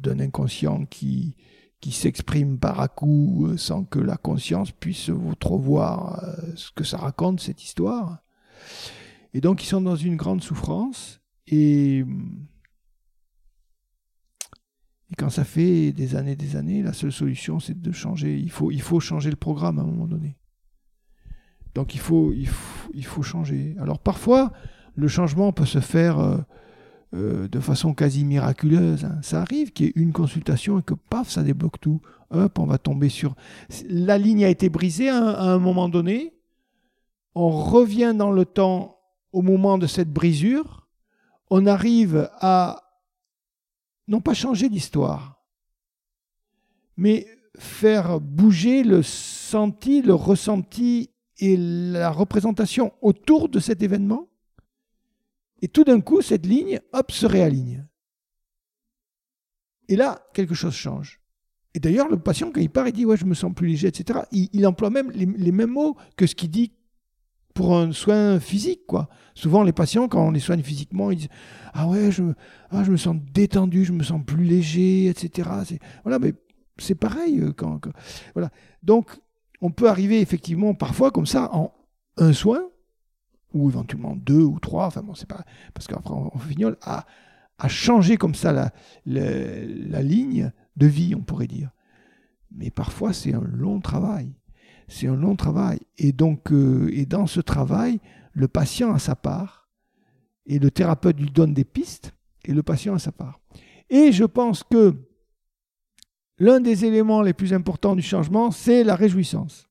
[0.01, 1.35] d'un inconscient qui,
[1.81, 6.23] qui s'exprime par à coup sans que la conscience puisse trop voir
[6.55, 8.19] ce que ça raconte, cette histoire.
[9.33, 11.21] Et donc ils sont dans une grande souffrance.
[11.47, 12.05] Et,
[15.17, 18.37] quand ça fait des années, des années, la seule solution c'est de changer.
[18.37, 20.37] Il faut, il faut changer le programme à un moment donné.
[21.75, 23.75] Donc il faut, il faut, il faut changer.
[23.79, 24.51] Alors parfois,
[24.95, 26.37] le changement peut se faire euh,
[27.15, 29.05] euh, de façon quasi miraculeuse.
[29.05, 29.19] Hein.
[29.21, 32.01] Ça arrive qu'il y ait une consultation et que paf, ça débloque tout.
[32.29, 33.35] Hop, on va tomber sur.
[33.89, 36.33] La ligne a été brisée à un moment donné.
[37.35, 38.93] On revient dans le temps
[39.33, 40.87] au moment de cette brisure,
[41.49, 42.82] on arrive à
[44.13, 45.43] non pas changer l'histoire,
[46.97, 47.25] mais
[47.57, 51.09] faire bouger le senti, le ressenti
[51.39, 54.29] et la représentation autour de cet événement.
[55.63, 57.87] Et tout d'un coup, cette ligne, hop, se réaligne.
[59.87, 61.19] Et là, quelque chose change.
[61.73, 63.87] Et d'ailleurs, le patient, quand il part, il dit Ouais, je me sens plus léger,
[63.87, 64.19] etc.
[64.31, 66.71] Il, emploie même les, les, mêmes mots que ce qu'il dit
[67.53, 69.09] pour un soin physique, quoi.
[69.35, 71.29] Souvent, les patients, quand on les soigne physiquement, ils disent
[71.73, 72.23] Ah ouais, je,
[72.69, 75.49] ah, je me sens détendu, je me sens plus léger, etc.
[76.03, 76.33] Voilà, mais
[76.77, 77.39] c'est pareil.
[77.39, 77.79] Euh, quand,
[78.33, 78.49] voilà.
[78.81, 79.19] Donc,
[79.61, 81.73] on peut arriver effectivement parfois comme ça en
[82.17, 82.61] un soin,
[83.53, 85.43] ou éventuellement deux ou trois, enfin bon, c'est pas.
[85.73, 87.05] Parce qu'après, on, fignole, à,
[87.67, 88.71] changer comme ça la,
[89.05, 91.69] la ligne de vie, on pourrait dire.
[92.51, 94.33] Mais parfois, c'est un long travail
[94.87, 95.79] c'est un long travail.
[95.97, 97.99] Et donc, euh, et dans ce travail,
[98.33, 99.69] le patient a sa part,
[100.45, 102.13] et le thérapeute lui donne des pistes,
[102.45, 103.39] et le patient a sa part.
[103.89, 104.95] Et je pense que
[106.39, 109.69] l'un des éléments les plus importants du changement, c'est la réjouissance.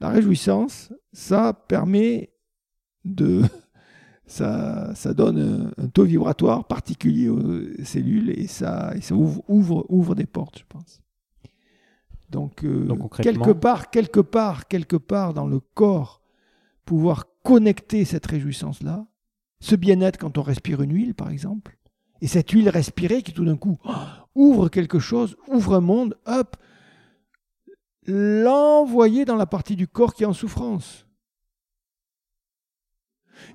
[0.00, 2.32] La réjouissance, ça permet
[3.04, 3.42] de...
[4.24, 10.14] Ça, ça donne un, taux vibratoire particulier aux cellules et ça, ça ouvre, ouvre, ouvre
[10.14, 11.01] des portes, je pense.
[12.32, 12.88] Donc, euh,
[13.22, 16.22] quelque part, quelque part, quelque part dans le corps,
[16.86, 19.06] pouvoir connecter cette réjouissance-là,
[19.60, 21.76] ce bien-être quand on respire une huile, par exemple,
[22.22, 23.78] et cette huile respirée qui tout d'un coup
[24.34, 26.56] ouvre quelque chose, ouvre un monde, hop,
[28.06, 31.06] l'envoyer dans la partie du corps qui est en souffrance.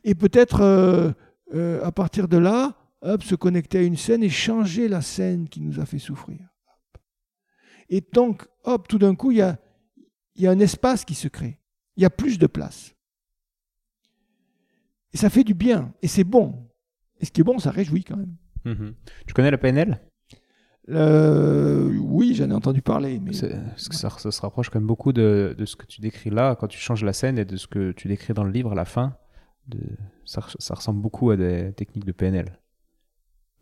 [0.04, 1.12] Et peut-être euh,
[1.56, 5.50] euh, à partir de là, hop, se connecter à une scène et changer la scène
[5.50, 6.38] qui nous a fait souffrir.
[7.90, 9.58] Et donc, hop, tout d'un coup, il y a,
[10.36, 11.60] y a un espace qui se crée.
[11.96, 12.94] Il y a plus de place.
[15.14, 15.94] Et ça fait du bien.
[16.02, 16.68] Et c'est bon.
[17.20, 18.36] Et ce qui est bon, ça réjouit quand même.
[18.66, 18.94] Mhm.
[19.26, 20.00] Tu connais la PNL
[20.90, 23.20] euh, Oui, j'en ai entendu parler.
[23.20, 23.34] Mais...
[23.34, 23.50] ça,
[24.10, 27.14] se rapproche quand même beaucoup de, ce que tu décris là, quand tu changes la
[27.14, 29.18] scène, et de ce que tu décris dans le livre à la fin.
[29.68, 29.80] De...
[30.26, 30.42] Ça,
[30.74, 32.60] ressemble beaucoup à des techniques de PNL.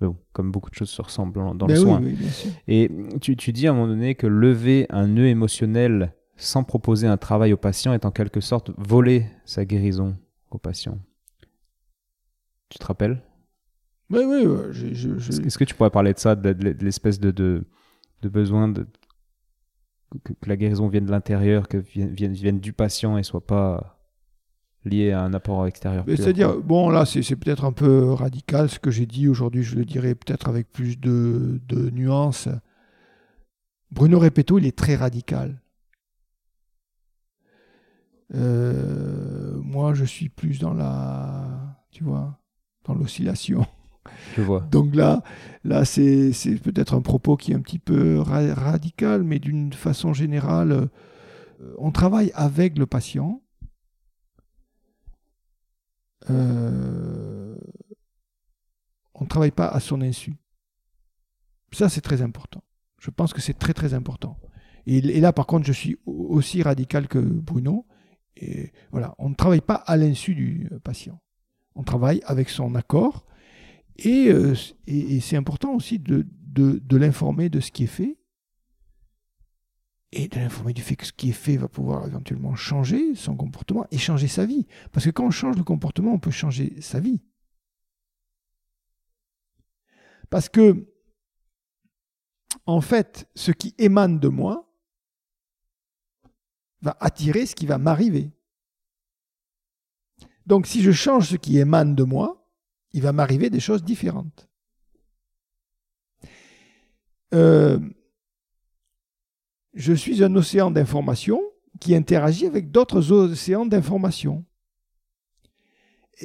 [0.02, 2.02] Bon, comme beaucoup de choses se ressemblent dans, le ben soin.
[2.68, 2.92] Et
[3.22, 7.18] tu, tu, dis à un moment donné que lever un nœud émotionnel sans proposer un
[7.18, 10.16] travail au patient est en quelque sorte voler sa guérison
[10.52, 11.00] au patient.
[12.70, 13.22] Tu te rappelles?
[14.10, 14.46] Oui, oui.
[15.46, 16.50] Est-ce que tu pourrais parler de ça, de,
[16.84, 17.64] l'espèce de, de,
[18.30, 18.86] besoin de,
[20.24, 23.95] que, la guérison vienne de l'intérieur, que vienne, vienne, du patient et soit pas
[24.86, 28.92] lié à un apport extérieur C'est-à-dire, bon, là, c'est peut-être un peu radical ce que
[28.92, 32.48] j'ai dit aujourd'hui, je le dirais peut-être avec plus de, de nuances.
[33.92, 35.62] Bruno Repetto, il est très radical.
[38.34, 42.40] Euh, moi, je suis plus dans la, tu vois,
[42.86, 43.66] dans l'oscillation.
[44.36, 44.62] Je vois.
[44.72, 45.24] Donc là,
[45.64, 46.32] là c'est
[46.64, 51.92] peut-être un propos qui est un petit peu radical, mais d'une façon générale, euh, on
[51.92, 53.42] travaille avec le patient.
[56.30, 57.56] Euh,
[59.14, 60.36] on ne travaille pas à son insu.
[61.72, 62.64] Ça, c'est très important.
[63.00, 64.38] Je pense que c'est très très important.
[64.86, 67.86] Et, là, par contre, je suis aussi radical que Bruno.
[68.38, 71.22] Et voilà, on ne travaille pas à l'insu du patient.
[71.76, 73.26] On travaille avec son accord
[74.06, 74.56] euh,
[74.88, 76.26] et, c'est important aussi de,
[76.92, 78.18] l'informer de ce qui est fait
[80.16, 83.36] et de l'informer du fait que ce qui est fait va pouvoir éventuellement changer son
[83.36, 84.66] comportement et changer sa vie.
[84.92, 87.22] Parce que quand on change le comportement, on peut changer sa vie.
[90.30, 90.88] Parce que,
[92.66, 94.74] en fait, ce qui émane de moi
[96.82, 98.32] va attirer ce qui va m'arriver.
[100.46, 102.50] Donc si je change ce qui émane de moi,
[102.94, 104.48] il va m'arriver des choses différentes.
[107.34, 107.80] Euh,
[109.76, 111.42] je suis un océan d'informations
[111.80, 114.44] qui interagit avec d'autres océans d'informations.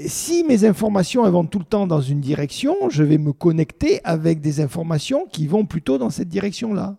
[0.06, 4.40] Si mes informations vont tout le temps dans une direction, je vais me connecter avec
[4.40, 6.96] des informations qui vont plutôt dans cette direction-là.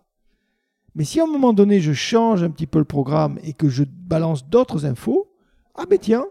[0.94, 3.70] Mais si à un moment donné je change un petit peu le programme et que
[3.70, 5.32] je balance d'autres infos,
[5.74, 6.26] ah ben tiens,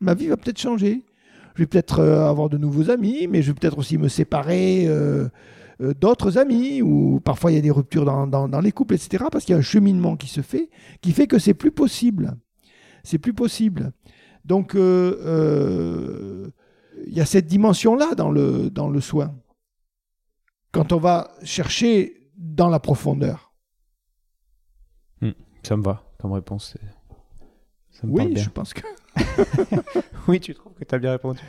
[0.00, 1.04] ma vie va peut-être changer
[1.54, 4.86] je vais peut-être euh, avoir de nouveaux amis, mais je vais peut-être aussi me séparer
[4.86, 5.28] euh,
[5.80, 9.24] euh, d'autres amis, ou parfois il y a des ruptures dans, les couples, etc.
[9.30, 10.70] Parce qu'il y a un cheminement qui se fait,
[11.00, 12.36] qui fait que c'est plus possible.
[13.02, 13.92] C'est plus possible.
[14.44, 14.82] Donc, il
[17.06, 19.34] y a cette dimension-là dans le, dans le soin.
[20.72, 23.52] Quand on va chercher dans la profondeur.
[25.20, 25.32] Hmm,
[25.62, 26.76] ça me va comme réponse.
[28.02, 28.82] oui, je pense que.
[30.28, 31.40] oui, tu trouves que tu as bien répondu.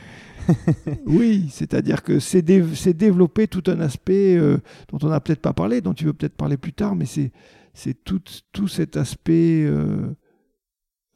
[1.06, 4.58] oui, c'est-à-dire que c'est développer tout un aspect euh,
[4.90, 8.04] dont on n'a peut-être pas parlé, dont tu veux peut-être parler plus tard, mais c'est
[8.04, 8.22] tout,
[8.52, 10.16] tout cet aspect euh,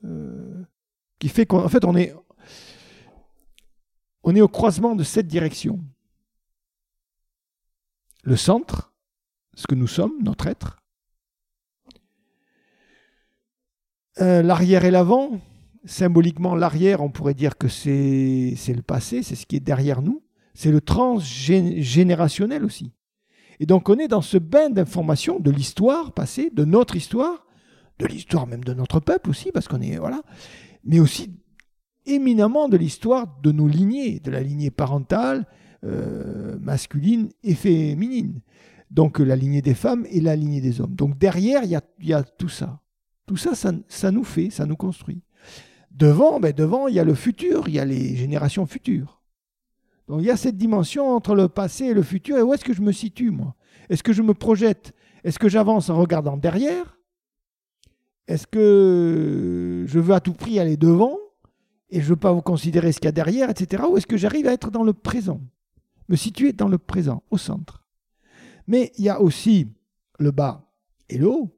[0.04, 0.64] euh,
[1.20, 2.14] qui fait qu'en fait on est,
[4.24, 5.80] on est au croisement de cette direction.
[8.24, 8.94] Le centre,
[9.56, 10.78] ce que nous sommes, notre être,
[14.18, 15.42] l'arrière et l'avant,
[15.86, 20.22] symboliquement, l'arrière, on pourrait dire que c'est le passé, c'est ce qui est derrière nous.
[20.53, 22.94] C'est le transgénérationnel aussi.
[23.60, 27.45] Et donc on est dans ce bain d'informations de l'histoire passée, de notre histoire,
[27.99, 30.22] de l'histoire même de notre peuple aussi, parce qu'on est voilà,
[30.84, 31.34] mais aussi
[32.06, 35.45] éminemment de l'histoire de nos lignées, de la lignée parentale,
[35.84, 38.41] euh, masculine et féminine.
[38.91, 40.95] Donc la lignée des femmes et la lignée des hommes.
[40.95, 41.72] Donc derrière, il
[42.07, 42.82] y a, tout ça.
[43.26, 45.22] Tout ça, ça nous fait, ça nous construit.
[45.96, 49.22] Devant, ben devant, il y a le futur, il y a les générations futures.
[50.08, 52.38] Donc il y a cette dimension entre le passé et le futur.
[52.38, 53.56] Et où est-ce que je me situe, moi?
[53.90, 54.94] Est-ce que je me projette?
[55.24, 56.98] Est-ce que j'avance en regardant derrière?
[58.28, 61.18] Est-ce que je veux à tout prix aller devant
[61.90, 63.84] et je ne veux pas vous considérer ce qu'il y a derrière, etc.
[63.90, 65.40] Ou est-ce que j'arrive à être dans le présent?
[66.10, 67.86] Me situer dans le présent, au centre.
[68.68, 69.68] Mais il y a aussi
[70.20, 70.68] le bas
[71.08, 71.56] et le haut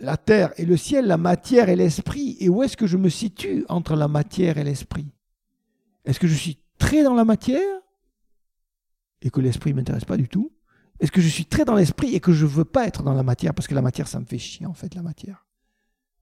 [0.00, 2.36] la terre et le ciel, la matière et l'esprit.
[2.40, 5.12] Et où est-ce que je me situe entre la matière et l'esprit?
[6.04, 7.80] Est-ce que je suis très dans la matière
[9.22, 10.52] et que l'esprit ne m'intéresse pas du tout?
[10.98, 13.14] Est-ce que je suis très dans l'esprit et que je ne veux pas être dans
[13.14, 13.54] la matière?
[13.54, 15.46] Parce que la matière, ça me fait chier en fait, la matière.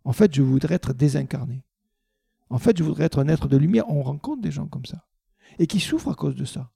[0.04, 1.64] En fait, je voudrais être désincarné.
[2.50, 3.88] En fait, je voudrais être un être de lumière.
[3.88, 5.06] On rencontre des gens comme ça
[5.58, 6.70] et qui souffrent à cause de ça.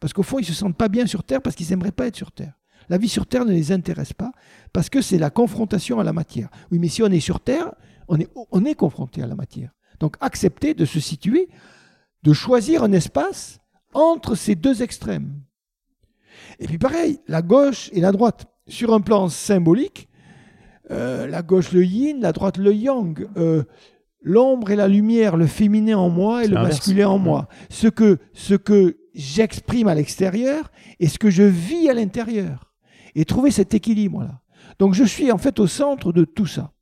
[0.00, 2.06] Parce qu'au fond, ils ne se sentent pas bien sur Terre parce qu'ils n'aimeraient pas
[2.06, 2.58] être sur Terre.
[2.88, 4.32] La vie sur Terre ne les intéresse pas
[4.72, 6.48] parce que c'est la confrontation à la matière.
[6.70, 7.72] Oui, mais si on est sur Terre,
[8.08, 9.70] on est, on est confronté à la matière.
[10.00, 11.48] Donc accepter de se situer,
[12.22, 13.60] de choisir un espace
[13.94, 15.42] entre ces deux extrêmes.
[16.58, 18.46] Et puis pareil, la gauche et la droite.
[18.68, 20.08] Sur un plan symbolique,
[20.90, 23.28] euh, la gauche le yin, la droite le yang.
[23.36, 23.64] Euh,
[24.22, 27.48] l'ombre et la lumière, le féminin en moi et le masculin en moi.
[27.70, 32.71] Ce que, ce que j'exprime à l'extérieur et ce que je vis à l'intérieur
[33.14, 34.40] et trouver cet équilibre-là.
[34.78, 36.72] Donc je suis en fait au centre de tout ça.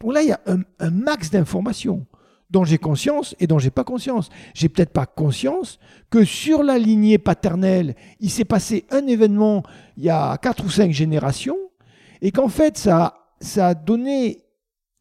[0.00, 2.06] Donc là, il y a un, max d'informations
[2.48, 4.28] dont j'ai conscience et dont j'ai pas conscience.
[4.54, 5.78] J'ai peut-être pas conscience
[6.08, 9.62] que sur la lignée paternelle, il s'est passé un événement
[9.96, 11.58] il y a quatre ou cinq générations
[12.22, 14.44] et qu'en fait ça, ça a donné,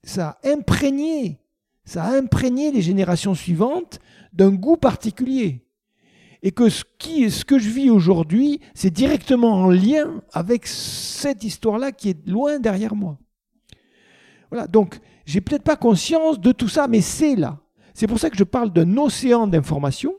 [0.04, 1.40] ça a imprégné,
[1.86, 4.00] ça a imprégné les générations suivantes
[4.32, 5.66] d'un goût particulier
[6.42, 11.44] et que ce, qui, ce que je vis aujourd'hui, c'est directement en lien avec cette
[11.44, 13.18] histoire-là qui est loin derrière moi.
[14.50, 17.60] Voilà, donc j'ai peut-être pas conscience de tout ça, mais c'est là.
[17.94, 20.16] C'est pour ça que je parle d'un océan d'informations.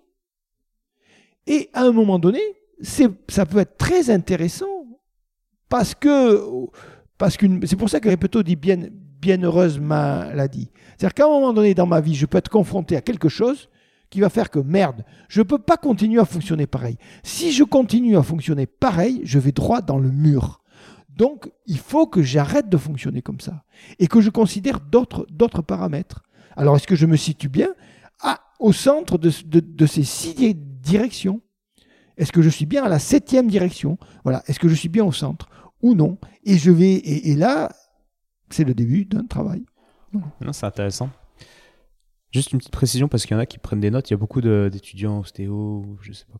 [1.46, 2.40] Et à un moment donné,
[2.82, 4.66] ça peut être très intéressant
[5.68, 6.44] parce que
[7.16, 8.88] parce c'est pour ça que Repetto dit bien
[9.20, 10.70] bienheureuse maladie.
[10.96, 13.69] C'est-à-dire qu'à un moment donné dans ma vie, je peux être confronté à quelque chose
[14.10, 16.98] qui va faire que merde, je ne peux pas continuer à fonctionner pareil.
[17.22, 20.60] Si je continue à fonctionner pareil, je vais droit dans le mur.
[21.08, 23.64] Donc, il faut que j'arrête de fonctionner comme ça
[23.98, 26.22] et que je considère d'autres paramètres.
[26.56, 27.68] Alors, est-ce que je me situe bien
[28.58, 29.30] au centre de,
[29.86, 31.40] ces six directions?
[32.16, 33.98] Est-ce que je suis bien à la septième direction?
[34.24, 34.42] Voilà.
[34.46, 35.48] Est-ce que je suis bien au centre
[35.82, 36.18] ou non?
[36.44, 37.70] Et je vais et, là,
[38.50, 39.64] c'est le début d'un travail.
[40.12, 41.10] Non, c'est intéressant.
[42.32, 44.10] Juste une petite précision parce qu'il y en a qui prennent des notes.
[44.10, 46.38] Il y a beaucoup d'étudiants ostéo, je sais pas,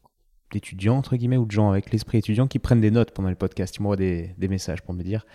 [0.53, 3.35] d'étudiants entre guillemets ou de gens avec l'esprit étudiant qui prennent des notes pendant les
[3.35, 3.77] podcasts.
[3.77, 5.27] Ils m'envoient des, des, messages pour me dire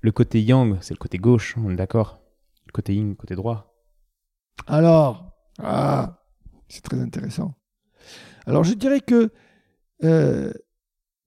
[0.00, 2.20] le côté yang, c'est le côté gauche, on est d'accord.
[2.66, 3.74] Le côté yin, le côté droit.
[4.66, 6.24] Alors, ah,
[6.68, 7.54] c'est très intéressant.
[8.46, 9.30] Alors, je dirais que
[10.02, 10.52] euh,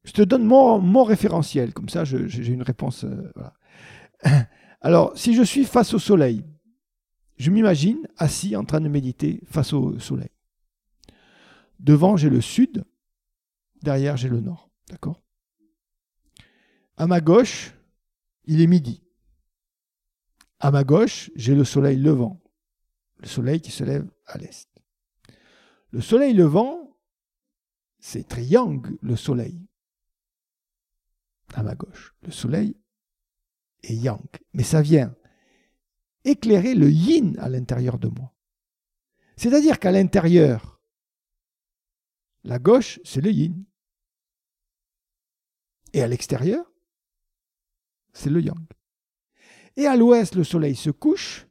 [0.03, 3.06] je te donne mon, mon, référentiel, comme ça j'ai une réponse.
[3.06, 3.31] Euh,
[4.81, 6.45] Alors, si je suis face au soleil,
[7.38, 10.30] je m'imagine assis en train de méditer face au soleil.
[11.80, 12.84] Devant, j'ai le sud,
[13.81, 14.69] derrière, j'ai le nord.
[14.89, 15.22] D'accord?
[16.97, 17.73] À ma gauche,
[18.45, 19.03] il est midi.
[20.59, 22.41] À ma gauche, j'ai le soleil levant,
[23.18, 24.68] le soleil qui se lève à l'est.
[25.91, 26.97] Le soleil levant,
[27.99, 29.61] c'est triangle, le soleil.
[31.53, 32.76] À ma gauche, le soleil
[33.84, 34.26] est yang.
[34.53, 35.15] Mais ça vient
[36.27, 38.33] éclairer le yin à l'intérieur de moi.
[39.35, 40.81] C'est-à-dire qu'à l'intérieur,
[42.43, 43.65] la gauche, c'est le yin.
[45.93, 46.65] Et à l'extérieur,
[48.13, 48.67] c'est le yang.
[49.75, 51.47] Et à l'ouest, le soleil se couche.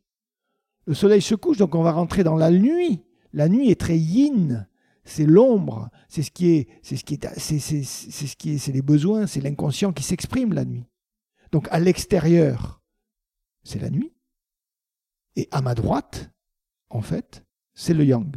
[0.86, 3.04] Le soleil se couche, donc on va rentrer dans la nuit.
[3.32, 4.68] La nuit est très yin.
[5.04, 5.90] C'est l'ombre.
[6.08, 7.14] C'est ce qui est, c'est ce qui
[8.50, 10.86] est, c'est, les besoins, c'est l'inconscient qui s'exprime la nuit.
[11.52, 12.82] Donc à l'extérieur,
[13.62, 14.15] c'est la nuit.
[15.36, 16.30] Et à ma droite,
[16.90, 17.44] en fait,
[17.74, 18.36] c'est le yang.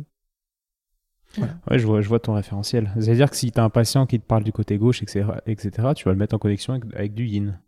[1.37, 2.91] Ouais, je vois, je vois ton référentiel.
[2.99, 5.89] C'est-à-dire que si tu as un patient qui te parle du côté gauche, etc., etc.
[5.95, 7.59] tu vas le mettre en connexion avec, du yin.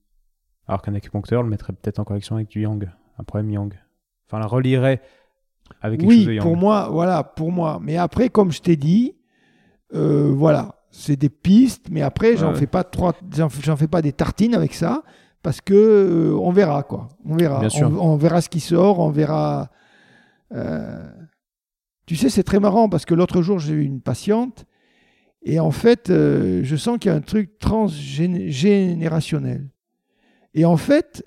[0.67, 3.73] Alors qu'un acupuncteur le mettrait peut-être en connexion avec du yang, un problème yang.
[4.27, 5.01] Enfin, la relierait
[5.81, 6.43] avec quelque oui, chose de yang.
[6.43, 7.79] pour moi, voilà, pour moi.
[7.81, 9.15] Mais après, comme je t'ai dit,
[9.93, 14.13] euh, voilà, c'est des pistes, mais après, j'en fais pas trois, j'en fais pas des
[14.13, 15.03] tartines avec ça
[15.41, 17.09] parce que euh, on verra quoi.
[17.25, 17.61] On verra.
[17.83, 18.99] On, verra ce qui sort.
[18.99, 19.69] On verra.
[20.53, 21.07] Euh,
[22.05, 24.65] tu sais, c'est très marrant parce que l'autre jour j'ai eu une patiente
[25.43, 29.69] et en fait, euh, je sens qu'il y a un truc transgénérationnel.
[30.53, 31.25] Et en fait,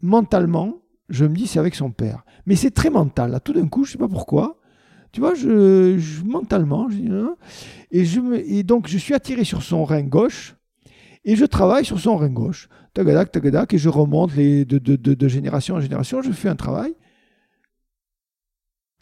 [0.00, 2.24] mentalement, je me dis c'est avec son père.
[2.46, 3.32] Mais c'est très mental.
[3.32, 4.58] Là, tout d'un coup, je ne sais pas pourquoi.
[5.12, 7.36] Tu vois, je, mentalement, je, hein,
[7.90, 10.56] et, je me, et donc je suis attiré sur son rein gauche
[11.24, 12.68] et je travaille sur son rein gauche.
[12.94, 16.22] Tagadak, tagadak, et je remonte de génération en génération.
[16.22, 16.94] Je fais un travail.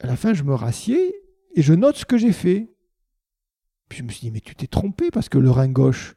[0.01, 1.15] À la fin, je me rassieds
[1.55, 2.73] et je note ce que j'ai fait.
[3.89, 6.15] Puis je me suis dit, mais tu t'es trompé parce que le rein gauche,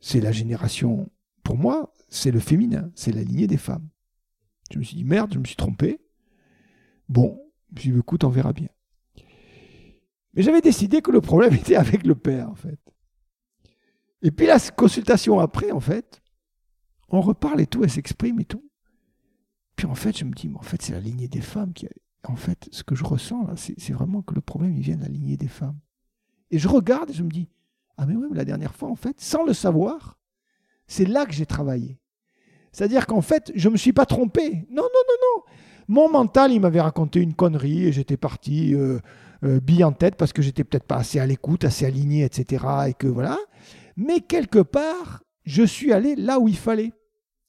[0.00, 1.10] c'est la génération,
[1.42, 3.88] pour moi, c'est le féminin, c'est la lignée des femmes.
[4.70, 6.00] Je me suis dit, merde, je me suis trompé.
[7.08, 7.40] Bon,
[7.70, 8.68] je me suis dit, écoute, on verra bien.
[10.34, 12.78] Mais j'avais décidé que le problème était avec le père, en fait.
[14.22, 16.22] Et puis la consultation après, en fait,
[17.08, 18.64] on reparle et tout, elle s'exprime et tout.
[19.76, 21.88] Puis en fait, je me dis, mais en fait, c'est la lignée des femmes qui.
[22.28, 25.02] En fait, ce que je ressens là, c'est vraiment que le problème, il vient de
[25.02, 25.78] la lignée des femmes.
[26.50, 27.48] Et je regarde et je me dis,
[27.96, 30.18] ah mais oui, la dernière fois, en fait, sans le savoir,
[30.86, 31.98] c'est là que j'ai travaillé.
[32.72, 34.66] C'est-à-dire qu'en fait, je ne me suis pas trompé.
[34.70, 35.42] Non, non, non, non.
[35.88, 39.00] Mon mental, il m'avait raconté une connerie et j'étais parti euh,
[39.44, 42.64] euh, bille en tête parce que j'étais peut-être pas assez à l'écoute, assez aligné, etc.
[42.88, 43.38] Et que voilà.
[44.00, 46.94] Mais quelque part, je suis allé là où il fallait.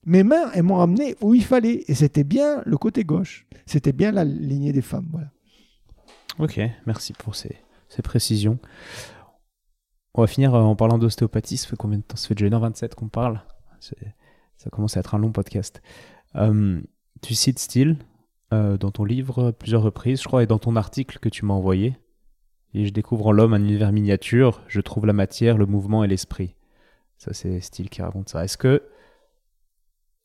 [0.05, 1.85] Mes mains, elles m'ont amené où il fallait.
[1.87, 3.47] Et c'était bien le côté gauche.
[3.65, 5.07] C'était bien la lignée des femmes.
[5.11, 5.31] Voilà.
[6.39, 7.57] Ok, merci pour ces,
[8.03, 8.59] précisions.
[10.13, 11.55] On va finir euh, en parlant d'ostéopathie.
[11.55, 12.17] Ça fait combien de temps?
[12.17, 13.41] Ça fait déjà 1h27 qu'on parle.
[13.79, 15.81] Ça commence à être un long podcast.
[16.35, 16.81] Euh,
[17.21, 17.95] tu cites Steele
[18.51, 21.53] euh, dans ton livre plusieurs reprises, je crois, et dans ton article que tu m'as
[21.53, 21.95] envoyé.
[22.73, 26.07] Et je découvre en l'homme un univers miniature, je trouve la matière, le mouvement et
[26.07, 26.55] l'esprit.
[27.17, 28.43] Ça, c'est Steele qui raconte ça.
[28.43, 28.83] Est-ce que,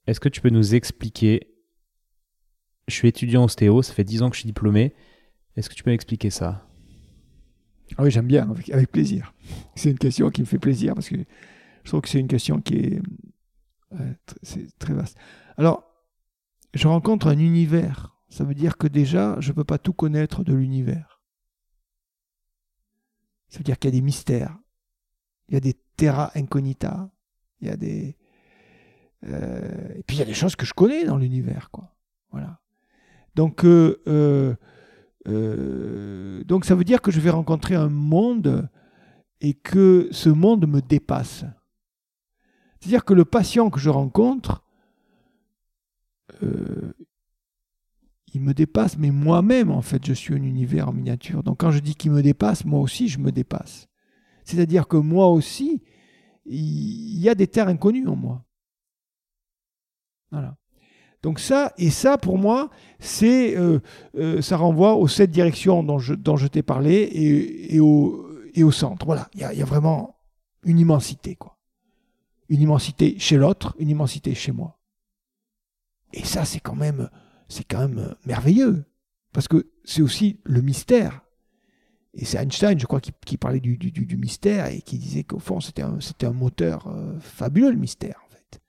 [0.07, 1.49] est-ce que tu peux nous expliquer
[2.89, 4.95] Je suis étudiant ostéo, ça fait 10 ans que je suis diplômé.
[5.57, 6.69] Est-ce que tu peux m'expliquer ça?
[7.97, 9.33] Ah oui, j'aime bien, avec plaisir.
[9.75, 12.61] C'est une question qui me fait plaisir parce que je trouve que c'est une question
[12.61, 13.03] qui est
[14.43, 15.17] c'est très vaste.
[15.57, 15.85] Alors,
[16.75, 18.17] je rencontre un univers.
[18.29, 21.16] Ça veut dire que déjà, je ne peux pas tout connaître de l'univers.
[23.49, 24.57] Ça veut dire qu'il y a des mystères.
[25.49, 27.11] Il y a des terra incognita.
[27.61, 28.17] Il y a des.
[29.25, 31.95] Euh, et puis il y a des choses que je connais dans l'univers, quoi.
[32.31, 32.61] Voilà.
[33.35, 34.57] Donc, euh,
[35.27, 38.69] euh, donc ça veut dire que je vais rencontrer un monde
[39.41, 41.45] et que ce monde me dépasse.
[42.81, 44.63] C'est-à-dire que le patient que je rencontre,
[48.37, 51.43] il me dépasse, mais moi-même, en fait, je suis un univers en miniature.
[51.43, 53.89] Donc quand je dis qu'il me dépasse, moi aussi, je me dépasse.
[54.45, 55.83] C'est-à-dire que moi aussi,
[56.45, 58.45] il y a des terres inconnues en moi.
[60.31, 60.57] Voilà.
[61.23, 63.81] Donc ça, et ça pour moi, c'est, euh,
[64.17, 67.11] euh, ça renvoie aux sept directions dont je, t'ai parlé
[67.71, 69.05] et, au, centre.
[69.07, 70.17] Voilà, il y a, vraiment
[70.63, 71.35] une immensité.
[71.35, 71.57] Quoi
[72.49, 74.79] une immensité chez l'autre, une immensité chez moi.
[76.13, 77.11] Et ça, c'est quand même,
[77.49, 78.85] c'est quand même merveilleux,
[79.33, 81.23] parce que c'est aussi le mystère.
[82.15, 85.83] Et c'est Einstein, je crois, qui, parlait du, mystère et qui disait qu'au fond, c'était
[85.83, 88.61] un, moteur euh, fabuleux, le mystère, en fait.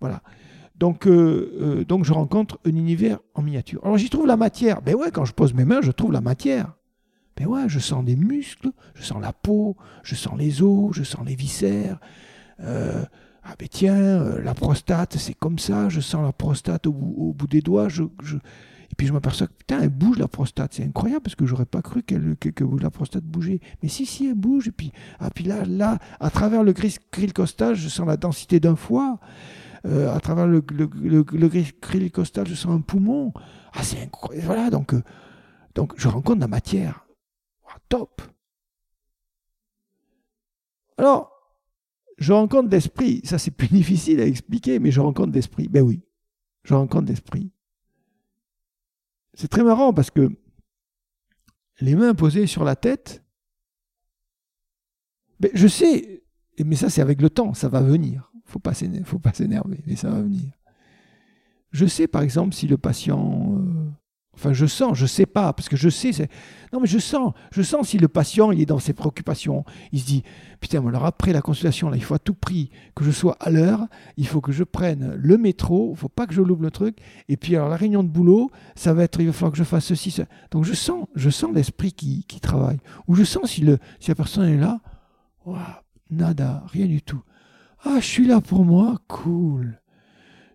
[0.00, 0.22] Voilà.
[0.82, 3.80] Donc, euh, euh, donc, je rencontre un univers en miniature.
[3.84, 4.82] Alors, j'y trouve la matière.
[4.82, 6.74] Ben ouais, quand je pose mes mains, je trouve la matière.
[7.36, 11.02] Ben ouais, je sens des muscles, je sens la peau, je sens les os, je
[11.02, 11.98] sens les viscères,
[12.60, 13.04] euh,
[13.44, 17.46] ah ben tiens, euh, la prostate, c'est comme ça, je sens la prostate au bout,
[17.46, 21.22] des doigts, je, et puis je m'aperçois que putain, elle bouge la prostate, c'est incroyable
[21.22, 23.60] parce que j'aurais pas cru qu'elle, que, que, la prostate bougeait.
[23.82, 26.98] Mais si, si, elle bouge, et puis, ah, puis là, là, à travers le gris
[27.34, 29.18] costal, je sens la densité d'un foie.
[29.84, 33.32] Euh, à travers le, le, costal, je sens un poumon.
[33.72, 34.46] Ah, c'est incroyable.
[34.46, 34.94] Voilà, donc,
[35.74, 37.06] donc je rencontre la matière.
[37.88, 38.22] top.
[40.98, 41.31] Alors,
[42.18, 43.20] je rencontre d'esprit.
[43.24, 45.68] Ça, c'est plus difficile à expliquer, mais je rencontre d'esprit.
[45.68, 46.02] Ben oui,
[46.64, 47.50] je rencontre d'esprit.
[49.34, 50.30] C'est très marrant parce que
[51.80, 53.24] les mains posées sur la tête,
[55.40, 56.22] ben, je sais,
[56.64, 58.30] mais ça, c'est avec le temps, ça va venir.
[58.44, 58.74] Faut pas
[59.04, 60.52] faut pas s'énerver, mais ça va venir.
[61.70, 63.90] Je sais, par exemple, si le patient euh,
[64.34, 66.10] Enfin, je sens, je sais pas, parce que je sais.
[66.72, 69.64] Non, mais je sens, je sens si le patient il est dans ses préoccupations.
[69.92, 70.22] Il se dit,
[70.58, 73.50] putain, alors après la consultation, là, il faut à tout prix que je sois à
[73.50, 73.86] l'heure.
[74.16, 75.92] Il faut que je prenne le métro.
[75.92, 76.96] Il faut pas que je loupe le truc.
[77.28, 79.64] Et puis alors la réunion de boulot, ça va être, il va falloir que je
[79.64, 80.10] fasse ceci.
[80.10, 80.24] Ça.
[80.50, 82.78] Donc je sens, je sens l'esprit qui, qui, travaille.
[83.08, 84.80] Ou je sens si le, si la personne est là,
[86.10, 87.22] nada, rien du tout.
[87.84, 89.80] Ah, je suis là pour moi, cool.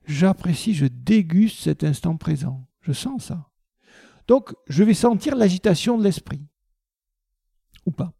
[0.05, 2.65] J'apprécie, je déguste cet instant présent.
[2.81, 3.46] Je sens ça.
[4.27, 6.41] Donc, je vais sentir l'agitation de l'esprit.
[7.85, 8.13] Ou pas.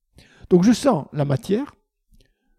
[0.49, 1.75] Donc, je sens la matière,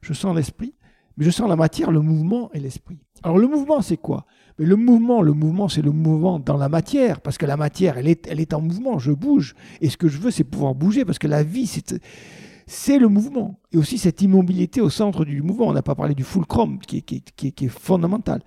[0.03, 0.75] je sens l'esprit,
[1.19, 3.01] mais je sens la matière, le mouvement et l'esprit.
[3.25, 4.25] Alors le mouvement, c'est quoi?
[4.59, 7.99] Mais le mouvement, le mouvement, c'est le mouvement dans la matière, parce que la matière,
[7.99, 9.55] elle est, en mouvement, je bouge.
[9.81, 11.67] Et ce que je veux, c'est pouvoir bouger, parce que la vie,
[12.67, 13.59] c'est, le mouvement.
[13.73, 15.67] Et aussi cette immobilité au centre du mouvement.
[15.67, 17.05] On n'a pas parlé du fulcrum, qui
[17.43, 18.43] est fondamental.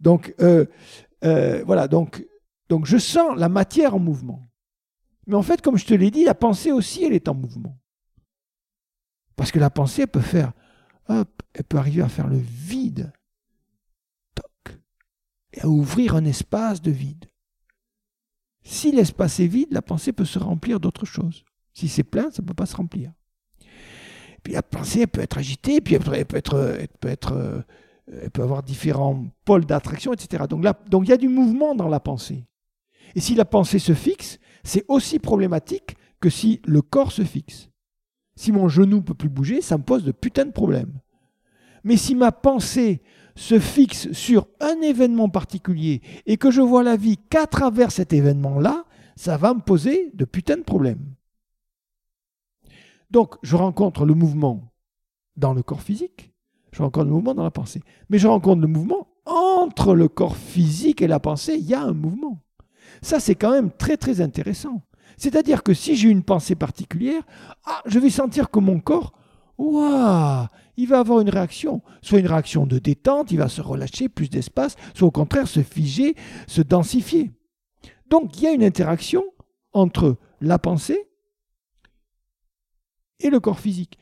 [0.00, 0.66] Donc, euh,
[1.24, 2.26] euh, voilà, donc,
[2.72, 4.50] donc je sens la matière en mouvement.
[5.26, 7.78] Mais en fait, comme je te l'ai dit, la pensée aussi, elle est en mouvement.
[9.36, 10.54] Parce que la pensée, peut faire,
[11.10, 13.12] hop, elle peut arriver à faire le vide
[15.52, 17.26] et à ouvrir un espace de vide.
[18.62, 21.44] Si l'espace est vide, la pensée peut se remplir d'autre chose.
[21.74, 23.12] Si c'est plein, ça ne peut pas se remplir.
[24.42, 27.66] puis la pensée, elle peut être agitée, puis elle peut être, elle peut, être,
[28.06, 30.44] elle peut avoir différents pôles d'attraction, etc.
[30.48, 32.46] Donc là, donc il y a du mouvement dans la pensée.
[33.14, 37.68] Et si la pensée se fixe, c'est aussi problématique que si le corps se fixe.
[38.36, 41.00] Si mon genou ne peut plus bouger, ça me pose de putain de problèmes.
[41.84, 43.02] Mais si ma pensée
[43.34, 48.12] se fixe sur un événement particulier et que je vois la vie qu'à travers cet
[48.12, 48.84] événement-là,
[49.16, 51.14] ça va me poser de putain de problèmes.
[53.10, 54.72] Donc, je rencontre le mouvement
[55.36, 56.32] dans le corps physique,
[56.72, 60.36] je rencontre le mouvement dans la pensée, mais je rencontre le mouvement entre le corps
[60.36, 62.41] physique et la pensée, il y a un mouvement.
[63.02, 64.82] Ça, c'est quand même très très intéressant.
[65.16, 67.22] C'est-à-dire que si j'ai une pensée particulière,
[67.66, 69.12] ah, je vais sentir que mon corps,
[69.58, 70.46] waouh,
[70.76, 71.82] il va avoir une réaction.
[72.00, 75.62] Soit une réaction de détente, il va se relâcher, plus d'espace, soit au contraire se
[75.62, 76.14] figer,
[76.46, 77.30] se densifier.
[78.08, 79.24] Donc il y a une interaction
[79.72, 81.08] entre la pensée
[83.20, 83.98] et le corps physique.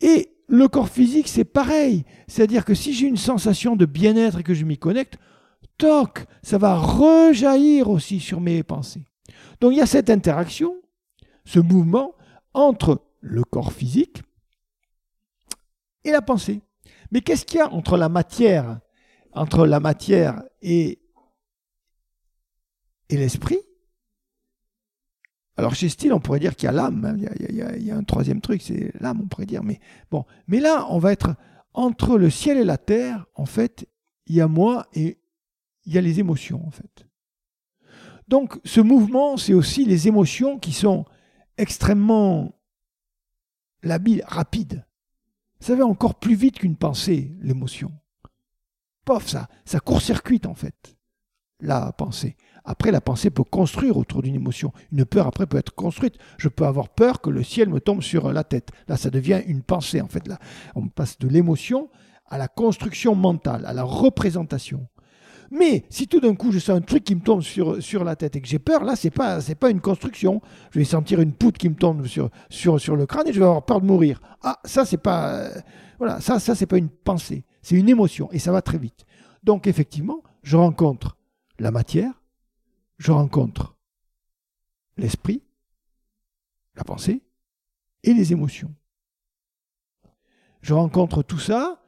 [0.00, 2.04] Et le corps physique, c'est pareil.
[2.26, 5.18] C'est-à-dire que si j'ai une sensation de bien-être et que je m'y connecte,
[5.78, 9.04] toc, ça va rejaillir aussi sur mes pensées.
[9.60, 10.76] Donc il y a cette interaction,
[11.44, 12.14] ce mouvement
[12.52, 14.22] entre le corps physique
[16.04, 16.60] et la pensée.
[17.10, 18.80] Mais qu'est-ce qu'il y a entre la matière,
[19.32, 21.00] entre la matière et,
[23.08, 23.58] et l'esprit?
[25.56, 27.16] Alors chez Steele, on pourrait dire qu'il y a l'âme, hein.
[27.18, 29.64] il, il, y a un troisième truc, c'est l'âme, on pourrait dire.
[29.64, 29.80] Mais
[30.10, 31.34] bon, mais là, on va être
[31.74, 33.26] entre le ciel et la terre.
[33.34, 33.88] En fait,
[34.26, 35.17] il y a moi et
[35.88, 37.06] il y a les émotions, en fait.
[38.28, 41.06] Donc, ce mouvement, c'est aussi les émotions qui sont
[41.56, 42.52] extrêmement
[43.82, 44.84] labiles, rapides.
[45.60, 47.90] Ça va encore plus vite qu'une pensée, l'émotion.
[49.06, 50.94] Pof, ça, ça court-circuite en fait
[51.60, 52.36] la pensée.
[52.64, 54.72] Après, la pensée peut construire autour d'une émotion.
[54.92, 56.18] Une peur, après, peut être construite.
[56.36, 58.70] Je peux avoir peur que le ciel me tombe sur la tête.
[58.86, 60.28] Là, ça devient une pensée, en fait.
[60.28, 60.38] Là,
[60.74, 61.88] on passe de l'émotion
[62.26, 64.86] à la construction mentale, à la représentation.
[65.50, 68.36] Mais si tout d'un coup je sens un truc qui me tombe sur, la tête
[68.36, 70.42] et que j'ai peur, là c'est pas c'est pas une construction.
[70.70, 72.30] Je vais sentir une poutre qui me tombe sur,
[72.96, 74.20] le crâne et je vais avoir peur de mourir.
[74.42, 75.60] Ah ça c'est pas euh,
[75.98, 79.06] voilà ça ça pas une pensée, c'est une émotion et ça va très vite.
[79.42, 81.16] Donc effectivement je rencontre
[81.58, 82.22] la matière,
[82.98, 83.74] je rencontre
[84.98, 85.42] l'esprit,
[86.76, 87.22] la pensée
[88.02, 88.74] et les émotions.
[90.60, 91.80] Je rencontre tout ça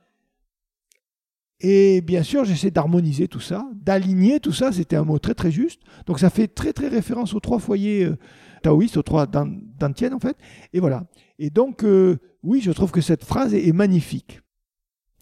[1.60, 5.50] et bien sûr, j'essaie d'harmoniser tout ça, d'aligner tout ça, c'était un mot très très
[5.50, 5.82] juste.
[6.06, 8.16] Donc ça fait très très référence aux trois foyers euh,
[8.62, 10.36] taoïstes, aux trois dantiennes en fait.
[10.72, 11.04] Et voilà.
[11.38, 14.40] Et donc, euh, oui, je trouve que cette phrase est, magnifique.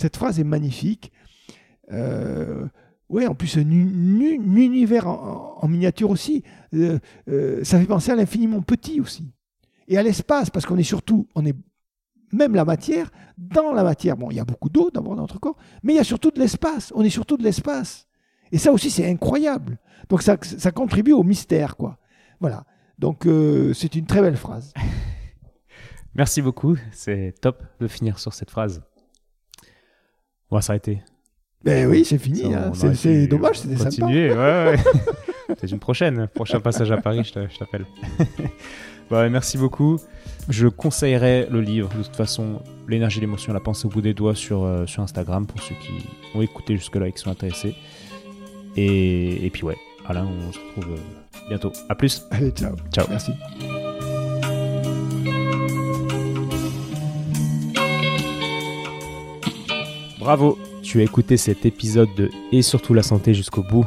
[0.01, 1.13] Cette phrase est magnifique.
[1.93, 2.67] Euh,
[3.09, 6.43] oui, en plus, un, univers en, miniature aussi.
[6.75, 6.99] Euh,
[7.65, 9.33] ça fait penser à l'infiniment petit aussi.
[9.87, 11.57] Et à l'espace, parce qu'on est surtout, on est
[12.33, 15.57] même la matière, dans la matière, bon, il y a beaucoup d'eau dans notre corps,
[15.83, 16.93] mais il y a surtout de l'espace.
[16.95, 18.07] On est surtout de l'espace.
[18.53, 19.79] Et ça aussi, c'est incroyable.
[20.09, 21.99] Donc ça, ça, contribue au mystère, quoi.
[22.41, 22.65] Voilà.
[22.99, 24.73] Donc euh, c'est une très belle phrase.
[26.15, 26.77] Merci beaucoup.
[26.93, 28.83] C'est top de finir sur cette phrase.
[30.51, 31.03] On va s'arrêter.
[31.63, 32.55] Ben oui, c'est fini.
[32.55, 32.73] Hein.
[32.75, 34.07] C'est dommage, c'était sympa.
[34.07, 34.77] Ouais, ouais.
[35.61, 36.29] c'est une prochaine.
[36.29, 37.87] Prochain passage à Paris, je t'appelle.
[39.11, 39.99] Bah, merci beaucoup.
[40.49, 44.35] Je conseillerais le livre, de toute façon, L'énergie, l'émotion, la pensée au bout des doigts
[44.35, 45.93] sur, euh, sur Instagram pour ceux qui
[46.35, 47.75] ont écouté jusque-là et qui sont intéressés.
[48.77, 49.77] Et, et puis ouais,
[50.07, 51.71] Alain, on se retrouve euh, bientôt.
[51.91, 52.23] À plus.
[52.31, 52.75] Allez, ciao.
[52.91, 53.07] Ciao.
[53.11, 53.33] Merci.
[60.19, 63.87] Bravo, tu as écouté cet épisode de Et surtout la santé jusqu'au bout.